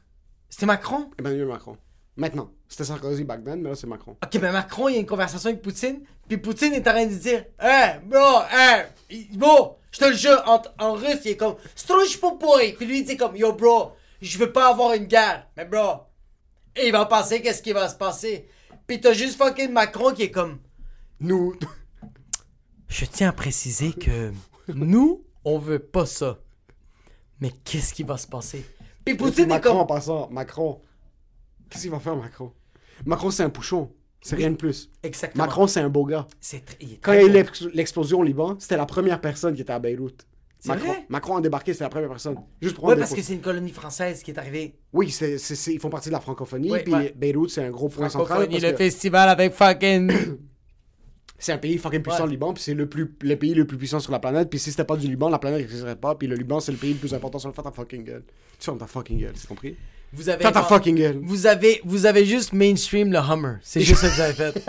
C'était 0.49 0.65
Macron? 0.65 1.11
Emmanuel 1.19 1.45
Macron. 1.45 1.77
Maintenant. 2.17 2.49
C'était 2.67 2.85
Sarkozy 2.85 3.25
back 3.25 3.43
then, 3.43 3.61
mais 3.61 3.69
là 3.69 3.75
c'est 3.75 3.85
Macron. 3.85 4.17
Ok, 4.23 4.39
ben 4.39 4.51
Macron, 4.51 4.89
il 4.89 4.93
y 4.95 4.97
a 4.97 5.01
une 5.01 5.05
conversation 5.05 5.49
avec 5.51 5.61
Poutine, 5.61 5.99
puis 6.27 6.37
Poutine 6.37 6.73
est 6.73 6.87
en 6.87 6.91
train 6.91 7.05
de 7.05 7.13
dire 7.13 7.45
Hey, 7.59 7.99
bro, 8.05 8.39
hey, 8.51 9.27
bro, 9.33 9.77
je 9.91 9.99
te 9.99 10.05
le 10.05 10.13
jure, 10.15 10.41
en, 10.47 10.63
en 10.83 10.93
russe, 10.93 11.19
il 11.25 11.31
est 11.33 11.37
comme 11.37 11.57
Struj 11.75 12.19
popoy. 12.19 12.73
Puis 12.73 12.87
lui, 12.87 13.01
il 13.01 13.05
dit 13.05 13.17
comme 13.17 13.35
Yo, 13.35 13.53
bro, 13.53 13.91
je 14.19 14.35
veux 14.39 14.51
pas 14.51 14.69
avoir 14.69 14.93
une 14.93 15.05
guerre. 15.05 15.45
Mais 15.55 15.65
bro, 15.65 16.05
et 16.75 16.87
il 16.87 16.91
va 16.91 17.05
passer, 17.05 17.39
qu'est-ce 17.43 17.61
qui 17.61 17.71
va 17.71 17.87
se 17.87 17.93
passer? 17.95 18.49
Puis 18.87 18.99
t'as 19.01 19.13
juste 19.13 19.37
fucking 19.37 19.71
Macron 19.71 20.13
qui 20.13 20.23
est 20.23 20.31
comme 20.31 20.59
Nous. 21.19 21.55
Je 22.87 23.05
tiens 23.05 23.29
à 23.29 23.33
préciser 23.33 23.93
que 23.93 24.31
nous, 24.67 25.23
on 25.43 25.57
veut 25.57 25.79
pas 25.79 26.05
ça. 26.05 26.39
Mais 27.41 27.51
qu'est-ce 27.63 27.93
qui 27.93 28.03
va 28.03 28.17
se 28.17 28.27
passer? 28.27 28.65
Puis 29.03 29.15
Poutine 29.15 29.45
est 29.45 29.47
Macron 29.47 29.71
en 29.79 29.85
comme. 29.85 29.95
passant. 29.95 30.29
Macron. 30.29 30.81
Qu'est-ce 31.69 31.83
qu'il 31.83 31.91
va 31.91 31.99
faire, 31.99 32.15
Macron? 32.15 32.53
Macron, 33.05 33.31
c'est 33.31 33.43
un 33.43 33.49
pouchon. 33.49 33.91
C'est 34.21 34.35
rien 34.37 34.49
de 34.49 34.55
plus. 34.55 34.89
Exactement. 35.03 35.43
Macron, 35.43 35.67
c'est 35.67 35.81
un 35.81 35.89
beau 35.89 36.05
gars. 36.05 36.25
C'est 36.39 36.65
tr- 36.67 36.75
il 36.79 36.93
est 36.93 36.97
Quand 36.97 37.13
il 37.13 37.21
y 37.21 37.37
a 37.37 37.41
eu 37.41 37.69
l'explosion 37.73 38.19
au 38.19 38.23
Liban, 38.23 38.55
c'était 38.59 38.77
la 38.77 38.85
première 38.87 39.21
personne 39.21 39.53
qui 39.53 39.61
était 39.61 39.73
à 39.73 39.77
Beyrouth. 39.79 40.25
C'est 40.59 40.69
Macron, 40.69 40.87
vrai? 40.87 41.05
Macron 41.09 41.37
a 41.37 41.41
débarqué, 41.41 41.73
c'était 41.73 41.83
la 41.85 41.89
première 41.89 42.09
personne. 42.09 42.37
Juste 42.61 42.75
pour 42.75 42.89
des 42.89 42.95
parce 42.99 43.13
que 43.13 43.21
c'est 43.21 43.33
une 43.33 43.41
colonie 43.41 43.71
française 43.71 44.23
qui 44.23 44.31
est 44.31 44.37
arrivée. 44.39 44.79
Oui, 44.93 45.11
c'est, 45.11 45.37
c'est- 45.37 45.55
c'est- 45.55 45.73
ils 45.73 45.79
font 45.79 45.89
partie 45.89 46.09
de 46.09 46.13
la 46.13 46.19
francophonie. 46.19 46.71
Puis 46.83 46.93
ouais. 46.93 47.13
Beyrouth, 47.15 47.49
c'est 47.51 47.63
un 47.63 47.69
gros 47.69 47.87
point 47.89 48.09
central. 48.09 48.25
Francophonie, 48.27 48.53
parce 48.59 48.63
le 48.63 48.71
que 48.71 48.77
festival 48.77 49.29
avec 49.29 49.53
fucking. 49.53 50.11
c'est 51.37 51.51
un 51.51 51.57
pays 51.57 51.77
fucking 51.77 52.01
puissant, 52.01 52.19
Ouais. 52.21 52.25
le 52.25 52.31
Liban. 52.31 52.53
Puis 52.53 52.63
c'est 52.63 52.73
le, 52.73 52.87
plus, 52.89 53.13
le 53.21 53.35
pays 53.35 53.53
le 53.53 53.67
plus 53.67 53.77
puissant 53.77 53.99
sur 53.99 54.11
la 54.11 54.19
planète. 54.19 54.49
Puis 54.49 54.57
si 54.57 54.71
c'était 54.71 54.85
pas 54.85 54.97
du 54.97 55.07
Liban, 55.07 55.29
la 55.29 55.37
planète 55.39 55.59
n'existerait 55.61 55.97
pas. 55.97 56.15
Puis 56.15 56.27
le 56.27 56.35
Liban, 56.35 56.59
c'est 56.59 56.71
le 56.71 56.77
pays 56.77 56.93
le 56.93 56.99
plus 56.99 57.13
important 57.13 57.37
sur 57.37 57.49
le. 57.49 57.53
Ferme 57.53 57.65
ta 57.67 57.71
fucking 57.71 58.03
gueule. 58.03 58.23
Tu 58.57 58.65
fermes 58.65 58.77
ta 58.79 58.87
fucking 58.87 59.19
gueule, 59.19 59.33
c'est 59.35 59.47
compris? 59.47 59.75
Vous 60.15 60.29
avez. 60.29 60.43
Ta 60.43 60.63
fucking 60.63 60.95
gueule. 60.95 61.19
Vous 61.23 61.47
avez, 61.47 61.81
vous 61.83 62.05
avez 62.05 62.25
juste 62.25 62.53
mainstream 62.53 63.11
le 63.11 63.19
Hummer. 63.19 63.55
C'est 63.61 63.81
juste 63.81 64.01
ça 64.01 64.07
que 64.09 64.13
vous 64.15 64.21
avez 64.21 64.33
fait. 64.33 64.63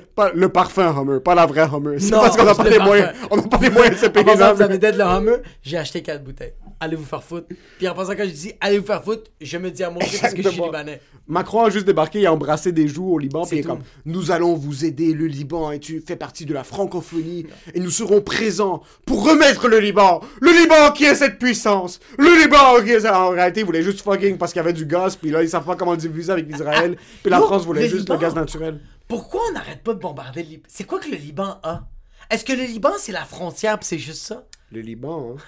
Pas 0.14 0.30
le 0.32 0.48
parfum 0.48 0.94
Hummer, 0.96 1.20
pas 1.20 1.34
la 1.34 1.46
vraie 1.46 1.66
Hummer. 1.66 1.98
C'est 1.98 2.10
Non, 2.10 2.20
parce 2.20 2.36
qu'on 2.36 2.44
n'a 2.44 2.54
pas 2.54 2.64
le 2.64 2.70
les 2.70 2.78
moyens. 2.78 3.10
On 3.30 3.36
n'a 3.36 3.42
pas 3.42 3.58
les 3.60 3.70
moyens 3.70 3.96
de 3.96 4.00
se 4.00 4.06
payer 4.06 4.36
ça. 4.36 4.52
vous 4.52 4.62
avez 4.62 4.78
d'être 4.78 4.96
le 4.96 5.04
Hummer. 5.04 5.36
J'ai 5.62 5.78
acheté 5.78 6.00
4 6.02 6.22
bouteilles. 6.22 6.52
Allez 6.78 6.96
vous 6.96 7.04
faire 7.04 7.22
foutre. 7.22 7.46
Puis 7.76 7.88
en 7.88 7.94
passant, 7.94 8.12
quand 8.12 8.24
je 8.24 8.30
dis 8.30 8.52
allez 8.60 8.78
vous 8.78 8.86
faire 8.86 9.02
foutre, 9.04 9.30
je 9.40 9.58
me 9.58 9.70
dis 9.70 9.82
à 9.82 9.90
mon 9.90 9.98
parce 9.98 10.32
que 10.32 10.42
je 10.42 10.48
suis 10.48 10.62
libanais. 10.62 11.00
Macron 11.30 11.64
a 11.64 11.70
juste 11.70 11.86
débarqué, 11.86 12.20
il 12.20 12.26
a 12.26 12.32
embrassé 12.32 12.72
des 12.72 12.88
joues 12.88 13.12
au 13.12 13.18
Liban, 13.18 13.44
C'est 13.44 13.50
puis 13.50 13.58
il 13.58 13.60
est 13.60 13.66
comme 13.68 13.82
Nous 14.04 14.32
allons 14.32 14.54
vous 14.54 14.84
aider, 14.84 15.12
le 15.12 15.26
Liban, 15.26 15.70
et 15.70 15.78
tu 15.78 16.02
fais 16.04 16.16
partie 16.16 16.44
de 16.44 16.52
la 16.52 16.64
francophonie, 16.64 17.46
et 17.72 17.78
nous 17.78 17.90
serons 17.90 18.20
présents 18.20 18.82
pour 19.06 19.24
remettre 19.24 19.68
le 19.68 19.78
Liban. 19.78 20.20
Le 20.40 20.50
Liban 20.50 20.90
qui 20.92 21.04
est 21.04 21.14
cette 21.14 21.38
puissance. 21.38 22.00
Le 22.18 22.42
Liban 22.42 22.82
qui 22.84 22.90
est 22.90 23.00
ça. 23.00 23.20
En 23.20 23.30
réalité, 23.30 23.60
il 23.60 23.66
voulait 23.66 23.82
juste 23.82 24.00
fucking 24.02 24.38
parce 24.38 24.52
qu'il 24.52 24.60
y 24.60 24.64
avait 24.70 24.78
du 24.78 24.86
gaz, 24.86 25.16
puis 25.16 25.30
là, 25.30 25.42
ils 25.42 25.48
savent 25.48 25.64
pas 25.64 25.76
comment 25.76 25.92
le 25.92 25.96
diviser 25.98 26.32
avec 26.32 26.46
l'Israël, 26.46 26.96
puis 27.22 27.30
la 27.30 27.38
Yo, 27.38 27.46
France 27.46 27.64
voulait 27.64 27.82
le 27.82 27.88
juste 27.88 28.00
Liban. 28.02 28.14
le 28.14 28.20
gaz 28.20 28.34
naturel. 28.34 28.80
Pourquoi 29.08 29.40
on 29.48 29.52
n'arrête 29.52 29.82
pas 29.82 29.94
de 29.94 29.98
bombarder 29.98 30.42
le 30.42 30.48
Liban 30.48 30.62
C'est 30.68 30.84
quoi 30.84 31.00
que 31.00 31.08
le 31.10 31.16
Liban 31.16 31.58
a? 31.62 31.82
Est-ce 32.30 32.44
que 32.44 32.52
le 32.52 32.62
Liban 32.64 32.92
c'est 32.98 33.12
la 33.12 33.24
frontière 33.24 33.78
pis 33.78 33.86
c'est 33.86 33.98
juste 33.98 34.22
ça? 34.22 34.44
Le 34.70 34.80
Liban, 34.80 35.34
hein. 35.36 35.42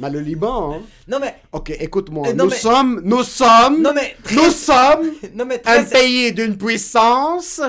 Mais 0.00 0.10
le 0.10 0.18
Liban, 0.18 0.74
hein. 0.74 0.82
Non 1.06 1.20
mais. 1.20 1.36
Ok, 1.52 1.70
écoute-moi. 1.70 2.26
Euh, 2.28 2.32
nous 2.32 2.46
mais- 2.46 2.56
sommes, 2.56 3.00
nous 3.04 3.22
sommes, 3.22 3.80
Non 3.80 3.92
mais. 3.94 4.16
nous 4.32 4.50
sommes 4.50 5.12
Non 5.34 5.44
mais 5.44 5.62
un 5.64 5.84
pays 5.84 6.32
d'une 6.32 6.56
puissance. 6.58 7.60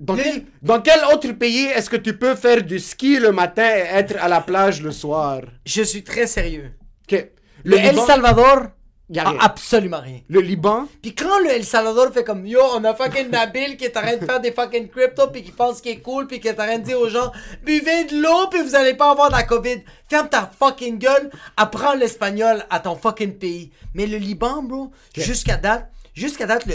Dans 0.00 0.14
Le- 0.14 0.22
quel, 0.22 0.44
dans 0.62 0.80
quel 0.80 1.00
autre 1.12 1.30
pays 1.32 1.64
est-ce 1.66 1.90
que 1.90 1.96
tu 1.96 2.16
peux 2.16 2.34
faire 2.36 2.62
du 2.62 2.78
ski 2.78 3.18
le 3.18 3.32
matin 3.32 3.66
et 3.66 3.80
être 3.98 4.16
à 4.18 4.28
la 4.28 4.40
plage 4.40 4.80
le 4.80 4.92
soir? 4.92 5.40
Je 5.66 5.82
suis 5.82 6.04
très 6.04 6.26
sérieux. 6.26 6.70
Ok. 7.10 7.28
Le, 7.64 7.76
El 7.76 7.90
Liban- 7.96 8.06
Salvador 8.06 8.68
Y 9.10 9.18
a 9.18 9.26
a 9.26 9.30
rien. 9.30 9.38
absolument 9.40 10.00
rien. 10.00 10.20
Le 10.28 10.40
Liban, 10.40 10.86
Puis 11.00 11.14
quand 11.14 11.38
le 11.40 11.50
El 11.50 11.64
Salvador 11.64 12.12
fait 12.12 12.24
comme 12.24 12.46
yo, 12.46 12.60
on 12.74 12.84
a 12.84 12.94
fucking 12.94 13.30
Nabil 13.30 13.76
qui 13.78 13.84
est 13.86 13.96
en 13.96 14.02
train 14.02 14.16
de 14.16 14.24
faire 14.24 14.40
des 14.40 14.52
fucking 14.52 14.88
crypto 14.88 15.28
puis 15.28 15.42
qui 15.42 15.50
pense 15.50 15.80
qu'il 15.80 15.92
est 15.92 16.00
cool 16.00 16.26
puis 16.26 16.40
qui 16.40 16.48
est 16.48 16.52
en 16.60 16.66
train 16.66 16.78
de 16.78 16.84
dire 16.84 17.00
aux 17.00 17.08
gens 17.08 17.32
buvez 17.64 18.04
de 18.04 18.20
l'eau 18.20 18.48
puis 18.50 18.62
vous 18.62 18.74
allez 18.74 18.94
pas 18.94 19.10
avoir 19.10 19.28
de 19.28 19.36
la 19.36 19.44
Covid. 19.44 19.82
Ferme 20.10 20.28
ta 20.28 20.50
fucking 20.58 20.98
gueule, 20.98 21.30
apprends 21.56 21.94
l'espagnol 21.94 22.64
à 22.68 22.80
ton 22.80 22.96
fucking 22.96 23.38
pays. 23.38 23.70
Mais 23.94 24.06
le 24.06 24.18
Liban, 24.18 24.62
bro, 24.62 24.90
jusqu'à 25.16 25.56
date, 25.56 25.90
jusqu'à 26.14 26.46
date 26.46 26.66
le 26.66 26.74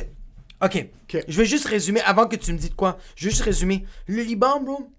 OK. 0.63 0.87
Ok. 1.03 1.23
Je 1.27 1.37
vais 1.37 1.45
juste 1.45 1.65
résumer 1.67 2.01
avant 2.01 2.27
que 2.27 2.35
tu 2.35 2.51
me 2.53 2.57
dises 2.57 2.69
de 2.69 2.75
quoi. 2.75 2.97
Je 3.15 3.25
vais 3.25 3.31
juste 3.31 3.43
résumer. 3.43 3.85
Le 4.07 4.23
Liban, 4.23 4.59
bro, 4.61 4.89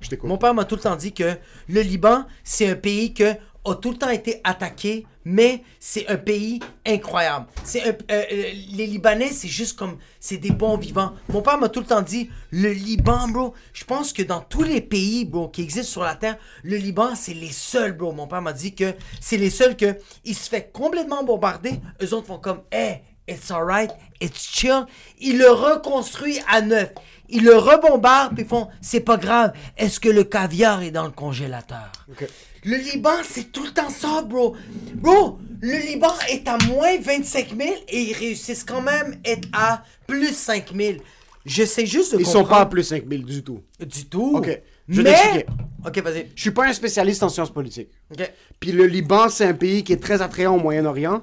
je 0.00 0.08
t'écoute. 0.08 0.28
mon 0.28 0.38
père 0.38 0.54
m'a 0.54 0.64
tout 0.64 0.74
le 0.76 0.80
temps 0.80 0.96
dit 0.96 1.12
que 1.12 1.36
le 1.68 1.80
Liban, 1.82 2.24
c'est 2.42 2.68
un 2.68 2.74
pays 2.74 3.14
que 3.14 3.34
a 3.64 3.74
tout 3.76 3.92
le 3.92 3.96
temps 3.96 4.10
été 4.10 4.40
attaqué, 4.42 5.06
mais 5.24 5.62
c'est 5.78 6.08
un 6.08 6.16
pays 6.16 6.60
incroyable. 6.86 7.46
C'est 7.64 7.86
euh, 7.86 7.92
euh, 8.10 8.24
les 8.72 8.86
Libanais, 8.86 9.30
c'est 9.30 9.48
juste 9.48 9.78
comme 9.78 9.98
c'est 10.20 10.38
des 10.38 10.50
bons 10.50 10.76
vivants. 10.76 11.12
Mon 11.28 11.42
père 11.42 11.58
m'a 11.58 11.68
tout 11.68 11.80
le 11.80 11.86
temps 11.86 12.02
dit 12.02 12.30
le 12.50 12.72
Liban, 12.72 13.28
bro. 13.28 13.54
Je 13.72 13.84
pense 13.84 14.12
que 14.12 14.22
dans 14.22 14.40
tous 14.40 14.62
les 14.62 14.80
pays, 14.80 15.24
bro, 15.24 15.48
qui 15.48 15.62
existent 15.62 15.92
sur 15.92 16.02
la 16.02 16.14
terre, 16.14 16.36
le 16.62 16.76
Liban, 16.76 17.14
c'est 17.14 17.34
les 17.34 17.52
seuls, 17.52 17.92
bro. 17.92 18.12
Mon 18.12 18.26
père 18.26 18.42
m'a 18.42 18.52
dit 18.52 18.74
que 18.74 18.94
c'est 19.20 19.36
les 19.36 19.50
seuls 19.50 19.76
que 19.76 19.96
il 20.24 20.34
se 20.34 20.48
fait 20.48 20.70
complètement 20.72 21.24
bombarder. 21.24 21.80
Eux 22.02 22.14
autres 22.14 22.26
font 22.26 22.38
comme, 22.38 22.62
hey, 22.70 23.02
it's 23.28 23.50
alright, 23.50 23.90
it's 24.20 24.42
chill. 24.42 24.86
Ils 25.20 25.38
le 25.38 25.50
reconstruisent 25.50 26.42
à 26.50 26.60
neuf. 26.60 26.90
Ils 27.28 27.44
le 27.44 27.56
rebombardent 27.56 28.34
puis 28.34 28.44
ils 28.44 28.48
font 28.48 28.68
c'est 28.80 29.00
pas 29.00 29.16
grave. 29.16 29.52
Est-ce 29.76 30.00
que 30.00 30.08
le 30.08 30.24
caviar 30.24 30.82
est 30.82 30.90
dans 30.90 31.04
le 31.04 31.10
congélateur? 31.10 31.90
Ok. 32.10 32.28
Le 32.64 32.76
Liban, 32.76 33.10
c'est 33.24 33.50
tout 33.52 33.64
le 33.64 33.70
temps 33.70 33.90
ça, 33.90 34.22
bro. 34.22 34.54
Bro, 34.94 35.38
le 35.60 35.78
Liban 35.86 36.12
est 36.30 36.46
à 36.48 36.58
moins 36.68 36.96
25 37.00 37.56
000 37.56 37.70
et 37.88 38.00
ils 38.02 38.12
réussissent 38.14 38.64
quand 38.64 38.80
même 38.82 39.16
à 39.24 39.28
être 39.30 39.48
à 39.52 39.82
plus 40.06 40.32
5 40.34 40.72
000. 40.74 40.98
Je 41.44 41.64
sais 41.64 41.86
juste 41.86 42.14
de 42.14 42.20
Ils 42.20 42.26
sont 42.26 42.32
pas 42.32 42.38
à 42.38 42.42
comprendre- 42.44 42.70
plus 42.70 42.84
5000 42.84 43.24
du 43.24 43.42
tout. 43.42 43.60
du 43.80 44.06
tout. 44.06 44.34
Ok, 44.36 44.62
je 44.88 45.02
vais 45.02 45.10
Mais. 45.34 45.46
Ok, 45.84 45.98
vas-y. 46.00 46.28
Je 46.36 46.40
suis 46.40 46.52
pas 46.52 46.66
un 46.68 46.72
spécialiste 46.72 47.22
en 47.24 47.28
sciences 47.28 47.50
politiques. 47.52 47.90
Ok. 48.12 48.30
Puis 48.60 48.70
le 48.70 48.86
Liban, 48.86 49.28
c'est 49.28 49.46
un 49.46 49.54
pays 49.54 49.82
qui 49.82 49.92
est 49.92 50.00
très 50.02 50.22
attrayant 50.22 50.54
au 50.54 50.60
Moyen-Orient. 50.60 51.22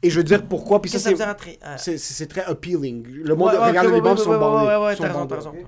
Et 0.00 0.10
je 0.10 0.16
veux 0.18 0.22
dire 0.24 0.46
pourquoi. 0.46 0.80
Puis 0.80 0.92
ça, 0.92 1.00
c'est, 1.00 2.26
très 2.28 2.44
appealing. 2.44 3.04
Le 3.04 3.34
monde 3.34 3.48
Ouais, 3.48 3.58
ouais, 3.58 3.66
regarde 3.70 3.86
ok, 3.88 3.92
le 3.92 3.96
Liban, 3.98 4.12
ouais, 4.12 4.22
sont 4.22 4.38
bandés. 4.38 4.66
ouais, 4.68 4.76
ouais, 4.76 4.92
Ils 4.92 4.96
sont 4.96 5.02
t'as 5.02 5.08
raison, 5.08 5.18
bandés, 5.24 5.28
t'as 5.30 5.36
raison. 5.36 5.50
ok? 5.50 5.66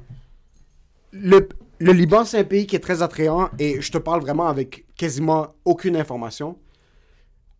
le, 1.12 1.48
le 1.80 1.92
Liban, 1.92 2.24
c'est 2.26 2.38
un 2.38 2.44
pays 2.44 2.66
qui 2.66 2.76
est 2.76 2.80
très 2.80 3.02
attrayant 3.02 3.48
et 3.58 3.80
je 3.80 3.90
te 3.90 3.98
parle 3.98 4.20
vraiment 4.20 4.46
avec 4.48 4.84
quasiment 4.96 5.54
aucune 5.64 5.96
information. 5.96 6.56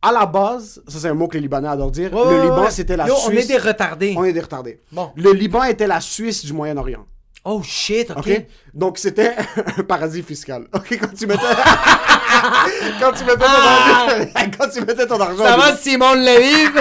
À 0.03 0.13
la 0.13 0.25
base, 0.27 0.83
ça 0.87 0.99
c'est 1.01 1.09
un 1.09 1.15
mot 1.15 1.27
que 1.27 1.35
les 1.35 1.41
Libanais 1.41 1.69
adorent 1.69 1.91
dire, 1.91 2.11
le 2.15 2.43
Liban 2.43 2.71
c'était 2.71 2.97
la 2.97 3.07
Yo, 3.07 3.15
Suisse. 3.17 3.29
on 3.29 3.37
est 3.39 3.47
des 3.47 3.57
retardés. 3.59 4.15
On 4.17 4.25
est 4.25 4.33
des 4.33 4.41
retardés. 4.41 4.81
Bon. 4.93 5.11
Le 5.17 5.33
Liban 5.33 5.65
était 5.65 5.87
la 5.87 6.01
Suisse 6.01 6.45
du 6.45 6.53
Moyen-Orient. 6.53 7.05
Oh 7.45 7.63
shit, 7.63 8.11
ok. 8.11 8.19
OK? 8.19 8.47
Donc 8.75 8.99
c'était 8.99 9.35
un 9.79 9.83
paradis 9.83 10.23
fiscal. 10.23 10.67
OK, 10.75 10.99
quand 11.01 11.15
tu 11.17 11.27
mettais 11.27 11.41
quand 13.01 13.13
tu 13.13 13.25
mettais 13.25 13.39
ton 13.39 13.45
argent 13.45 14.27
quand 14.59 14.69
tu 14.69 14.81
mettais 14.81 15.07
ton 15.07 15.21
argent 15.21 15.45
Ça 15.45 15.57
va, 15.57 15.77
Simon 15.77 16.15
Levy? 16.15 16.79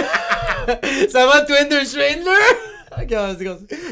ça 1.10 1.26
va, 1.26 1.42
Twinder 1.42 1.86
Schwindler? 1.86 2.69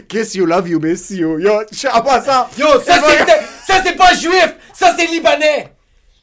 Kiss 0.08 0.36
you, 0.36 0.46
love 0.46 0.67
you, 0.67 0.80
miss 0.80 1.10
you. 1.12 1.39
Yo, 1.39 1.62
je 1.72 1.78
suis 1.78 1.88
en 1.88 2.02
passant. 2.02 2.48
Yo, 2.58 2.67
ça 2.82 2.96
c'est, 3.06 3.74
ça 3.74 3.82
c'est 3.86 3.96
pas 3.96 4.13
juif, 4.13 4.56
ça 4.74 4.96
c'est 4.98 5.08
libanais. 5.08 5.74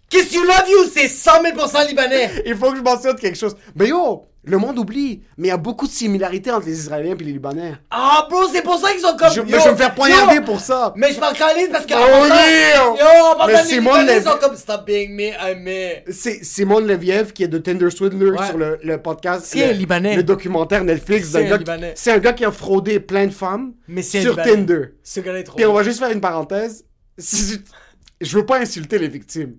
Kiss 0.08 0.32
you 0.32 0.44
love 0.44 0.68
you, 0.68 0.84
c'est 0.92 1.08
100 1.08 1.42
000% 1.42 1.88
libanais. 1.88 2.42
Il 2.46 2.56
faut 2.56 2.70
que 2.70 2.76
je 2.76 2.82
mentionne 2.82 3.16
quelque 3.16 3.38
chose. 3.38 3.56
Mais 3.74 3.88
yo, 3.88 4.26
Le 4.46 4.58
monde 4.58 4.78
oublie, 4.78 5.22
mais 5.38 5.48
il 5.48 5.50
y 5.50 5.54
a 5.54 5.56
beaucoup 5.56 5.86
de 5.86 5.92
similarités 5.92 6.50
entre 6.50 6.66
les 6.66 6.78
Israéliens 6.78 7.14
et 7.18 7.24
les 7.24 7.32
Libanais. 7.32 7.74
Ah, 7.90 8.26
bro, 8.30 8.46
c'est 8.52 8.62
pour 8.62 8.78
ça 8.78 8.90
qu'ils 8.92 9.00
sont 9.00 9.16
comme. 9.16 9.30
Je, 9.32 9.40
Yo, 9.40 9.44
mais 9.46 9.58
je 9.58 9.64
vais 9.64 9.70
me 9.72 9.76
faire 9.76 9.94
poignarder 9.94 10.36
yo, 10.36 10.42
pour 10.42 10.60
ça. 10.60 10.92
Mais 10.96 11.12
je 11.12 11.20
m'en 11.20 11.32
calise 11.32 11.68
parce 11.72 11.86
que. 11.86 11.94
Oh! 11.94 12.96
Yo, 13.00 13.40
en 13.42 13.46
Mais 13.46 13.52
les 13.54 13.58
Simone 13.68 14.00
Libanais 14.00 14.20
Lev- 14.20 14.24
sont 14.30 14.38
comme 14.40 14.56
Stop 14.56 14.84
being 14.86 15.14
me, 15.14 15.28
I'm 15.30 15.62
me. 15.62 16.12
C'est 16.12 16.44
Simone 16.44 16.86
Leviev 16.86 17.32
qui 17.32 17.44
est 17.44 17.48
de 17.48 17.58
Tinder 17.58 17.90
Swindler 17.90 18.30
Ouais. 18.32 18.46
sur 18.46 18.58
le, 18.58 18.78
le 18.82 19.00
podcast. 19.00 19.44
C'est 19.46 19.60
le, 19.66 19.70
un 19.70 19.72
Libanais. 19.72 20.16
Le 20.16 20.22
documentaire 20.22 20.84
Netflix. 20.84 21.28
C'est 21.28 21.38
d'un 21.40 21.46
un 21.46 21.48
gars 21.50 21.54
qui- 21.56 21.58
Libanais. 21.64 21.92
C'est 21.96 22.12
un 22.12 22.18
gars 22.18 22.32
qui 22.34 22.44
a 22.44 22.52
fraudé 22.52 23.00
plein 23.00 23.26
de 23.26 23.32
femmes 23.32 23.72
Mais 23.88 24.02
sur 24.02 24.20
Libanais. 24.30 24.52
Tinder. 24.52 24.82
Ce 25.02 25.20
gars-là 25.20 25.38
est 25.38 25.44
trop. 25.44 25.56
Puis 25.56 25.64
on 25.66 25.72
va 25.72 25.82
juste 25.82 25.98
faire 26.00 26.10
une 26.10 26.20
parenthèse. 26.20 26.84
Je 28.20 28.36
veux 28.36 28.46
pas 28.46 28.58
insulter 28.60 28.98
les 28.98 29.08
victimes. 29.08 29.56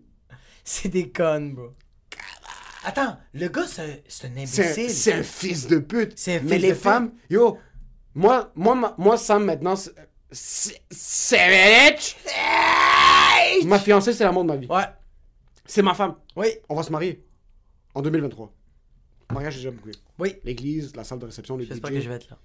C'est 0.63 0.89
des 0.89 1.09
connes, 1.11 1.53
bro. 1.55 1.69
Attends, 2.87 3.17
le 3.33 3.47
gars, 3.47 3.65
c'est 3.67 3.81
un- 4.27 4.31
imbécile. 4.31 4.89
c'est 4.89 5.13
un 5.13 5.23
fils 5.23 5.67
de 5.67 5.79
pute. 5.79 6.13
C'est 6.17 6.39
Mais 6.41 6.57
les 6.59 6.73
pute. 6.73 6.81
femmes, 6.81 7.13
yo, 7.29 7.57
moi, 8.13 8.51
moi, 8.55 8.93
moi, 8.97 9.17
Sam, 9.17 9.45
maintenant, 9.45 9.75
c'est- 9.75 10.81
c'est. 10.91 11.97
Ma 13.65 13.79
fiancée, 13.79 14.13
c'est 14.13 14.23
l'amour 14.23 14.43
de 14.43 14.49
ma 14.49 14.55
vie. 14.57 14.67
Ouais. 14.67 14.83
C'est 15.65 15.81
ma 15.81 15.93
femme. 15.95 16.15
Oui. 16.35 16.47
On 16.69 16.75
va 16.75 16.83
se 16.83 16.91
marier 16.91 17.25
en 17.95 18.01
2023. 18.01 18.53
Mariage 19.33 19.55
est 19.55 19.59
déjà 19.59 19.71
bouclé. 19.71 19.93
Oui. 20.19 20.35
L'église, 20.43 20.95
la 20.95 21.03
salle 21.03 21.19
de 21.19 21.25
réception, 21.25 21.57
les 21.57 21.65
J'espère 21.65 21.89
que 21.89 21.99
je 21.99 22.07
vais 22.09 22.15
être 22.15 22.29
là. 22.29 22.37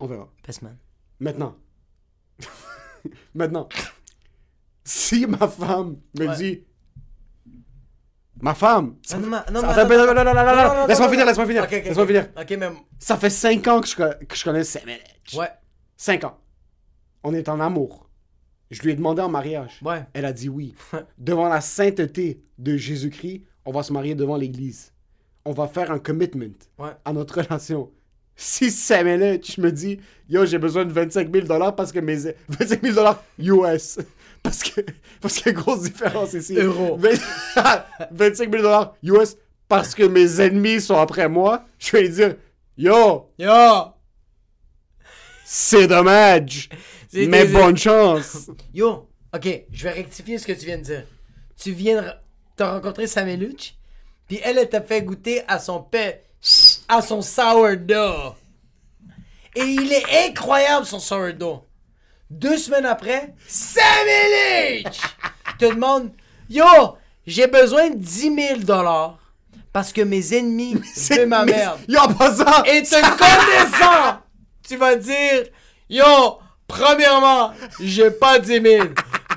On 0.00 0.06
verra. 0.06 0.28
Pestman. 0.42 0.76
Maintenant. 1.20 1.56
Maintenant. 3.34 3.68
Si 4.86 5.24
ma 5.26 5.48
femme 5.48 5.96
me 6.18 6.26
Ouais. 6.28 6.36
dit. 6.36 6.64
Ma 8.44 8.52
femme. 8.52 8.96
Ça... 9.00 9.16
Non, 9.16 9.26
non, 9.26 9.40
non, 9.50 9.62
non, 9.62 10.34
non, 10.34 10.86
Laisse-moi 10.86 11.08
finir, 11.08 11.24
laisse-moi 11.24 11.46
finir. 11.46 11.66
Laisse-moi 11.66 12.06
finir. 12.06 12.28
Ok, 12.38 12.56
mais... 12.58 12.68
Ça 12.98 13.16
fait 13.16 13.30
5 13.30 13.66
ans 13.68 13.80
que 13.80 13.88
je, 13.88 13.94
que 13.94 14.36
je 14.36 14.44
connais 14.44 14.64
Semelech. 14.64 15.34
Ouais. 15.34 15.48
5 15.96 16.24
ans. 16.24 16.36
On 17.22 17.32
est 17.32 17.48
en 17.48 17.58
amour. 17.58 18.06
Je 18.70 18.82
lui 18.82 18.92
ai 18.92 18.94
demandé 18.96 19.22
en 19.22 19.30
mariage. 19.30 19.80
Ouais. 19.82 20.04
Elle 20.12 20.26
a 20.26 20.32
dit 20.34 20.50
oui. 20.50 20.74
devant 21.18 21.48
la 21.48 21.62
sainteté 21.62 22.42
de 22.58 22.76
Jésus-Christ, 22.76 23.44
on 23.64 23.72
va 23.72 23.82
se 23.82 23.94
marier 23.94 24.14
devant 24.14 24.36
l'Église. 24.36 24.92
On 25.46 25.52
va 25.52 25.66
faire 25.66 25.90
un 25.90 25.98
commitment 25.98 26.52
à 27.02 27.12
notre 27.14 27.40
relation. 27.40 27.90
Si 28.36 28.70
Semelech 28.70 29.56
me 29.56 29.72
dit, 29.72 30.00
yo, 30.28 30.44
j'ai 30.44 30.58
besoin 30.58 30.84
de 30.84 30.92
25 30.92 31.32
000 31.32 31.46
dollars 31.46 31.74
parce 31.74 31.92
que 31.92 32.00
mes... 32.00 32.34
25 32.48 32.82
000 32.82 32.94
dollars 32.94 33.22
US. 33.38 34.00
Parce 34.44 34.62
que. 34.62 34.80
Parce 35.20 35.34
qu'il 35.38 35.46
y 35.46 35.48
a 35.48 35.52
une 35.52 35.58
grosse 35.58 35.82
différence 35.82 36.34
ici. 36.34 36.54
Euro. 36.54 36.96
Vingt- 36.98 37.84
25 38.12 38.52
000 38.52 38.84
US 39.02 39.36
parce 39.66 39.94
que 39.94 40.02
mes 40.02 40.40
ennemis 40.42 40.82
sont 40.82 40.98
après 40.98 41.28
moi. 41.30 41.64
Je 41.78 41.90
vais 41.92 42.02
lui 42.02 42.10
dire, 42.10 42.36
yo, 42.76 43.30
Yo! 43.38 43.86
c'est 45.44 45.86
dommage. 45.86 46.68
Mais 47.12 47.46
bonne 47.46 47.76
chance. 47.76 48.50
Yo! 48.74 49.08
Ok, 49.34 49.48
je 49.72 49.82
vais 49.84 49.92
rectifier 49.92 50.36
ce 50.38 50.46
que 50.46 50.52
tu 50.52 50.66
viens 50.66 50.78
de 50.78 50.82
dire. 50.82 51.04
Tu 51.56 51.72
viens 51.72 52.02
de. 52.02 52.08
T'as 52.56 52.72
rencontré 52.74 53.06
Sameluch, 53.06 53.74
puis 54.28 54.40
elle, 54.44 54.58
elle 54.58 54.68
t'a 54.68 54.80
fait 54.82 55.02
goûter 55.02 55.42
à 55.48 55.58
son 55.58 55.82
pain, 55.82 56.12
à 56.88 57.00
son 57.02 57.20
sourdough. 57.22 58.34
Et 59.56 59.62
il 59.62 59.92
est 59.92 60.28
incroyable, 60.28 60.84
son 60.86 61.00
sourdough. 61.00 61.62
Deux 62.30 62.56
semaines 62.56 62.86
après, 62.86 63.34
Sameluch 63.46 65.00
te 65.58 65.66
demande 65.66 66.10
Yo, 66.48 66.64
j'ai 67.26 67.46
besoin 67.46 67.90
de 67.90 67.96
10 67.96 68.34
000 68.34 68.60
dollars 68.60 69.18
parce 69.72 69.92
que 69.92 70.02
mes 70.02 70.34
ennemis 70.34 70.74
veulent 71.10 71.26
ma 71.26 71.44
merde. 71.44 71.78
Yo, 71.88 72.00
en 72.00 72.12
passant. 72.14 72.64
Et 72.64 72.82
te 72.82 73.00
connaissant, 73.00 74.18
tu 74.66 74.76
vas 74.76 74.96
dire 74.96 75.44
Yo, 75.88 76.38
premièrement, 76.66 77.52
j'ai 77.80 78.10
pas 78.10 78.38
10 78.38 78.60
000. 78.62 78.88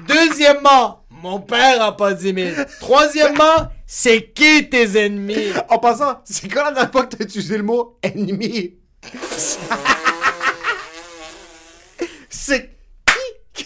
Deuxièmement, 0.07 1.03
mon 1.09 1.39
père 1.39 1.81
a 1.81 1.95
pas 1.95 2.13
10 2.13 2.33
000. 2.33 2.65
Troisièmement, 2.79 3.71
c'est 3.85 4.31
qui 4.33 4.69
tes 4.69 5.05
ennemis? 5.05 5.51
En 5.69 5.79
passant, 5.79 6.21
c'est 6.23 6.47
quand 6.47 6.65
la 6.65 6.71
dernière 6.71 6.91
fois 6.91 7.05
que 7.05 7.15
t'as 7.15 7.23
utilisé 7.23 7.57
le 7.57 7.63
mot 7.63 7.97
ennemi? 8.03 8.75
c'est 12.29 12.69
qui? 13.05 13.65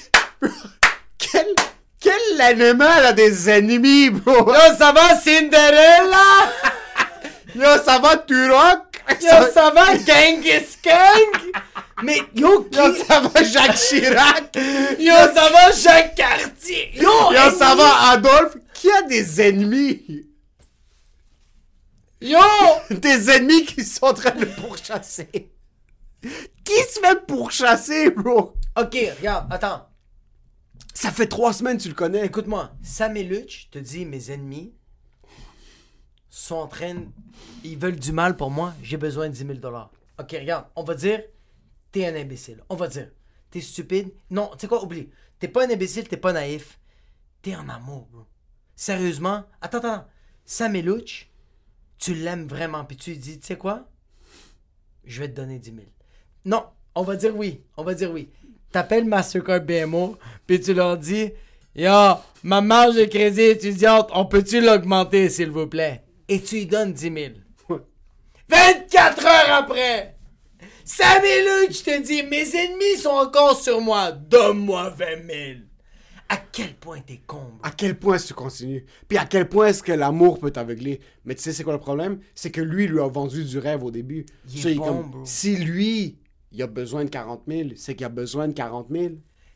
Quel, 1.99 2.30
quel 2.41 2.61
animal 2.61 3.05
a 3.05 3.13
des 3.13 3.49
ennemis, 3.49 4.09
bro? 4.09 4.33
Yo, 4.33 4.75
ça 4.77 4.91
va, 4.91 5.15
Cinderella? 5.19 6.51
Yo, 7.55 7.83
ça 7.85 7.99
va, 7.99 8.17
Turok? 8.17 9.03
Yo, 9.21 9.51
ça 9.53 9.69
va, 9.69 9.95
Genghis 9.97 10.77
Kang 10.81 11.53
Mais 12.01 12.21
yo, 12.33 12.63
qui... 12.63 12.77
Yo, 12.77 12.95
ça 13.05 13.19
va, 13.19 13.43
Jacques 13.43 13.75
Chirac? 13.75 14.57
Yo, 14.97 15.13
ça 15.33 15.49
va, 15.49 15.71
Jacques 15.71 16.15
Cartier? 16.15 16.91
Yo, 16.95 17.31
Yo, 17.31 17.57
ça 17.57 17.75
va, 17.75 18.09
Adolphe? 18.11 18.57
Qui 18.73 18.89
a 18.91 19.03
des 19.03 19.41
ennemis? 19.41 20.25
Yo 22.21 22.39
Des 22.89 23.29
ennemis 23.29 23.65
qui 23.65 23.83
sont 23.83 24.05
en 24.05 24.13
train 24.13 24.31
de 24.31 24.45
pourchasser. 24.45 25.29
Qui 26.63 26.79
se 26.91 26.99
fait 26.99 27.25
pourchasser, 27.27 28.09
bro? 28.09 28.53
Ok, 28.75 28.97
regarde, 29.19 29.51
attends. 29.51 29.90
Ça 31.01 31.11
fait 31.11 31.25
trois 31.25 31.51
semaines 31.51 31.79
tu 31.79 31.87
le 31.87 31.95
connais. 31.95 32.27
Écoute-moi, 32.27 32.75
Sam 32.83 33.17
et 33.17 33.23
Luch 33.23 33.71
te 33.71 33.79
dit 33.79 34.05
mes 34.05 34.29
ennemis 34.29 34.71
sont 36.29 36.57
en 36.57 36.67
train. 36.67 37.05
Ils 37.63 37.75
veulent 37.75 37.99
du 37.99 38.11
mal 38.11 38.37
pour 38.37 38.51
moi, 38.51 38.75
j'ai 38.83 38.97
besoin 38.97 39.27
de 39.27 39.33
10 39.33 39.47
000 39.63 39.77
Ok, 40.19 40.31
regarde, 40.39 40.67
on 40.75 40.83
va 40.83 40.93
dire, 40.93 41.23
t'es 41.91 42.05
un 42.05 42.13
imbécile. 42.13 42.63
On 42.69 42.75
va 42.75 42.87
dire, 42.87 43.09
t'es 43.49 43.61
stupide. 43.61 44.13
Non, 44.29 44.51
tu 44.51 44.59
sais 44.59 44.67
quoi, 44.67 44.83
oublie. 44.83 45.09
T'es 45.39 45.47
pas 45.47 45.65
un 45.65 45.71
imbécile, 45.71 46.07
t'es 46.07 46.17
pas 46.17 46.33
naïf. 46.33 46.79
T'es 47.41 47.55
en 47.55 47.67
amour, 47.67 48.07
bro. 48.11 48.27
Sérieusement, 48.75 49.45
attends, 49.59 49.79
attends. 49.79 50.05
Sam 50.45 50.75
et 50.75 50.83
Luch, 50.83 51.31
tu 51.97 52.13
l'aimes 52.13 52.45
vraiment, 52.45 52.85
puis 52.85 52.95
tu 52.95 53.09
lui 53.09 53.17
dis, 53.17 53.39
tu 53.39 53.47
sais 53.47 53.57
quoi? 53.57 53.89
Je 55.03 55.19
vais 55.19 55.29
te 55.29 55.33
donner 55.33 55.57
10 55.57 55.73
000. 55.73 55.81
Non, 56.45 56.63
on 56.93 57.01
va 57.01 57.15
dire 57.15 57.35
oui. 57.35 57.63
On 57.75 57.83
va 57.83 57.95
dire 57.95 58.11
oui. 58.11 58.29
T'appelles 58.71 59.05
Mastercard 59.05 59.61
BMO, 59.61 60.17
puis 60.47 60.59
tu 60.61 60.73
leur 60.73 60.97
dis 60.97 61.31
Yo, 61.75 61.91
ma 62.43 62.61
marge 62.61 62.95
de 62.95 63.05
crédit 63.05 63.41
étudiante, 63.41 64.09
on 64.13 64.25
peut-tu 64.25 64.61
l'augmenter, 64.61 65.29
s'il 65.29 65.51
vous 65.51 65.67
plaît? 65.67 66.03
Et 66.27 66.41
tu 66.41 66.55
lui 66.55 66.65
donnes 66.65 66.93
10 66.93 67.01
000. 67.69 67.79
24 68.49 69.25
heures 69.25 69.53
après, 69.55 70.15
Samuel 70.83 71.45
Luch 71.67 71.83
te 71.83 72.01
dit 72.01 72.23
Mes 72.23 72.55
ennemis 72.55 72.97
sont 73.01 73.09
encore 73.09 73.59
sur 73.61 73.79
moi, 73.81 74.11
donne-moi 74.11 74.89
20 74.89 75.05
000. 75.05 75.59
À 76.27 76.37
quel 76.37 76.73
point 76.75 76.99
t'es 77.05 77.19
con. 77.27 77.43
À 77.61 77.71
quel 77.71 77.99
point 77.99 78.17
tu 78.17 78.33
continues? 78.33 78.85
Puis 79.09 79.17
à 79.17 79.25
quel 79.25 79.49
point 79.49 79.67
est-ce 79.67 79.83
que 79.83 79.91
l'amour 79.91 80.39
peut 80.39 80.51
t'aveugler? 80.51 81.01
Mais 81.25 81.35
tu 81.35 81.41
sais, 81.41 81.51
c'est 81.51 81.63
quoi 81.65 81.73
le 81.73 81.79
problème? 81.79 82.19
C'est 82.35 82.51
que 82.51 82.61
lui, 82.61 82.87
lui 82.87 83.01
a 83.01 83.07
vendu 83.09 83.43
du 83.43 83.57
rêve 83.57 83.83
au 83.83 83.91
début. 83.91 84.25
Il 84.49 84.57
est 84.59 84.61
Ça, 84.61 84.73
bon, 84.79 84.85
comme, 84.85 85.11
bro. 85.11 85.21
si 85.25 85.57
lui, 85.57 86.17
il 86.51 86.61
a 86.63 86.67
besoin 86.67 87.03
de 87.05 87.09
40 87.09 87.43
000, 87.47 87.69
c'est 87.75 87.95
qu'il 87.95 88.05
a 88.05 88.09
besoin 88.09 88.47
de 88.47 88.53
40 88.53 88.87
000. 88.91 89.05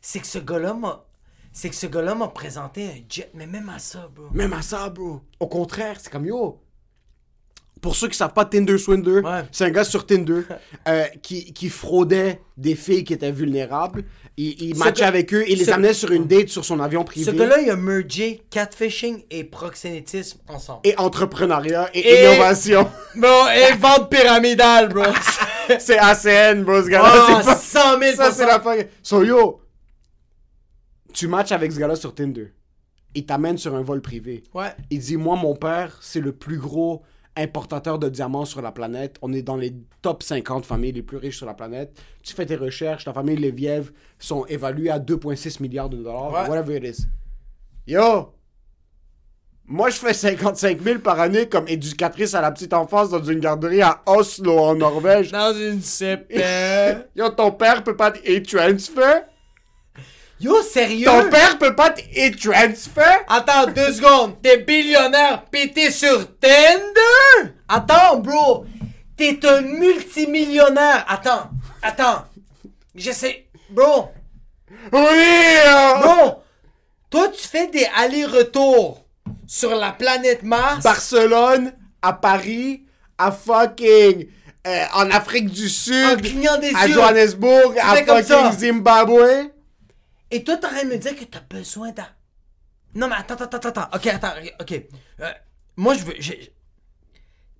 C'est 0.00 0.20
que 0.20 0.26
ce 0.26 0.38
gars-là 0.38 0.74
m'a. 0.74 1.04
C'est 1.52 1.70
que 1.70 1.74
ce 1.74 1.86
gars-là 1.86 2.14
m'a 2.14 2.28
présenté 2.28 2.84
un 2.86 2.96
jet, 3.08 3.30
mais 3.34 3.46
même 3.46 3.68
à 3.70 3.78
ça, 3.78 4.08
bro. 4.14 4.26
Même 4.32 4.52
à 4.52 4.62
ça, 4.62 4.88
bro. 4.90 5.20
Au 5.40 5.46
contraire, 5.46 5.96
c'est 6.00 6.10
comme 6.12 6.26
yo. 6.26 6.60
Pour 7.80 7.94
ceux 7.94 8.08
qui 8.08 8.16
savent 8.16 8.32
pas, 8.32 8.44
Tinder 8.46 8.78
Swindler, 8.78 9.20
Ouais. 9.20 9.42
c'est 9.52 9.64
un 9.64 9.70
gars 9.70 9.84
sur 9.84 10.06
Tinder 10.06 10.40
euh, 10.88 11.04
qui, 11.22 11.52
qui 11.52 11.68
fraudait 11.68 12.40
des 12.56 12.74
filles 12.74 13.04
qui 13.04 13.12
étaient 13.12 13.30
vulnérables. 13.32 14.04
Il, 14.38 14.60
il 14.62 14.76
matchait 14.76 15.02
gars- 15.02 15.08
avec 15.08 15.32
eux 15.34 15.44
et 15.46 15.54
les 15.54 15.64
ce- 15.66 15.70
amenait 15.70 15.92
sur 15.94 16.10
une 16.10 16.26
date 16.26 16.48
sur 16.48 16.64
son 16.64 16.80
avion 16.80 17.04
privé. 17.04 17.24
Ce 17.26 17.30
gars-là, 17.36 17.60
il 17.60 17.70
a 17.70 17.76
mergé 17.76 18.42
catfishing 18.50 19.24
et 19.30 19.44
proxénétisme 19.44 20.40
ensemble. 20.48 20.80
Et 20.84 20.94
entrepreneuriat 20.98 21.90
et, 21.94 22.00
Et- 22.00 22.20
innovation. 22.34 22.90
Bon, 23.14 23.46
et 23.48 23.74
vente 23.76 24.10
pyramidale, 24.10 24.88
bro. 24.88 25.04
c'est 25.78 25.98
ACN, 25.98 26.62
bro, 26.64 26.82
ce 26.82 26.88
gars-là. 26.88 27.40
C'est 27.42 27.46
pas- 27.46 27.56
100 27.56 28.00
000 28.00 28.16
Ça, 28.16 28.32
c'est 28.32 28.46
la 28.46 28.60
fin. 28.60 28.76
So, 29.02 29.22
yo, 29.24 29.60
tu 31.12 31.28
matches 31.28 31.52
avec 31.52 31.72
ce 31.72 31.78
gars-là 31.78 31.96
sur 31.96 32.14
Tinder. 32.14 32.52
Il 33.14 33.24
t'amène 33.24 33.56
sur 33.56 33.74
un 33.74 33.82
vol 33.82 34.02
privé. 34.02 34.44
Ouais. 34.52 34.74
Il 34.90 34.98
dit 35.00 35.16
Moi, 35.16 35.36
mon 35.36 35.54
père, 35.56 35.96
c'est 36.02 36.20
le 36.20 36.32
plus 36.32 36.58
gros 36.58 37.02
importateur 37.34 37.98
de 37.98 38.08
diamants 38.08 38.44
sur 38.44 38.62
la 38.62 38.72
planète. 38.72 39.16
On 39.22 39.32
est 39.32 39.42
dans 39.42 39.56
les 39.56 39.74
top 40.02 40.22
50 40.22 40.64
familles 40.64 40.92
les 40.92 41.02
plus 41.02 41.16
riches 41.18 41.36
sur 41.38 41.46
la 41.46 41.54
planète. 41.54 41.98
Tu 42.22 42.34
fais 42.34 42.46
tes 42.46 42.56
recherches, 42.56 43.04
ta 43.04 43.12
famille 43.12 43.36
Leviev 43.36 43.90
sont 44.18 44.44
évaluées 44.46 44.90
à 44.90 44.98
2,6 44.98 45.60
milliards 45.62 45.88
de 45.88 45.98
dollars. 45.98 46.32
Ouais. 46.32 46.48
Whatever 46.48 46.76
it 46.76 46.84
is. 46.98 47.06
Yo! 47.86 48.32
Moi, 49.68 49.90
je 49.90 49.96
fais 49.96 50.14
55 50.14 50.80
000 50.80 50.98
par 51.00 51.18
année 51.18 51.48
comme 51.48 51.66
éducatrice 51.66 52.34
à 52.34 52.40
la 52.40 52.52
petite 52.52 52.72
enfance 52.72 53.10
dans 53.10 53.22
une 53.22 53.40
garderie 53.40 53.82
à 53.82 54.00
Oslo, 54.06 54.56
en 54.58 54.76
Norvège. 54.76 55.32
Dans 55.32 55.52
une 55.52 55.82
CP. 55.82 56.40
Yo, 57.16 57.28
ton 57.30 57.50
père 57.50 57.82
peut 57.82 57.96
pas 57.96 58.12
te 58.12 58.38
transfer? 58.38 59.24
Yo, 60.38 60.62
sérieux? 60.62 61.06
Ton 61.06 61.28
père 61.30 61.58
peut 61.58 61.74
pas 61.74 61.90
te 61.90 62.00
transfer? 62.36 63.24
Attends 63.28 63.66
deux 63.66 63.92
secondes. 63.92 64.40
T'es 64.40 64.58
billionnaire 64.58 65.44
t'es 65.50 65.90
sur 65.90 66.38
Tinder? 66.38 67.50
Attends, 67.68 68.18
bro. 68.18 68.66
T'es 69.16 69.44
un 69.46 69.62
multimillionnaire. 69.62 71.04
Attends, 71.08 71.50
attends. 71.82 72.24
J'essaie. 72.94 73.48
Bro, 73.70 74.10
Oui! 74.92 75.00
euh, 75.66 75.94
bro. 76.00 76.42
Toi, 77.10 77.28
tu 77.30 77.48
fais 77.48 77.66
des 77.66 77.86
allers-retours 77.96 79.05
sur 79.46 79.74
la 79.74 79.92
planète 79.92 80.42
Mars. 80.42 80.82
Barcelone, 80.82 81.72
à 82.02 82.12
Paris, 82.12 82.84
à 83.18 83.32
fucking. 83.32 84.28
euh, 84.66 84.84
en 84.94 85.10
Afrique 85.10 85.50
du 85.50 85.68
Sud, 85.68 86.20
des 86.20 86.74
à 86.74 86.86
yeux. 86.86 86.94
Johannesburg, 86.94 87.74
à 87.80 87.96
fucking 87.96 88.52
Zimbabwe. 88.52 89.50
Et 90.30 90.42
toi, 90.42 90.56
de 90.56 90.88
me 90.88 90.96
dire 90.96 91.14
que 91.16 91.24
t'as 91.24 91.40
besoin 91.40 91.92
d'un. 91.92 92.08
Non, 92.94 93.08
mais 93.08 93.14
attends, 93.16 93.34
attends, 93.34 93.56
attends, 93.58 93.68
attends. 93.68 93.88
Ok, 93.96 94.06
attends, 94.06 94.32
ok. 94.60 94.82
Euh, 95.20 95.30
moi, 95.76 95.94
je 95.94 96.04
veux. 96.04 96.14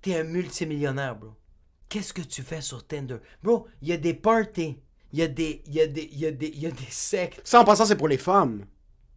T'es 0.01 0.19
un 0.19 0.23
multimillionnaire, 0.23 1.15
bro. 1.15 1.29
Qu'est-ce 1.89 2.11
que 2.13 2.21
tu 2.21 2.41
fais 2.41 2.59
sur 2.61 2.85
Tinder? 2.85 3.17
Bro, 3.41 3.67
il 3.81 3.87
y 3.87 3.93
a 3.93 3.97
des 3.97 4.13
parties. 4.13 4.77
Il 5.13 5.19
y 5.19 5.21
a 5.23 5.27
des. 5.27 5.63
Il 5.67 5.75
y 5.75 5.81
a 5.81 5.87
des. 5.87 6.09
Il 6.11 6.19
y 6.19 6.25
a 6.25 6.31
des. 6.31 6.47
Il 6.47 6.59
y 6.59 6.67
a 6.67 6.71
des 6.71 6.87
sectes. 6.89 7.39
Ça, 7.45 7.61
en 7.61 7.63
passant, 7.63 7.85
c'est 7.85 7.95
pour 7.95 8.09
les 8.09 8.17
femmes. 8.17 8.65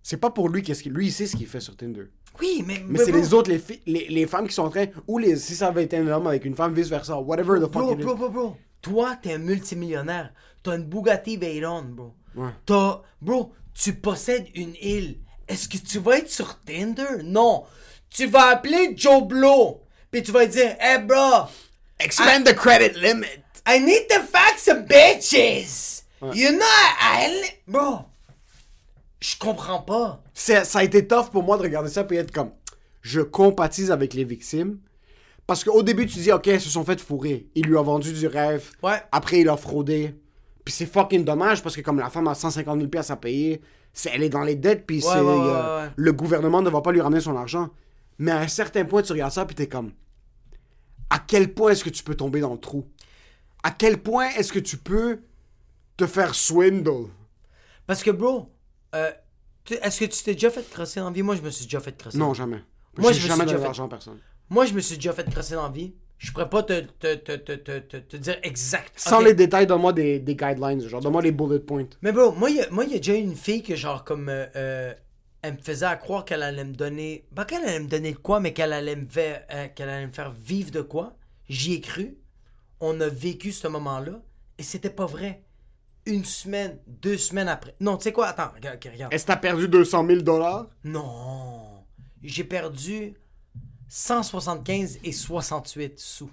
C'est 0.02 0.16
pas 0.18 0.30
pour 0.30 0.48
lui, 0.48 0.62
qu'est-ce 0.62 0.82
qu'il. 0.82 0.92
Lui, 0.92 1.08
il 1.08 1.12
sait 1.12 1.26
ce 1.26 1.36
qu'il 1.36 1.48
fait 1.48 1.60
sur 1.60 1.76
Tinder. 1.76 2.04
Oui, 2.40 2.64
mais. 2.66 2.82
Mais 2.86 2.98
c'est 2.98 3.12
les 3.12 3.32
autres, 3.34 3.50
les, 3.50 3.60
les, 3.86 4.08
les 4.08 4.26
femmes 4.26 4.46
qui 4.48 4.54
sont 4.54 4.62
en 4.64 4.70
train. 4.70 4.86
Ou 5.06 5.18
les, 5.18 5.36
si 5.36 5.54
ça 5.54 5.68
avait 5.68 5.84
été 5.84 5.96
un 5.98 6.06
homme 6.08 6.26
avec 6.26 6.44
une 6.44 6.54
femme, 6.56 6.72
vice-versa. 6.74 7.18
Whatever 7.18 7.58
the 7.58 7.62
fuck 7.62 7.72
Bro, 7.72 7.94
bro, 7.96 8.14
bro, 8.14 8.28
bro. 8.30 8.56
Toi, 8.82 9.16
t'es 9.22 9.34
un 9.34 9.38
multimillionnaire. 9.38 10.32
T'as 10.62 10.76
une 10.76 10.84
Bugatti 10.84 11.36
Veyron, 11.36 11.82
bro. 11.82 12.14
Ouais. 12.34 12.50
T'as. 12.66 13.00
Bro, 13.20 13.52
tu 13.74 13.94
possèdes 13.94 14.46
une 14.54 14.74
île. 14.80 15.18
Est-ce 15.48 15.68
que 15.68 15.76
tu 15.78 15.98
vas 15.98 16.18
être 16.18 16.30
sur 16.30 16.58
Tinder? 16.64 17.22
Non. 17.24 17.64
Tu 18.08 18.26
vas 18.26 18.48
appeler 18.50 18.94
Joe 18.96 19.22
Blow. 19.24 19.82
Puis 20.10 20.22
tu 20.22 20.32
vas 20.32 20.46
dire, 20.46 20.76
hey, 20.80 20.98
bro. 21.02 21.46
Expand 21.98 22.44
the 22.44 22.54
credit 22.54 22.94
limit. 22.98 23.42
I 23.66 23.78
need 23.78 24.06
to 24.08 24.20
fuck 24.22 24.58
some 24.58 24.84
bitches. 24.86 26.02
You 26.34 26.50
know, 26.52 26.64
I- 27.00 27.50
Bro. 27.68 28.04
Je 29.20 29.36
comprends 29.38 29.80
pas. 29.80 30.22
Ça 30.34 30.62
a 30.74 30.82
été 30.84 31.06
tough 31.06 31.30
pour 31.30 31.42
moi 31.42 31.56
de 31.58 31.62
regarder 31.62 31.90
ça 31.90 32.06
et 32.10 32.14
être 32.16 32.32
comme. 32.32 32.50
Je 33.02 33.20
compatise 33.20 33.90
avec 33.90 34.14
les 34.14 34.24
victimes. 34.24 34.78
Parce 35.46 35.64
qu'au 35.64 35.82
début, 35.82 36.06
tu 36.06 36.18
dis, 36.18 36.32
ok, 36.32 36.46
ils 36.46 36.60
se 36.60 36.68
sont 36.70 36.84
fait 36.84 37.00
fourrer. 37.00 37.48
Il 37.54 37.66
lui 37.66 37.76
a 37.76 37.82
vendu 37.82 38.12
du 38.12 38.26
rêve. 38.26 38.70
Ouais. 38.82 39.02
Après, 39.10 39.40
il 39.40 39.48
a 39.48 39.56
fraudé. 39.56 40.14
Puis 40.64 40.72
c'est 40.74 40.86
fucking 40.86 41.24
dommage 41.24 41.62
parce 41.62 41.74
que 41.74 41.80
comme 41.80 41.98
la 41.98 42.10
femme 42.10 42.28
a 42.28 42.34
150 42.34 42.78
000 42.78 42.88
pièces 42.88 43.10
à 43.10 43.16
payer, 43.16 43.60
c'est- 43.92 44.10
elle 44.14 44.22
est 44.22 44.28
dans 44.28 44.42
les 44.42 44.54
dettes. 44.54 44.86
Puis 44.86 45.00
c'est, 45.00 45.08
ouais, 45.08 45.20
ouais, 45.20 45.22
euh, 45.24 45.88
le 45.96 46.12
gouvernement 46.12 46.62
ne 46.62 46.70
va 46.70 46.80
pas 46.82 46.92
lui 46.92 47.00
ramener 47.00 47.20
son 47.20 47.36
argent. 47.36 47.70
Mais 48.18 48.30
à 48.30 48.38
un 48.38 48.48
certain 48.48 48.84
point, 48.84 49.02
tu 49.02 49.12
regardes 49.12 49.32
ça 49.32 49.44
puis 49.44 49.54
t'es 49.56 49.66
comme. 49.66 49.92
À 51.08 51.18
quel 51.18 51.52
point 51.52 51.72
est-ce 51.72 51.82
que 51.84 51.90
tu 51.90 52.04
peux 52.04 52.14
tomber 52.14 52.40
dans 52.40 52.52
le 52.52 52.58
trou? 52.60 52.86
À 53.62 53.70
quel 53.72 53.98
point 53.98 54.28
est-ce 54.36 54.52
que 54.52 54.58
tu 54.60 54.76
peux 54.76 55.20
te 55.96 56.06
faire 56.06 56.34
swindle? 56.34 57.08
Parce 57.86 58.02
que, 58.02 58.10
bro, 58.10 58.48
euh, 58.94 59.10
est-ce 59.70 60.00
que 60.00 60.04
tu 60.06 60.22
t'es 60.22 60.34
déjà 60.34 60.50
fait 60.50 60.68
crosser 60.68 61.00
dans 61.00 61.06
la 61.06 61.12
vie? 61.12 61.22
Moi, 61.22 61.36
je 61.36 61.42
me 61.42 61.50
suis 61.50 61.64
déjà 61.66 61.80
fait 61.80 61.96
crosser. 61.96 62.18
Non, 62.18 62.34
jamais. 62.34 62.62
Moi, 62.98 63.12
je 63.12 63.18
me 63.22 63.26
jamais 63.28 63.44
suis 63.44 63.54
donné 63.54 63.68
déjà 63.68 63.82
fait- 63.84 63.88
personne. 63.88 64.18
Moi, 64.48 64.66
je 64.66 64.74
me 64.74 64.80
suis 64.80 64.96
déjà 64.96 65.12
fait 65.12 65.30
crosser 65.30 65.54
dans 65.54 65.62
la 65.64 65.68
vie. 65.68 65.94
Je 66.18 66.32
pourrais 66.32 66.50
pas 66.50 66.62
te, 66.62 66.80
te, 66.80 67.14
te, 67.14 67.32
te, 67.36 67.96
te, 67.96 68.16
dire 68.18 68.36
exact. 68.42 68.92
Sans 68.96 69.20
les 69.20 69.32
détails, 69.32 69.66
donne-moi 69.66 69.92
des, 69.94 70.18
des 70.18 70.36
guidelines, 70.36 70.86
genre 70.86 71.00
donne-moi 71.00 71.22
les 71.22 71.32
bullet 71.32 71.60
points. 71.60 71.86
Mais 72.02 72.12
bro, 72.12 72.32
moi, 72.32 72.50
il 72.50 72.56
y, 72.56 72.60
a- 72.60 72.98
déjà 72.98 73.14
une 73.14 73.36
fille 73.36 73.62
que, 73.62 73.74
genre, 73.74 74.04
comme. 74.04 74.28
euh, 74.28 74.46
euh, 74.56 74.92
elle 75.42 75.54
me 75.54 75.58
faisait 75.62 75.86
à 75.86 75.96
croire 75.96 76.26
qu'elle 76.26 76.42
allait 76.42 76.64
me 76.64 76.74
donner. 76.74 77.24
Pas 77.34 77.46
qu'elle 77.46 77.64
allait 77.64 77.80
me 77.80 77.88
donner 77.88 78.12
de 78.12 78.18
quoi, 78.18 78.40
mais 78.40 78.52
qu'elle 78.52 78.74
allait 78.74 78.96
me 78.96 79.08
faire, 79.08 79.46
euh, 79.50 79.68
qu'elle 79.74 79.88
allait 79.88 80.06
me 80.08 80.12
faire 80.12 80.32
vivre 80.32 80.70
de 80.70 80.82
quoi. 80.82 81.16
J'y 81.48 81.72
ai 81.74 81.80
cru. 81.80 82.18
On 82.80 83.00
a 83.00 83.08
vécu 83.08 83.50
ce 83.52 83.66
moment-là. 83.68 84.20
Et 84.58 84.62
c'était 84.62 84.90
pas 84.90 85.06
vrai. 85.06 85.42
Une 86.10 86.24
semaine, 86.24 86.78
deux 86.86 87.16
semaines 87.16 87.48
après. 87.48 87.74
Non, 87.80 87.96
tu 87.96 88.04
sais 88.04 88.12
quoi? 88.12 88.26
Attends, 88.28 88.50
regarde, 88.54 88.78
regarde. 88.84 89.12
Est-ce 89.14 89.24
que 89.24 89.28
t'as 89.28 89.36
perdu 89.36 89.68
200 89.68 90.06
000 90.06 90.20
dollars? 90.22 90.66
Non. 90.84 91.84
J'ai 92.22 92.44
perdu 92.44 93.14
175 93.88 94.98
et 95.04 95.12
68 95.12 95.98
sous. 95.98 96.30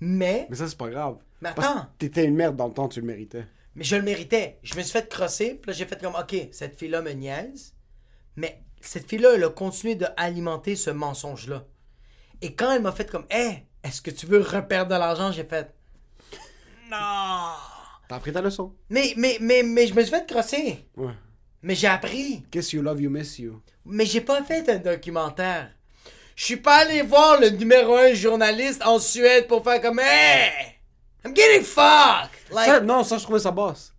Mais, 0.00 0.46
Mais 0.50 0.56
ça, 0.56 0.68
c'est 0.68 0.76
pas 0.78 0.88
grave. 0.90 1.16
Mais 1.40 1.50
attends. 1.50 1.86
T'étais 1.98 2.24
une 2.24 2.34
merde 2.34 2.56
dans 2.56 2.68
le 2.68 2.74
temps, 2.74 2.88
tu 2.88 3.00
le 3.00 3.06
méritais. 3.06 3.46
mais 3.74 3.84
je 3.84 3.96
le 3.96 4.02
méritais. 4.02 4.58
Je 4.62 4.74
me 4.76 4.82
suis 4.82 4.92
fait 4.92 5.08
crosser, 5.08 5.54
puis 5.54 5.70
là 5.70 5.72
j'ai 5.72 5.86
fait 5.86 6.00
comme, 6.00 6.14
ok, 6.14 6.48
cette 6.52 6.78
fille-là 6.78 7.02
me 7.02 7.10
niaise. 7.12 7.74
Mais 8.36 8.62
cette 8.80 9.08
fille-là, 9.08 9.30
elle 9.34 9.44
a 9.44 9.48
continué 9.50 9.94
de 9.94 10.06
alimenter 10.16 10.76
ce 10.76 10.90
mensonge-là. 10.90 11.64
Et 12.42 12.54
quand 12.54 12.70
elle 12.72 12.82
m'a 12.82 12.92
fait 12.92 13.10
comme, 13.10 13.24
hé, 13.30 13.64
est-ce 13.82 14.00
que 14.02 14.10
tu 14.10 14.26
veux 14.26 14.40
reperdre 14.40 14.90
de 14.92 14.98
l'argent, 14.98 15.32
j'ai 15.32 15.44
fait, 15.44 15.74
non. 16.90 17.52
T'as 18.08 18.16
appris 18.16 18.32
ta 18.32 18.40
leçon. 18.40 18.72
Mais, 18.90 19.12
mais, 19.16 19.38
mais, 19.40 19.62
mais 19.62 19.86
je 19.86 19.94
me 19.94 20.02
suis 20.02 20.10
fait 20.10 20.26
crosser. 20.26 20.86
Ouais. 20.96 21.12
Mais 21.62 21.74
j'ai 21.74 21.88
appris. 21.88 22.44
Guess 22.52 22.72
you 22.72 22.82
love, 22.82 23.00
you 23.00 23.10
miss 23.10 23.38
you. 23.38 23.60
Mais 23.84 24.06
j'ai 24.06 24.20
pas 24.20 24.42
fait 24.42 24.68
un 24.68 24.76
documentaire. 24.76 25.70
Je 26.36 26.44
suis 26.44 26.56
pas 26.56 26.78
allé 26.82 27.02
voir 27.02 27.40
le 27.40 27.48
numéro 27.50 27.96
un 27.96 28.12
journaliste 28.14 28.82
en 28.84 28.98
Suède 28.98 29.46
pour 29.48 29.64
faire 29.64 29.80
comme 29.80 29.98
Hey! 30.00 30.50
I'm 31.24 31.34
getting 31.34 31.62
fucked! 31.64 32.30
Like, 32.52 32.66
Ça, 32.66 32.80
non, 32.80 33.02
ça, 33.02 33.18
je 33.18 33.24
trouvais 33.24 33.38
ça 33.40 33.50
bosse. 33.50 33.92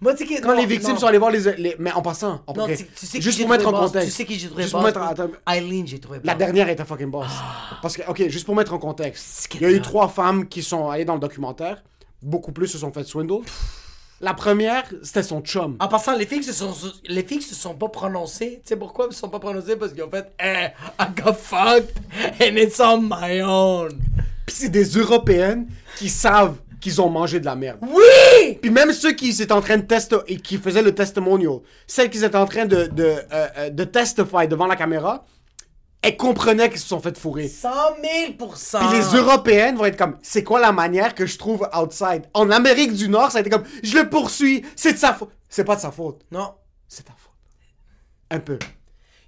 moi, 0.00 0.14
tu 0.14 0.26
sais 0.26 0.40
Quand 0.40 0.54
non, 0.54 0.60
les 0.60 0.66
victimes 0.66 0.92
non. 0.94 0.98
sont 1.00 1.06
allées 1.06 1.18
voir 1.18 1.30
les. 1.32 1.40
les- 1.56 1.76
mais 1.78 1.92
en 1.92 2.00
passant, 2.00 2.42
en 2.46 2.52
Non, 2.54 2.66
tu, 2.68 2.76
tu 2.86 3.06
sais 3.06 3.18
qui 3.18 3.22
juste 3.22 3.40
pour 3.40 3.48
mettre 3.50 3.66
en 3.66 3.72
contexte. 3.72 4.08
Tu 4.08 4.14
sais 4.14 4.24
qui 4.24 4.38
j'ai 4.38 4.46
trouvé 4.46 4.62
Juste 4.62 4.72
pour 4.72 4.80
boss, 4.82 4.94
mettre. 4.94 5.28
Eileen, 5.48 5.86
j'ai 5.86 5.98
trouvé 6.00 6.20
la 6.24 6.32
boss. 6.34 6.38
dernière 6.38 6.68
était 6.70 6.84
fucking 6.84 7.10
boss. 7.10 7.26
Parce 7.82 7.96
que, 7.96 8.08
ok, 8.08 8.28
juste 8.28 8.46
pour 8.46 8.54
mettre 8.54 8.72
en 8.72 8.78
contexte, 8.78 9.48
il 9.56 9.60
y 9.62 9.64
a 9.66 9.70
eu 9.70 9.82
trois 9.82 10.08
femmes 10.08 10.48
qui 10.48 10.62
sont 10.62 10.88
allées 10.88 11.04
dans 11.04 11.14
le 11.14 11.20
documentaire. 11.20 11.82
Beaucoup 12.22 12.52
plus 12.52 12.68
se 12.68 12.78
sont 12.78 12.92
fait 12.92 13.04
swindle. 13.04 13.42
La 14.22 14.34
première, 14.34 14.84
c'était 15.02 15.22
son 15.22 15.40
chum. 15.40 15.76
En 15.80 15.88
passant, 15.88 16.14
les 16.14 16.26
filles 16.26 16.42
se 16.42 16.52
sont, 16.52 16.74
les 17.08 17.22
filles 17.22 17.40
se 17.40 17.54
sont 17.54 17.74
pas 17.74 17.88
prononcées. 17.88 18.60
Tu 18.62 18.68
sais 18.68 18.76
pourquoi 18.76 19.06
elles 19.06 19.14
se 19.14 19.20
sont 19.20 19.30
pas 19.30 19.38
prononcées? 19.38 19.76
Parce 19.76 19.92
qu'ils 19.92 20.02
ont 20.02 20.10
fait 20.10 20.30
Hey, 20.38 20.72
I 21.00 21.06
got 21.16 21.32
fucked 21.32 21.96
and 22.38 22.56
it's 22.56 22.78
on 22.80 23.00
my 23.00 23.40
own. 23.40 23.98
Puis 24.44 24.56
c'est 24.56 24.68
des 24.68 24.84
Européennes 24.84 25.68
qui 25.96 26.10
savent 26.10 26.56
qu'ils 26.82 27.00
ont 27.00 27.08
mangé 27.08 27.40
de 27.40 27.46
la 27.46 27.56
merde. 27.56 27.78
Oui! 27.82 28.58
Puis 28.60 28.70
même 28.70 28.92
ceux 28.92 29.12
qui 29.12 29.30
étaient 29.30 29.52
en 29.52 29.60
train 29.62 29.78
de 29.78 29.82
tester 29.82 30.16
et 30.26 30.36
qui 30.36 30.58
faisaient 30.58 30.82
le 30.82 30.94
testimonial, 30.94 31.60
celles 31.86 32.10
qui 32.10 32.22
étaient 32.22 32.36
en 32.36 32.46
train 32.46 32.66
de, 32.66 32.86
de, 32.86 33.04
euh, 33.04 33.20
euh, 33.32 33.70
de 33.70 33.84
testify 33.84 34.46
devant 34.48 34.66
la 34.66 34.76
caméra, 34.76 35.24
elles 36.02 36.16
comprenaient 36.16 36.70
qu'ils 36.70 36.80
se 36.80 36.88
sont 36.88 37.00
fait 37.00 37.16
fourrer. 37.18 37.48
100 37.48 37.68
000 38.02 38.32
Puis 38.38 38.98
les 38.98 39.16
Européennes 39.16 39.76
vont 39.76 39.84
être 39.84 39.98
comme, 39.98 40.16
c'est 40.22 40.44
quoi 40.44 40.60
la 40.60 40.72
manière 40.72 41.14
que 41.14 41.26
je 41.26 41.36
trouve 41.38 41.68
outside? 41.78 42.22
En 42.34 42.50
Amérique 42.50 42.94
du 42.94 43.08
Nord, 43.08 43.30
ça 43.30 43.38
a 43.38 43.40
été 43.42 43.50
comme, 43.50 43.64
je 43.82 43.98
le 43.98 44.08
poursuis, 44.08 44.64
c'est 44.76 44.94
de 44.94 44.98
sa 44.98 45.12
faute. 45.12 45.30
C'est 45.48 45.64
pas 45.64 45.76
de 45.76 45.80
sa 45.80 45.90
faute, 45.90 46.22
Non. 46.30 46.54
c'est 46.88 47.04
ta 47.04 47.12
faute. 47.12 47.32
Un 48.30 48.40
peu. 48.40 48.58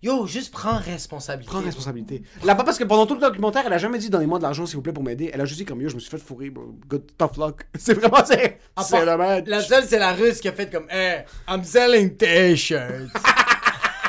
Yo, 0.03 0.27
juste 0.27 0.53
prends 0.53 0.79
responsabilité. 0.79 1.49
Prends 1.53 1.61
responsabilité. 1.63 2.23
Là-bas, 2.43 2.65
parce 2.65 2.77
que 2.77 2.83
pendant 2.83 3.07
tout 3.07 3.15
le 3.15 3.21
documentaire, 3.21 3.63
elle 3.67 3.73
a 3.73 3.79
jamais 3.79 3.99
dit 3.99 4.11
donnez-moi 4.11 4.39
de 4.39 4.43
l'argent 4.43 4.67
s'il 4.67 4.75
vous 4.75 4.83
plaît 4.83 4.93
pour 4.93 5.05
m'aider. 5.05 5.31
Elle 5.33 5.41
a 5.41 5.45
juste 5.45 5.61
dit 5.61 5.65
comme 5.65 5.81
yo, 5.81 5.89
je 5.89 5.95
me 5.95 6.01
suis 6.01 6.11
fait 6.11 6.19
fourrer, 6.19 6.51
bro. 6.51 6.75
Good 6.89 7.17
tough 7.17 7.37
luck. 7.37 7.61
C'est 7.79 7.95
vraiment, 7.95 8.25
c'est. 8.25 8.59
C'est. 8.85 9.05
La 9.47 9.61
seule, 9.63 9.85
c'est 9.85 10.01
la 10.01 10.13
russe 10.13 10.41
qui 10.41 10.49
a 10.49 10.53
fait 10.53 10.69
comme 10.73 10.87
Hey, 10.91 11.25
I'm 11.49 11.63
selling 11.63 12.17
t-shirts. 12.17 13.11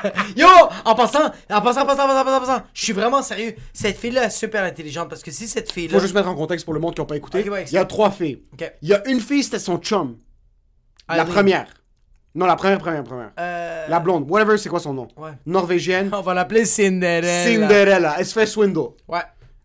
Yo, 0.38 0.48
en 0.86 0.96
passant, 0.96 1.32
en 1.50 1.62
passant, 1.62 1.82
en 1.82 1.86
passant, 1.86 2.04
en 2.04 2.08
passant, 2.08 2.22
en 2.22 2.24
passant, 2.24 2.38
en 2.38 2.40
passant, 2.40 2.64
je 2.74 2.84
suis 2.84 2.94
vraiment 2.94 3.22
sérieux. 3.22 3.56
Cette 3.74 3.98
fille-là 3.98 4.26
est 4.26 4.30
super 4.30 4.64
intelligente 4.64 5.10
parce 5.10 5.24
que 5.24 5.32
si 5.32 5.48
cette 5.48 5.72
fille-là. 5.72 5.94
Faut 5.94 6.02
juste 6.02 6.14
mettre 6.16 6.28
en 6.30 6.36
contexte 6.36 6.66
pour 6.66 6.74
le 6.74 6.80
monde 6.80 6.96
qui 6.96 7.02
n'a 7.02 7.06
pas 7.08 7.16
écouté. 7.18 7.42
Ok, 7.46 7.52
ouais, 7.52 7.66
Il 7.68 7.74
y 7.74 7.78
a 7.78 7.86
trois 7.86 8.12
filles. 8.12 8.44
Ok. 8.54 8.72
Il 8.82 8.90
y 8.90 8.94
a 8.94 9.08
une 9.08 9.20
fille, 9.20 9.44
c'était 9.44 9.60
son 9.60 9.78
chum. 9.78 10.18
La 11.10 11.26
première. 11.26 11.68
Non, 12.36 12.48
la 12.48 12.56
première, 12.56 12.80
première, 12.80 13.04
première. 13.04 13.32
Euh, 13.40 13.86
La 13.90 14.00
blonde. 14.00 14.26
Whatever, 14.30 14.58
c'est 14.58 14.70
quoi 14.70 14.80
son 14.80 14.94
nom? 14.94 15.08
Ouais. 15.18 15.32
Norvégienne. 15.46 16.10
On 16.14 16.22
va 16.22 16.34
l'appeler 16.34 16.66
Cinderella. 16.66 17.44
Cinderella. 17.44 18.16
Elle 18.18 18.26
se 18.26 18.34
fait 18.34 18.48
swindle. 18.48 18.94
Ouais. 19.08 19.20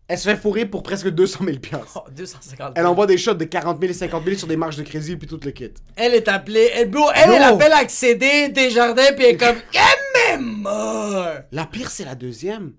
Elle 0.09 0.19
se 0.19 0.29
fait 0.29 0.37
fourrer 0.37 0.65
pour 0.65 0.83
presque 0.83 1.09
200 1.09 1.45
000 1.45 1.59
piastres. 1.59 2.03
Oh, 2.07 2.11
250. 2.11 2.73
Elle 2.77 2.87
envoie 2.87 3.07
des 3.07 3.19
shots 3.19 3.35
de 3.35 3.45
40 3.45 3.79
000 3.79 3.91
et 3.91 3.95
50 3.95 4.25
000 4.25 4.39
sur 4.39 4.49
des 4.49 4.57
marges 4.57 4.77
de 4.77 4.83
crédit 4.83 5.17
puis 5.17 5.29
tout 5.29 5.39
le 5.45 5.51
kit. 5.51 5.71
Elle 5.97 6.15
est 6.15 6.29
appelée. 6.29 6.71
Elle, 6.75 6.91
bro, 6.91 7.11
elle, 7.15 7.31
elle 7.31 7.43
appelle 7.43 7.73
accéder 7.75 8.49
Desjardins 8.49 9.13
puis 9.15 9.27
elle 9.27 9.35
est 9.35 9.37
comme 9.37 9.57
mort. 10.41 11.27
La 11.53 11.67
pire, 11.67 11.91
c'est 11.91 12.05
la 12.05 12.15
deuxième. 12.15 12.73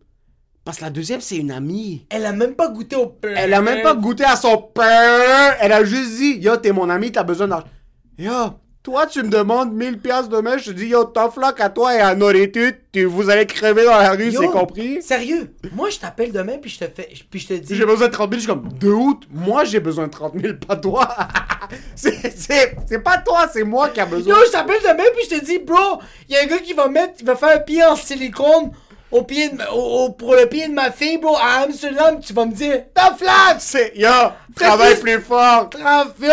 Parce 0.66 0.78
que 0.80 0.84
la 0.84 0.90
deuxième, 0.90 1.22
c'est 1.22 1.38
une 1.38 1.52
amie. 1.52 2.06
Elle 2.10 2.26
a 2.26 2.32
même 2.32 2.56
pas 2.56 2.70
goûté 2.70 2.96
au 2.96 3.08
pain. 3.08 3.34
Elle 3.36 3.54
a 3.54 3.62
même 3.62 3.82
pas 3.82 3.96
goûté 3.96 4.24
à 4.24 4.36
son 4.36 4.58
pain. 4.58 5.54
Elle 5.60 5.72
a 5.72 5.84
juste 5.84 6.18
dit, 6.18 6.38
yo, 6.40 6.58
t'es 6.58 6.72
mon 6.72 6.90
ami, 6.90 7.12
t'as 7.12 7.24
besoin 7.24 7.48
d'argent. 7.48 7.68
Yo, 8.18 8.32
toi, 8.82 9.06
tu 9.06 9.22
me 9.24 9.30
demandes 9.30 9.74
1000 9.74 10.00
piastres 10.00 10.30
demain, 10.30 10.58
je 10.58 10.66
te 10.66 10.72
dis, 10.72 10.88
yo, 10.88 11.04
tough 11.04 11.36
luck 11.38 11.60
à 11.60 11.70
toi 11.70 11.94
et 11.96 12.00
à 12.00 12.16
Nourriture, 12.16 12.72
tu, 12.94 13.04
vous 13.06 13.30
allez 13.30 13.46
crever 13.46 13.84
dans 13.84 13.98
la 13.98 14.12
rue, 14.12 14.32
c'est 14.32 14.48
compris? 14.48 15.02
Sérieux, 15.02 15.54
moi 15.76 15.90
je 15.90 16.00
t'appelle 16.00 16.32
demain 16.32 16.58
puis 16.62 16.70
je 16.72 16.80
te 16.80 16.86
fais 16.86 17.10
puis 17.30 17.40
je 17.42 17.48
te 17.50 17.54
dis 17.54 17.76
J'ai 17.76 17.86
besoin 17.86 18.08
de 18.08 18.12
30 18.14 18.30
000, 18.32 18.40
je 18.40 18.40
suis 18.40 18.48
comme, 18.48 18.70
de 18.80 18.90
août, 18.90 19.24
moi 19.30 19.64
j'ai 19.66 19.80
besoin 19.80 20.08
de 20.08 20.12
30 20.12 20.34
000, 20.42 20.54
pas 20.66 20.76
toi. 20.78 21.08
c'est, 21.96 22.34
c'est, 22.38 22.76
c'est 22.88 23.00
pas 23.00 23.18
toi, 23.18 23.48
c'est 23.52 23.64
moi 23.64 23.90
qui 23.90 24.00
a 24.00 24.06
besoin. 24.06 24.36
Yo, 24.38 24.46
je 24.48 24.52
t'appelle 24.52 24.82
demain 24.82 25.04
puis 25.16 25.26
je 25.30 25.38
te 25.38 25.46
dis 25.46 25.60
bro, 25.60 26.00
il 26.30 26.36
y 26.36 26.38
a 26.38 26.44
un 26.44 26.46
gars 26.48 26.60
qui 26.60 26.74
va 26.74 26.88
mettre 26.88 27.14
il 27.20 27.26
va 27.26 27.36
faire 27.36 27.56
un 27.58 27.60
pied 27.60 27.84
en 27.84 27.96
silicone 27.96 28.72
au 29.12 29.24
pied 29.24 29.50
de 29.50 29.58
au- 29.74 30.06
au- 30.06 30.10
pour 30.12 30.36
le 30.36 30.46
pied 30.46 30.68
de 30.68 30.74
ma 30.74 30.92
fille, 30.92 31.18
bro, 31.18 31.36
à 31.36 31.64
Amsterdam, 31.64 32.20
tu 32.22 32.32
vas 32.32 32.46
me 32.46 32.54
dire, 32.54 32.84
flat! 33.18 33.58
C'est, 33.60 33.92
yo, 33.96 34.08
travaille 34.56 34.94
plus- 35.00 35.16
plus 35.16 35.22
fort. 35.22 35.70
Yo, 36.22 36.30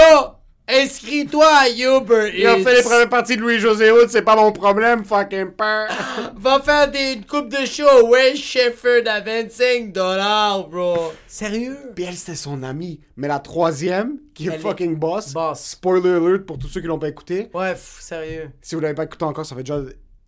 inscris-toi 0.69 1.47
à 1.47 1.69
Uber 1.69 2.31
Il 2.35 2.47
a 2.47 2.59
Eats. 2.59 2.63
fait 2.65 2.75
les 2.77 2.83
premières 2.83 3.09
parties 3.09 3.37
de 3.37 3.43
Louis-José 3.43 3.91
Hood, 3.91 4.09
c'est 4.09 4.23
pas 4.23 4.37
mon 4.37 4.53
problème, 4.53 5.05
fucking 5.05 5.53
peur. 5.53 5.89
Va 6.37 6.61
faire 6.61 6.91
des 6.91 7.13
une 7.15 7.25
coupe 7.25 7.49
de 7.49 7.65
show 7.67 7.85
au 8.03 8.09
West 8.09 8.39
Shefford 8.43 9.07
à 9.07 9.21
25 9.21 9.93
dollars, 9.93 10.69
bro. 10.69 11.13
Sérieux? 11.27 11.77
Puis 11.95 12.05
elle, 12.05 12.17
c'était 12.17 12.35
son 12.37 12.63
amie. 12.63 13.01
Mais 13.17 13.29
la 13.29 13.39
troisième, 13.39 14.19
qui 14.35 14.45
est 14.45 14.49
Elle 14.49 14.55
est 14.55 14.59
fucking 14.59 14.97
boss. 14.97 15.33
boss. 15.33 15.61
Spoiler 15.61 16.11
alert 16.15 16.45
pour 16.47 16.59
tous 16.59 16.69
ceux 16.69 16.81
qui 16.81 16.87
l'ont 16.87 16.99
pas 16.99 17.09
écouté. 17.09 17.49
Ouais, 17.55 17.73
pff, 17.73 17.99
sérieux. 18.01 18.51
Si 18.61 18.75
vous 18.75 18.81
l'avez 18.81 18.95
pas 18.95 19.05
écouté 19.05 19.25
encore, 19.25 19.47
ça 19.47 19.55
fait 19.57 19.63
déjà 19.63 19.81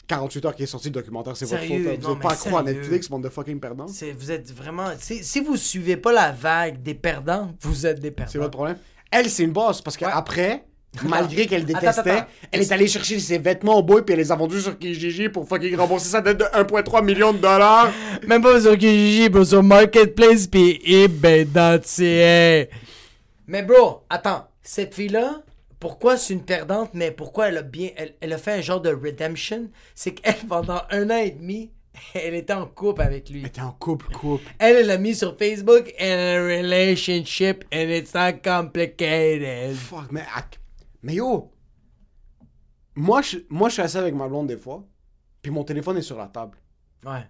48 0.06 0.44
heures 0.46 0.54
qu'il 0.54 0.62
est 0.62 0.66
sorti 0.66 0.88
le 0.88 0.94
documentaire. 0.94 1.36
C'est 1.36 1.44
votre 1.44 1.60
faute. 1.60 1.68
Sérieux, 1.68 1.84
là. 1.90 1.96
Vous 2.00 2.08
non, 2.08 2.14
êtes 2.16 2.22
pas 2.22 2.30
à 2.32 2.34
sérieux. 2.36 2.62
Netflix, 2.62 3.08
bande 3.10 3.24
de 3.24 3.28
fucking 3.28 3.60
perdants. 3.60 3.86
Vous 3.86 4.30
êtes 4.32 4.50
vraiment. 4.52 4.88
Si, 4.98 5.22
si 5.22 5.40
vous 5.40 5.56
suivez 5.56 5.96
pas 5.98 6.12
la 6.12 6.32
vague 6.32 6.82
des 6.82 6.94
perdants, 6.94 7.52
vous 7.60 7.86
êtes 7.86 8.00
des 8.00 8.10
perdants. 8.10 8.32
C'est 8.32 8.38
votre 8.38 8.52
problème? 8.52 8.78
Elle, 9.10 9.30
c'est 9.30 9.44
une 9.44 9.52
boss 9.52 9.80
parce 9.80 9.96
qu'après, 9.96 10.64
malgré 11.02 11.46
qu'elle 11.46 11.64
détestait, 11.64 11.86
attends, 11.88 12.10
attends. 12.10 12.26
elle 12.50 12.60
est 12.60 12.72
allée 12.72 12.88
chercher 12.88 13.18
ses 13.18 13.38
vêtements 13.38 13.78
au 13.78 13.82
boy 13.82 14.04
puis 14.04 14.14
elle 14.14 14.20
les 14.20 14.32
a 14.32 14.36
vendus 14.36 14.60
sur 14.60 14.78
Kijiji 14.78 15.28
pour 15.28 15.46
fucking 15.46 15.76
rembourser 15.76 16.08
sa 16.08 16.20
dette 16.20 16.38
de 16.38 16.44
1,3 16.44 17.04
million 17.04 17.32
de 17.32 17.38
dollars. 17.38 17.90
Même 18.26 18.42
pas 18.42 18.60
sur 18.60 18.76
Kijiji, 18.76 19.28
bro, 19.28 19.44
sur 19.44 19.62
Marketplace 19.62 20.46
pis 20.46 20.80
eBay.ca. 20.84 22.66
Mais 23.46 23.62
bro, 23.62 24.02
attends, 24.10 24.48
cette 24.62 24.94
fille-là, 24.94 25.42
pourquoi 25.80 26.16
c'est 26.16 26.34
une 26.34 26.42
perdante, 26.44 26.90
mais 26.92 27.10
pourquoi 27.10 27.48
elle 27.48 27.58
a 27.58 27.62
bien. 27.62 27.90
Elle, 27.96 28.14
elle 28.20 28.32
a 28.32 28.38
fait 28.38 28.52
un 28.52 28.60
genre 28.60 28.80
de 28.80 28.90
redemption? 28.90 29.70
C'est 29.94 30.12
qu'elle, 30.12 30.34
pendant 30.48 30.82
un 30.90 31.10
an 31.10 31.16
et 31.16 31.30
demi, 31.30 31.70
elle 32.14 32.34
était 32.34 32.52
en 32.52 32.66
couple 32.66 33.02
avec 33.02 33.30
lui. 33.30 33.40
Elle 33.40 33.46
était 33.46 33.60
en 33.60 33.72
couple, 33.72 34.06
couple. 34.12 34.44
Elle, 34.58 34.76
elle 34.76 34.86
l'a 34.86 34.98
mis 34.98 35.14
sur 35.14 35.36
Facebook, 35.36 35.92
and 36.00 36.04
a 36.04 36.40
relationship, 36.40 37.64
and 37.72 37.88
it's 37.88 38.14
not 38.14 38.40
complicated. 38.42 39.74
Fuck, 39.74 40.10
mais, 40.10 40.24
mais 41.02 41.14
yo, 41.14 41.52
moi 42.94 43.22
je, 43.22 43.38
moi 43.48 43.68
je 43.68 43.74
suis 43.74 43.82
assis 43.82 43.98
avec 43.98 44.14
ma 44.14 44.28
blonde 44.28 44.48
des 44.48 44.56
fois, 44.56 44.86
puis 45.42 45.50
mon 45.50 45.64
téléphone 45.64 45.96
est 45.96 46.02
sur 46.02 46.18
la 46.18 46.26
table. 46.26 46.58
Ouais. 47.04 47.24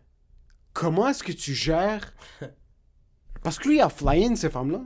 Comment 0.72 1.08
est-ce 1.08 1.22
que 1.22 1.32
tu 1.32 1.54
gères? 1.54 2.14
Parce 3.42 3.58
que 3.58 3.68
lui, 3.68 3.76
il 3.76 3.80
a 3.80 3.88
fly-in 3.88 4.34
ces 4.36 4.50
femmes-là. 4.50 4.82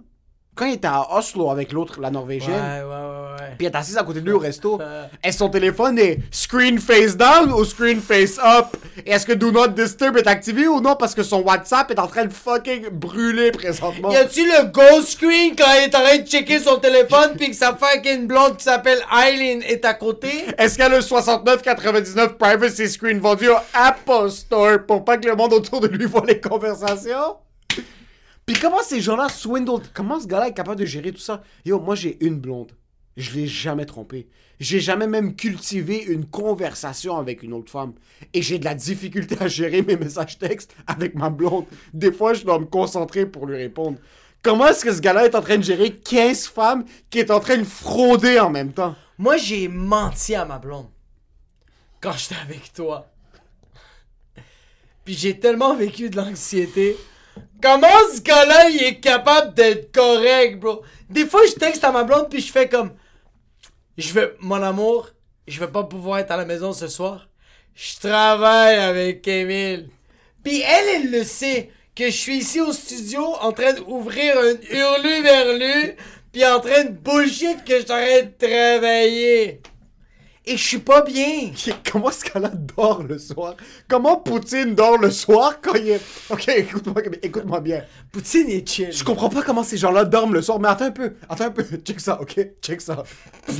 Quand 0.55 0.67
il 0.67 0.75
était 0.75 0.87
à 0.89 1.17
Oslo 1.17 1.51
avec 1.51 1.73
l'autre, 1.73 1.99
la 1.99 2.09
Ouais, 2.09 2.13
Norvégienne, 2.13 2.53
ouais, 2.53 2.83
ouais, 2.83 3.41
ouais. 3.41 3.55
puis 3.57 3.67
elle 3.67 3.73
est 3.73 3.77
assise 3.77 3.97
à 3.97 4.03
côté 4.03 4.21
de 4.21 4.27
lui 4.27 4.33
au 4.35 4.39
resto, 4.39 4.79
est-ce 5.25 5.39
son 5.39 5.49
téléphone 5.49 5.99
est 5.99 6.19
screen 6.31 6.79
face 6.79 7.17
down 7.17 7.51
ou 7.53 7.65
screen 7.65 8.03
face 8.03 8.39
up? 8.39 8.67
Et 9.07 9.13
est-ce 9.13 9.25
que 9.25 9.33
Do 9.33 9.51
Not 9.51 9.69
Disturb 9.69 10.19
est 10.19 10.27
activé 10.27 10.69
ou 10.69 10.83
non? 10.83 10.95
Parce 10.95 11.15
que 11.15 11.23
son 11.23 11.41
WhatsApp 11.41 11.91
est 11.91 11.99
en 11.99 12.07
train 12.07 12.27
de 12.27 12.33
fucking 12.35 12.91
brûler 12.91 13.51
présentement 13.51 14.11
Y 14.11 14.17
a-tu 14.17 14.45
le 14.45 14.67
ghost 14.67 15.13
screen 15.13 15.57
quand 15.57 15.65
il 15.79 15.85
est 15.85 15.97
en 15.97 16.03
train 16.03 16.19
de 16.19 16.27
checker 16.27 16.59
son 16.59 16.77
téléphone 16.77 17.35
pis 17.39 17.49
que 17.49 17.57
sa 17.57 17.75
fucking 17.75 18.27
blonde 18.27 18.59
qui 18.59 18.65
s'appelle 18.65 18.99
Eileen 19.11 19.63
est 19.63 19.87
à 19.87 19.95
côté? 19.95 20.45
Est-ce 20.59 20.77
qu'elle 20.77 20.93
a 20.93 20.97
le 20.97 21.03
69,99 21.03 22.35
privacy 22.35 22.91
screen 22.91 23.21
vendu 23.21 23.49
au 23.49 23.57
Apple 23.73 24.29
Store 24.31 24.85
pour 24.87 25.03
pas 25.03 25.17
que 25.17 25.27
le 25.29 25.35
monde 25.35 25.55
autour 25.55 25.81
de 25.81 25.89
lui 25.89 26.05
voit 26.05 26.25
les 26.27 26.41
conversations? 26.41 27.37
Puis 28.47 28.57
comment 28.57 28.83
ces 28.83 29.01
gens-là 29.01 29.29
swindle... 29.29 29.83
Comment 29.95 30.21
ce 30.21 30.27
gars-là 30.27 30.49
est 30.49 30.55
capable 30.55 30.81
de 30.81 30.87
gérer 30.87 31.13
tout 31.13 31.21
ça? 31.21 31.43
Yo, 31.65 31.81
moi 31.81 31.95
j'ai 31.95 32.25
une 32.25 32.39
blonde. 32.39 32.73
Je 33.17 33.33
l'ai 33.33 33.47
jamais 33.47 33.85
trompée. 33.85 34.29
J'ai 34.59 34.81
jamais 34.81 35.07
même 35.07 35.35
cultivé 35.35 36.03
une 36.03 36.25
conversation 36.25 37.17
avec 37.17 37.43
une 37.43 37.53
autre 37.53 37.71
femme. 37.71 37.93
Et 38.33 38.43
j'ai 38.43 38.59
de 38.59 38.65
la 38.65 38.75
difficulté 38.75 39.37
à 39.41 39.49
gérer 39.49 39.83
mes 39.83 39.97
messages 39.97 40.39
textes 40.39 40.75
avec 40.87 41.15
ma 41.15 41.29
blonde. 41.29 41.67
Des 41.93 42.13
fois, 42.13 42.33
je 42.33 42.45
dois 42.45 42.59
me 42.59 42.65
concentrer 42.65 43.27
pour 43.27 43.47
lui 43.47 43.57
répondre. 43.57 43.99
Comment 44.41 44.67
est-ce 44.67 44.85
que 44.85 44.93
ce 44.93 45.01
gars-là 45.01 45.27
est 45.27 45.35
en 45.35 45.43
train 45.43 45.59
de 45.59 45.63
gérer 45.63 45.95
15 45.95 46.47
femmes 46.47 46.85
qui 47.11 47.19
est 47.19 47.31
en 47.31 47.41
train 47.41 47.59
de 47.59 47.65
frauder 47.65 48.41
en 48.41 48.51
même 48.51 48.73
temps? 48.73 48.95
Moi, 49.19 49.37
j'ai 49.37 49.69
menti 49.69 50.35
à 50.35 50.45
ma 50.45 50.59
blonde. 50.59 50.89
Quand 52.01 52.13
j'étais 52.13 52.41
avec 52.41 52.73
toi. 52.73 53.13
Puis 55.05 55.15
j'ai 55.15 55.39
tellement 55.39 55.75
vécu 55.75 56.11
de 56.11 56.17
l'anxiété. 56.17 56.97
Comment 57.63 57.87
ce 58.13 58.21
gars-là, 58.21 58.71
il 58.71 58.83
est 58.83 59.01
capable 59.01 59.55
d'être 59.55 59.93
correct, 59.93 60.59
bro? 60.59 60.83
Des 61.09 61.27
fois, 61.27 61.43
je 61.47 61.53
texte 61.53 61.85
à 61.85 61.93
ma 61.93 62.03
blonde 62.03 62.29
puis 62.29 62.41
je 62.41 62.51
fais 62.51 62.69
comme... 62.69 62.93
Je 63.97 64.13
vais... 64.13 64.35
Mon 64.41 64.61
amour, 64.63 65.11
je 65.47 65.61
vais 65.61 65.69
pas 65.69 65.85
pouvoir 65.85 66.19
être 66.19 66.33
à 66.33 66.37
la 66.37 66.45
maison 66.45 66.73
ce 66.73 66.89
soir. 66.89 67.29
Je 67.75 68.01
travaille 68.01 68.77
avec 68.77 69.27
Emile. 69.29 69.89
Puis 70.43 70.61
elle, 70.61 70.89
elle 70.97 71.11
le 71.13 71.23
sait 71.23 71.71
que 71.95 72.07
je 72.07 72.17
suis 72.17 72.39
ici 72.39 72.61
au 72.61 72.73
studio 72.73 73.23
en 73.41 73.53
train 73.53 73.75
d'ouvrir 73.75 74.37
un 74.39 74.55
hurlu-berlu 74.75 75.97
puis 76.33 76.45
en 76.47 76.61
train 76.61 76.85
de 76.85 76.91
bullshit 76.91 77.65
que 77.65 77.79
je 77.79 77.85
train 77.85 78.23
de 78.23 78.47
travailler. 78.47 79.61
Et 80.45 80.57
je 80.57 80.67
suis 80.67 80.79
pas 80.79 81.03
bien. 81.03 81.53
Comment 81.93 82.11
ce 82.11 82.25
gars-là 82.25 82.51
dort 82.55 83.03
le 83.03 83.19
soir? 83.19 83.55
Comment 83.89 84.17
Poutine 84.17 84.75
dort 84.75 84.99
le 84.99 85.11
soir 85.11 85.61
quand 85.63 85.75
il 85.75 85.91
est... 85.91 86.01
Ok, 86.31 86.49
écoute-moi 86.49 87.61
bien. 87.61 87.83
Poutine 88.11 88.49
est 88.49 88.69
chill. 88.69 88.93
Je 88.93 89.05
comprends 89.05 89.29
pas 89.29 89.43
comment 89.43 89.63
ces 89.63 89.77
gens-là 89.77 90.05
dorment 90.05 90.35
le 90.35 90.43
soir, 90.43 90.59
mais 90.59 90.69
attends 90.69 90.87
un 90.87 90.91
peu, 90.91 91.15
attends 91.29 91.45
un 91.45 91.51
peu, 91.51 91.63
check 91.85 92.01
ça, 92.01 92.21
ok? 92.21 92.41
Check 92.61 92.81
ça. 92.81 93.05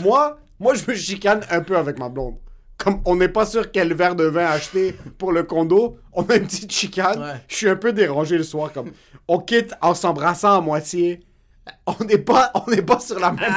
Moi, 0.03 0.39
moi 0.59 0.75
je 0.75 0.83
me 0.89 0.95
chicane 0.95 1.43
un 1.51 1.61
peu 1.61 1.77
avec 1.77 1.99
ma 1.99 2.09
blonde. 2.09 2.35
Comme 2.79 3.01
on 3.05 3.15
n'est 3.15 3.29
pas 3.29 3.47
sûr 3.47 3.71
quel 3.71 3.95
verre 3.95 4.17
de 4.17 4.25
vin 4.25 4.47
acheter 4.47 4.97
pour 5.19 5.31
le 5.31 5.45
condo, 5.45 5.99
on 6.13 6.25
a 6.25 6.35
une 6.35 6.47
petite 6.47 6.73
chicane. 6.73 7.21
Ouais. 7.21 7.41
Je 7.47 7.55
suis 7.55 7.69
un 7.69 7.77
peu 7.77 7.93
dérangé 7.93 8.37
le 8.37 8.43
soir, 8.43 8.73
comme 8.73 8.91
on 9.29 9.39
quitte 9.39 9.73
en 9.81 9.95
s'embrassant 9.95 10.59
à 10.59 10.61
moitié. 10.61 11.21
On 11.87 12.05
n'est 12.05 12.19
pas, 12.19 12.51
on 12.55 12.69
n'est 12.69 12.83
pas 12.83 12.99
sur 12.99 13.21
la 13.21 13.31
même. 13.31 13.55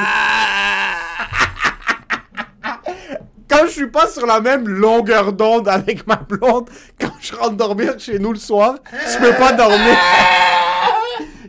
Quand 3.49 3.65
je 3.65 3.71
suis 3.71 3.87
pas 3.87 4.07
sur 4.07 4.25
la 4.25 4.39
même 4.41 4.67
longueur 4.67 5.33
d'onde 5.33 5.67
avec 5.67 6.05
ma 6.07 6.15
blonde, 6.15 6.69
quand 6.99 7.13
je 7.21 7.35
rentre 7.35 7.55
dormir 7.55 7.99
chez 7.99 8.19
nous 8.19 8.33
le 8.33 8.39
soir, 8.39 8.75
je 8.91 9.17
peux 9.19 9.33
pas 9.35 9.53
dormir. 9.53 9.97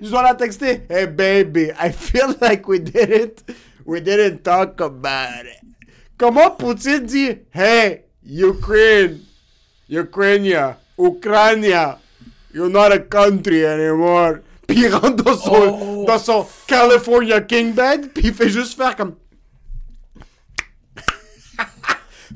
Je 0.01 0.11
dois 0.11 0.23
la 0.23 0.35
texter. 0.35 0.83
Hey 0.91 1.07
baby, 1.07 1.71
I 1.81 1.91
feel 1.91 2.35
like 2.41 2.69
we 2.69 2.81
didn't, 2.81 3.45
we 3.85 4.01
didn't 4.01 4.43
talk 4.43 4.81
about 4.81 5.45
it. 5.45 5.89
Comment 6.19 6.51
Poutine 6.51 7.05
dit, 7.05 7.39
hey, 7.53 8.05
Ukraine, 8.25 9.21
Ukraine, 9.89 10.75
Ukraine, 10.99 11.97
you're 12.53 12.71
not 12.71 12.93
a 12.93 12.99
country 12.99 13.65
anymore. 13.65 14.41
Puis 14.67 14.81
il 14.81 14.95
rentre 14.95 15.23
dans 15.23 15.37
son, 15.37 16.05
dans 16.05 16.19
son 16.19 16.47
California 16.67 17.41
King 17.41 17.73
Bed, 17.73 18.11
puis 18.13 18.29
il 18.29 18.35
fait 18.35 18.49
juste 18.49 18.77
faire 18.77 18.97
comme. 18.97 19.15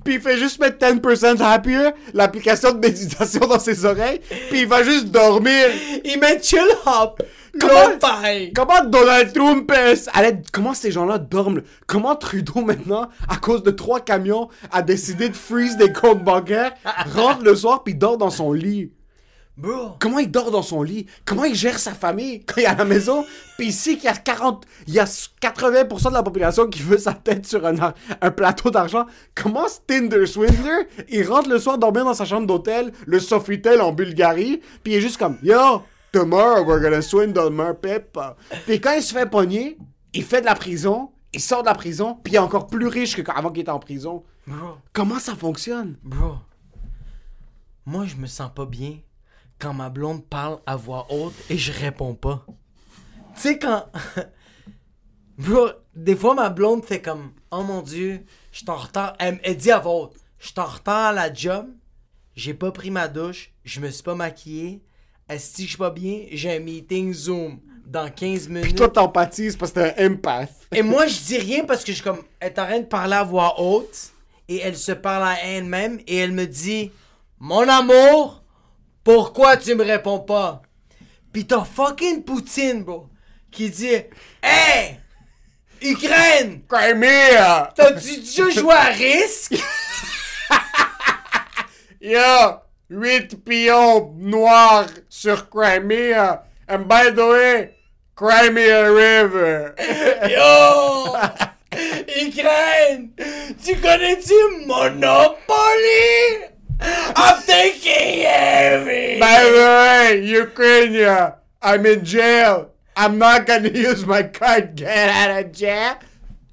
Puis 0.04 0.14
il 0.14 0.20
fait 0.20 0.38
juste 0.38 0.60
mettre 0.60 0.78
10% 0.78 1.40
happier, 1.42 1.90
l'application 2.14 2.72
de 2.72 2.78
méditation 2.78 3.40
dans 3.46 3.58
ses 3.58 3.84
oreilles, 3.84 4.20
puis 4.50 4.60
il 4.60 4.66
va 4.66 4.82
juste 4.82 5.06
dormir. 5.06 5.66
Il 6.04 6.18
met 6.18 6.40
chill 6.42 6.60
hop. 6.86 7.22
Comment-. 7.58 7.98
Comment 8.54 8.84
Donald 8.84 9.32
Trump 9.32 9.70
est... 9.72 10.08
Allez, 10.14 10.36
comment 10.52 10.74
ces 10.74 10.92
gens-là 10.92 11.18
dorment? 11.18 11.62
Comment 11.86 12.14
Trudeau 12.14 12.60
maintenant, 12.60 13.08
à 13.28 13.36
cause 13.36 13.62
de 13.62 13.70
trois 13.70 14.00
camions, 14.00 14.48
a 14.70 14.82
décidé 14.82 15.28
de 15.28 15.36
freeze 15.36 15.76
des 15.76 15.92
comptes 15.92 16.22
bancaires, 16.22 16.72
rentre 17.14 17.42
le 17.42 17.54
soir 17.56 17.82
puis 17.82 17.94
dort 17.94 18.18
dans 18.18 18.30
son 18.30 18.52
lit? 18.52 18.92
Bro. 19.60 19.96
Comment 19.98 20.18
il 20.20 20.30
dort 20.30 20.50
dans 20.50 20.62
son 20.62 20.82
lit? 20.82 21.04
Comment 21.26 21.44
il 21.44 21.54
gère 21.54 21.78
sa 21.78 21.92
famille 21.92 22.42
quand 22.46 22.54
il 22.56 22.62
est 22.62 22.66
à 22.66 22.74
la 22.74 22.86
maison? 22.86 23.26
Puis 23.58 23.66
ici, 23.68 23.96
qu'il 23.96 24.06
y 24.06 24.08
a 24.08 24.14
40, 24.16 24.64
il 24.86 24.94
y 24.94 24.98
a 24.98 25.04
80% 25.04 26.08
de 26.08 26.14
la 26.14 26.22
population 26.22 26.66
qui 26.66 26.80
veut 26.80 26.96
sa 26.96 27.12
tête 27.12 27.46
sur 27.46 27.62
un, 27.66 28.30
plateau 28.30 28.70
d'argent. 28.70 29.04
Comment 29.34 29.68
ce 29.68 29.80
Tinder 29.86 30.24
Swindler, 30.24 30.88
il 31.10 31.28
rentre 31.28 31.50
le 31.50 31.58
soir 31.58 31.76
dormir 31.76 32.06
dans 32.06 32.14
sa 32.14 32.24
chambre 32.24 32.46
d'hôtel, 32.46 32.90
le 33.06 33.20
Sofitel 33.20 33.82
en 33.82 33.92
Bulgarie, 33.92 34.62
puis 34.82 34.94
il 34.94 34.96
est 34.96 35.00
juste 35.02 35.18
comme, 35.18 35.36
yo, 35.42 35.82
tomorrow 36.10 36.64
we're 36.64 36.80
gonna 36.80 37.02
swindle 37.02 37.50
my 37.50 37.74
people. 37.80 38.34
Puis 38.64 38.80
quand 38.80 38.92
il 38.92 39.02
se 39.02 39.12
fait 39.12 39.28
pogner, 39.28 39.76
il 40.14 40.24
fait 40.24 40.40
de 40.40 40.46
la 40.46 40.54
prison, 40.54 41.10
il 41.34 41.40
sort 41.40 41.60
de 41.62 41.68
la 41.68 41.74
prison, 41.74 42.18
puis 42.24 42.32
il 42.32 42.36
est 42.36 42.40
encore 42.40 42.66
plus 42.66 42.86
riche 42.86 43.14
que 43.14 43.20
quand- 43.20 43.34
avant 43.34 43.50
qu'il 43.50 43.60
était 43.60 43.70
en 43.70 43.78
prison. 43.78 44.24
Bro. 44.46 44.78
Comment 44.94 45.18
ça 45.18 45.36
fonctionne? 45.36 45.96
Bro. 46.02 46.36
Moi, 47.84 48.06
je 48.06 48.16
me 48.16 48.26
sens 48.26 48.50
pas 48.54 48.64
bien 48.64 48.96
quand 49.60 49.74
ma 49.74 49.90
blonde 49.90 50.24
parle 50.24 50.58
à 50.66 50.76
voix 50.76 51.06
haute 51.10 51.34
et 51.48 51.58
je 51.58 51.72
réponds 51.72 52.14
pas. 52.14 52.44
Tu 53.36 53.40
sais, 53.42 53.58
quand. 53.58 53.86
Bro, 55.38 55.68
des 55.94 56.16
fois, 56.16 56.34
ma 56.34 56.50
blonde 56.50 56.84
fait 56.84 57.00
comme 57.00 57.32
Oh 57.50 57.62
mon 57.62 57.82
dieu, 57.82 58.24
je 58.52 58.58
suis 58.58 58.70
en 58.70 58.76
retard. 58.76 59.14
Elle, 59.18 59.40
elle 59.44 59.56
dit 59.56 59.70
à 59.70 59.78
voix 59.78 59.94
haute 59.94 60.16
Je 60.38 60.48
suis 60.48 60.60
en 60.60 60.66
retard 60.66 61.06
à 61.06 61.12
la 61.12 61.32
job, 61.32 61.66
j'ai 62.34 62.54
pas 62.54 62.72
pris 62.72 62.90
ma 62.90 63.08
douche, 63.08 63.52
je 63.64 63.80
me 63.80 63.90
suis 63.90 64.02
pas 64.02 64.14
maquillé. 64.14 64.82
Est-ce 65.28 65.56
que 65.58 65.62
je 65.62 65.68
suis 65.68 65.76
pas 65.76 65.90
bien? 65.90 66.24
J'ai 66.32 66.56
un 66.56 66.58
meeting 66.58 67.14
Zoom 67.14 67.60
dans 67.86 68.10
15 68.10 68.48
minutes. 68.48 68.64
Puis 68.64 68.74
toi, 68.74 68.88
t'empathises 68.88 69.56
parce 69.56 69.72
que 69.72 69.80
t'es 69.80 70.02
un 70.02 70.12
empath. 70.12 70.50
Et 70.72 70.82
moi, 70.82 71.06
je 71.06 71.20
dis 71.26 71.38
rien 71.38 71.64
parce 71.64 71.84
que 71.84 71.92
je 71.92 71.96
suis 71.96 72.04
comme. 72.04 72.22
Elle 72.40 72.48
est 72.48 72.58
en 72.58 72.66
train 72.66 72.80
de 72.80 72.86
parler 72.86 73.14
à 73.14 73.24
voix 73.24 73.60
haute. 73.60 74.12
Et 74.48 74.58
elle 74.58 74.76
se 74.76 74.92
parle 74.92 75.22
à 75.22 75.36
elle-même. 75.44 76.00
Et 76.06 76.16
elle 76.16 76.32
me 76.32 76.46
dit 76.46 76.90
Mon 77.38 77.68
amour, 77.68 78.39
Pourquoi 79.04 79.56
tu 79.56 79.74
me 79.74 79.84
réponds 79.84 80.20
pas? 80.20 80.62
Pis 81.32 81.46
t'as 81.46 81.64
fucking 81.64 82.22
Poutine, 82.24 82.82
bro, 82.84 83.08
qui 83.50 83.70
dit 83.70 83.96
Hey! 84.42 85.00
Ukraine! 85.82 86.62
Crimea! 86.68 87.72
T'as-tu 87.74 88.18
déjà 88.18 88.50
joué 88.60 88.74
à 88.74 88.86
risque? 88.86 89.54
Yo! 92.00 92.18
8 92.90 93.44
pions 93.44 94.14
noirs 94.18 94.88
sur 95.08 95.48
Crimea. 95.48 96.44
And 96.68 96.86
by 96.88 97.12
the 97.14 97.20
way, 97.20 97.74
Crimea 98.16 98.90
River. 98.90 99.74
Yo! 100.28 101.14
Ukraine! 102.26 103.10
Tu 103.64 103.76
connais-tu 103.76 104.34
Monopoly? 104.66 106.50
I'm 106.80 107.42
taking 107.42 108.22
heavy! 108.22 109.20
By 109.20 109.44
the 109.44 109.52
way, 109.52 110.24
Ukraine, 110.24 111.32
I'm 111.62 111.86
in 111.86 112.04
jail. 112.04 112.70
I'm 112.96 113.18
not 113.18 113.46
gonna 113.46 113.68
use 113.70 114.04
my 114.06 114.24
card 114.24 114.76
get 114.76 115.08
out 115.08 115.44
of 115.44 115.52
jail. 115.52 115.96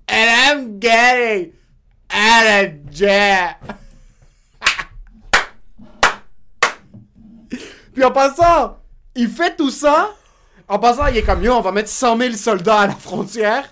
And 0.07 0.29
I'm 0.29 0.79
getting 0.79 1.53
out 2.09 2.63
of 2.63 2.89
jail. 2.91 3.55
Puis 7.93 8.03
en 8.03 8.11
passant, 8.11 8.77
il 9.15 9.27
fait 9.27 9.55
tout 9.55 9.71
ça. 9.71 10.13
En 10.67 10.79
passant, 10.79 11.07
il 11.07 11.17
est 11.17 11.23
comme 11.23 11.43
yo, 11.43 11.53
on 11.53 11.61
va 11.61 11.71
mettre 11.71 11.89
100 11.89 12.17
000 12.17 12.33
soldats 12.35 12.81
à 12.81 12.87
la 12.87 12.95
frontière. 12.95 13.69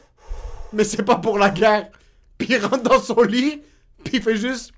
Mais 0.74 0.84
c'est 0.84 1.04
pas 1.04 1.16
pour 1.16 1.38
la 1.38 1.50
guerre. 1.50 1.90
Puis 2.38 2.48
il 2.52 2.58
rentre 2.58 2.84
dans 2.84 3.02
son 3.02 3.22
lit. 3.22 3.62
Puis 4.04 4.18
il 4.18 4.22
fait 4.22 4.36
juste. 4.36 4.72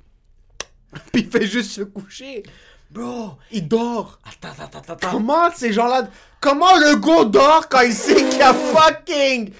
Puis 1.12 1.24
il 1.24 1.30
fait 1.30 1.46
juste 1.48 1.72
se 1.72 1.82
coucher. 1.82 2.44
Bro! 2.90 3.38
Il 3.52 3.68
dort. 3.68 4.20
Attends, 4.26 4.54
attends, 4.64 4.80
attends, 4.80 4.94
attends. 4.94 5.12
Comment 5.12 5.52
ces 5.56 5.74
gens-là. 5.74 6.08
Comment 6.40 6.76
le 6.78 6.96
gars 6.96 7.26
dort 7.26 7.68
quand 7.70 7.82
il 7.82 7.94
sait 7.94 8.16
qu'il 8.16 8.38
y 8.38 8.42
a 8.42 8.54
fucking 8.54 9.52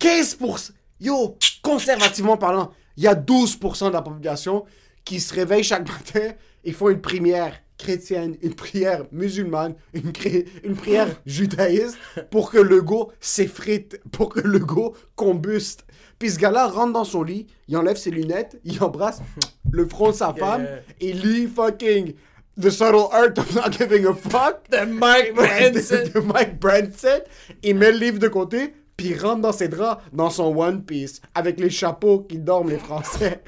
15%. 0.00 0.70
Yo, 1.00 1.38
conservativement 1.62 2.36
parlant, 2.36 2.72
il 2.96 3.04
y 3.04 3.06
a 3.06 3.14
12% 3.14 3.88
de 3.88 3.92
la 3.92 4.02
population 4.02 4.64
qui 5.04 5.20
se 5.20 5.32
réveille 5.34 5.64
chaque 5.64 5.88
matin 5.88 6.32
et 6.64 6.72
font 6.72 6.90
une 6.90 7.00
prière 7.00 7.54
chrétienne, 7.78 8.36
une 8.42 8.54
prière 8.54 9.04
musulmane, 9.10 9.74
une, 9.94 10.12
cré- 10.12 10.44
une 10.64 10.76
prière 10.76 11.08
judaïste 11.24 11.96
pour 12.30 12.50
que 12.50 12.58
le 12.58 12.82
go 12.82 13.10
s'effrite, 13.20 13.98
pour 14.12 14.28
que 14.28 14.40
le 14.40 14.58
go 14.58 14.94
combuste. 15.16 15.84
Puis 16.20 16.32
ce 16.32 16.38
gars-là 16.38 16.68
rentre 16.68 16.92
dans 16.92 17.04
son 17.04 17.22
lit, 17.22 17.46
il 17.66 17.76
enlève 17.78 17.96
ses 17.96 18.10
lunettes, 18.10 18.60
il 18.62 18.80
embrasse 18.84 19.22
le 19.72 19.88
front 19.88 20.10
de 20.10 20.14
sa 20.14 20.34
femme 20.34 20.68
et 21.00 21.12
lit 21.14 21.48
fucking 21.48 22.14
The 22.60 22.68
Subtle 22.68 23.08
Art 23.10 23.38
of 23.38 23.54
Not 23.54 23.72
Giving 23.72 24.06
a 24.06 24.12
Fuck 24.12 24.68
De 24.70 24.84
Mike 24.84 25.34
Branson. 25.34 26.04
de, 26.14 26.20
Mike 26.20 26.60
Branson. 26.60 27.22
Il 27.62 27.76
met 27.76 27.90
le 27.90 27.98
livre 27.98 28.18
de 28.18 28.28
côté, 28.28 28.74
puis 28.98 29.08
il 29.08 29.18
rentre 29.18 29.40
dans 29.40 29.52
ses 29.52 29.68
draps, 29.68 30.04
dans 30.12 30.28
son 30.28 30.54
One 30.54 30.84
Piece, 30.84 31.22
avec 31.34 31.58
les 31.58 31.70
chapeaux 31.70 32.20
qui 32.20 32.38
dorment 32.38 32.68
les 32.68 32.78
Français. 32.78 33.42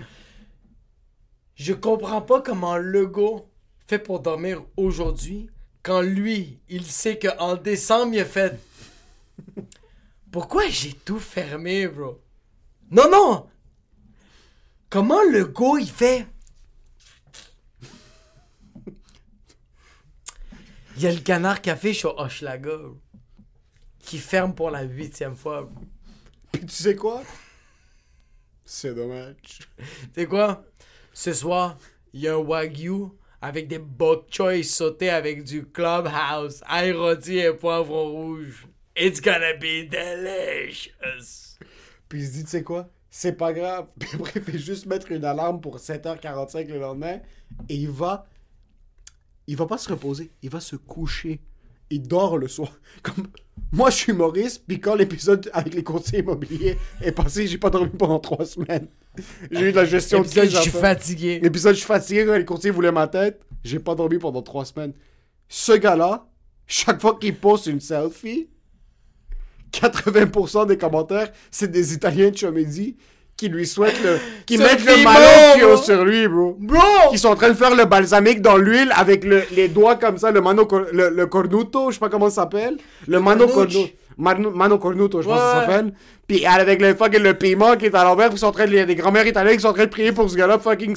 Je 1.54 1.74
comprends 1.74 2.22
pas 2.22 2.40
comment 2.40 2.78
Legault 2.78 3.50
fait 3.86 3.98
pour 3.98 4.20
dormir 4.20 4.62
aujourd'hui 4.78 5.50
quand 5.82 6.00
lui, 6.00 6.60
il 6.70 6.86
sait 6.86 7.18
qu'en 7.18 7.56
décembre, 7.56 8.14
il 8.14 8.20
a 8.20 8.24
fait. 8.24 8.58
Pourquoi 10.30 10.68
j'ai 10.68 10.94
tout 10.94 11.18
fermé, 11.18 11.86
bro? 11.86 12.21
Non, 12.92 13.10
non! 13.10 13.48
Comment 14.90 15.22
Legault, 15.22 15.78
il 15.78 15.90
fait? 15.90 16.26
Il 20.96 21.02
y 21.02 21.06
a 21.06 21.12
le 21.12 21.20
canard 21.20 21.62
café 21.62 21.94
chez 21.94 22.08
Hochelaga, 22.08 22.76
qui 23.98 24.18
ferme 24.18 24.54
pour 24.54 24.70
la 24.70 24.82
huitième 24.82 25.34
fois. 25.34 25.70
Puis 26.52 26.66
tu 26.66 26.74
sais 26.74 26.94
quoi? 26.94 27.22
C'est 28.62 28.94
dommage. 28.94 29.36
Tu 29.78 29.86
sais 30.14 30.26
quoi? 30.26 30.62
Ce 31.14 31.32
soir, 31.32 31.78
il 32.12 32.20
y 32.20 32.28
a 32.28 32.34
un 32.34 32.36
wagyu 32.36 33.06
avec 33.40 33.68
des 33.68 33.78
bok 33.78 34.26
choy 34.30 34.62
sautés 34.62 35.08
avec 35.08 35.44
du 35.44 35.64
clubhouse, 35.64 36.62
ail 36.68 36.92
rôti 36.92 37.38
et 37.38 37.54
poivron 37.54 38.10
rouge. 38.10 38.66
It's 38.94 39.22
gonna 39.22 39.54
be 39.54 39.88
delicious. 39.88 41.58
Puis 42.12 42.20
il 42.20 42.26
se 42.26 42.32
dit, 42.32 42.44
tu 42.44 42.50
sais 42.50 42.62
quoi? 42.62 42.90
C'est 43.08 43.32
pas 43.32 43.54
grave. 43.54 43.86
Puis 43.98 44.10
après, 44.12 44.32
il 44.36 44.42
fait 44.42 44.58
juste 44.58 44.84
mettre 44.84 45.10
une 45.12 45.24
alarme 45.24 45.62
pour 45.62 45.78
7h45 45.78 46.68
le 46.68 46.78
lendemain. 46.78 47.20
Et 47.70 47.74
il 47.74 47.88
va. 47.88 48.26
Il 49.46 49.56
va 49.56 49.64
pas 49.64 49.78
se 49.78 49.88
reposer. 49.88 50.30
Il 50.42 50.50
va 50.50 50.60
se 50.60 50.76
coucher. 50.76 51.40
Il 51.88 52.02
dort 52.02 52.36
le 52.36 52.48
soir. 52.48 52.70
Comme. 53.02 53.28
Moi, 53.72 53.88
je 53.88 53.96
suis 53.96 54.12
Maurice. 54.12 54.58
Puis 54.58 54.78
quand 54.78 54.94
l'épisode 54.94 55.48
avec 55.54 55.72
les 55.72 55.82
conseillers 55.82 56.18
immobiliers 56.22 56.76
est 57.00 57.12
passé, 57.12 57.46
j'ai 57.46 57.56
pas 57.56 57.70
dormi 57.70 57.88
pendant 57.88 58.18
trois 58.18 58.44
semaines. 58.44 58.88
J'ai 59.50 59.70
eu 59.70 59.72
de 59.72 59.76
la 59.76 59.86
gestion 59.86 60.20
de 60.20 60.26
Épisode, 60.26 60.48
crise 60.48 60.56
je 60.56 60.62
suis 60.62 60.70
fatigué. 60.70 61.40
L'épisode, 61.40 61.72
je 61.72 61.78
suis 61.78 61.86
fatigué 61.86 62.26
quand 62.26 62.36
les 62.36 62.44
conseillers 62.44 62.72
voulaient 62.72 62.92
ma 62.92 63.08
tête. 63.08 63.40
J'ai 63.64 63.78
pas 63.78 63.94
dormi 63.94 64.18
pendant 64.18 64.42
trois 64.42 64.66
semaines. 64.66 64.92
Ce 65.48 65.72
gars-là, 65.72 66.28
chaque 66.66 67.00
fois 67.00 67.18
qu'il 67.18 67.38
poste 67.38 67.68
une 67.68 67.80
selfie, 67.80 68.50
80% 69.72 70.66
des 70.66 70.76
commentaires, 70.78 71.30
c'est 71.50 71.70
des 71.70 71.94
Italiens 71.94 72.30
de 72.30 72.36
Chomedy 72.36 72.96
qui 73.36 73.48
lui 73.48 73.66
souhaitent 73.66 74.02
le. 74.04 74.18
qui 74.46 74.56
Ce 74.58 74.62
mettent 74.62 74.84
le 74.84 75.02
bro. 75.64 75.76
sur 75.82 76.04
lui, 76.04 76.28
bro. 76.28 76.56
Bro! 76.60 76.78
Qui 77.10 77.18
sont 77.18 77.28
en 77.30 77.34
train 77.34 77.48
de 77.48 77.54
faire 77.54 77.74
le 77.74 77.86
balsamique 77.86 78.40
dans 78.42 78.56
l'huile 78.56 78.92
avec 78.94 79.24
le- 79.24 79.42
les 79.56 79.68
doigts 79.68 79.96
comme 79.96 80.18
ça, 80.18 80.30
le 80.30 80.40
mano. 80.40 80.68
Le, 80.92 81.08
le 81.08 81.26
cornuto, 81.26 81.90
je 81.90 81.94
sais 81.94 82.00
pas 82.00 82.10
comment 82.10 82.28
ça 82.28 82.42
s'appelle. 82.42 82.76
Le, 83.08 83.18
mano 83.20 83.48
cornuto. 83.48 83.88
Mano, 84.16 84.78
cornuto, 84.78 85.22
je 85.22 85.28
pense 85.28 85.36
que 85.36 85.42
ça 85.42 85.60
s'appelle. 85.60 85.92
Puis 86.26 86.46
avec 86.46 86.80
le 86.80 86.94
fucking 86.94 87.20
le 87.20 87.34
piment 87.34 87.76
qui 87.76 87.86
est 87.86 87.94
à 87.94 88.04
l'envers, 88.04 88.28
puis 88.28 88.36
ils 88.36 88.40
sont 88.40 88.46
en 88.46 88.52
train 88.52 88.66
de. 88.66 88.72
Il 88.72 88.76
y 88.76 88.80
a 88.80 88.86
des 88.86 88.94
grands-mères 88.94 89.26
italiennes 89.26 89.56
qui 89.56 89.62
sont 89.62 89.68
en 89.68 89.74
train 89.74 89.84
de 89.84 89.90
prier 89.90 90.12
pour 90.12 90.24
que 90.24 90.30
ce 90.30 90.36
gars-là 90.36 90.58
fucking 90.58 90.96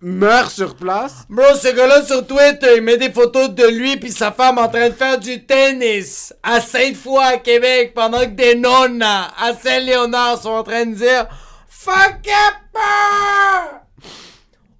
meurt 0.00 0.50
sur 0.50 0.74
place. 0.74 1.24
Bro, 1.28 1.54
ce 1.54 1.74
gars-là 1.74 2.02
sur 2.04 2.26
Twitter, 2.26 2.76
il 2.76 2.82
met 2.82 2.96
des 2.96 3.10
photos 3.10 3.50
de 3.50 3.66
lui 3.66 3.96
puis 3.96 4.10
sa 4.10 4.32
femme 4.32 4.58
en 4.58 4.68
train 4.68 4.88
de 4.88 4.94
faire 4.94 5.18
du 5.18 5.44
tennis 5.44 6.34
à 6.42 6.60
Sainte-Foy 6.60 7.22
à 7.22 7.36
Québec 7.38 7.92
pendant 7.94 8.20
que 8.20 8.26
des 8.26 8.54
nonnes 8.54 9.02
à 9.02 9.52
Saint-Léonard 9.62 10.40
sont 10.40 10.50
en 10.50 10.62
train 10.62 10.86
de 10.86 10.94
dire 10.94 11.26
Fuck 11.68 12.26
up! 12.28 12.78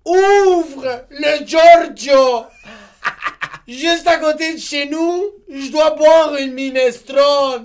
Ouvre 0.05 1.05
le 1.11 1.47
Giorgio! 1.47 2.47
Juste 3.69 4.07
à 4.09 4.17
côté 4.19 4.55
de 4.55 4.59
chez 4.59 4.87
nous, 4.87 5.25
je 5.49 5.71
dois 5.71 5.91
boire 5.91 6.37
une 6.37 6.53
minestrone. 6.53 7.65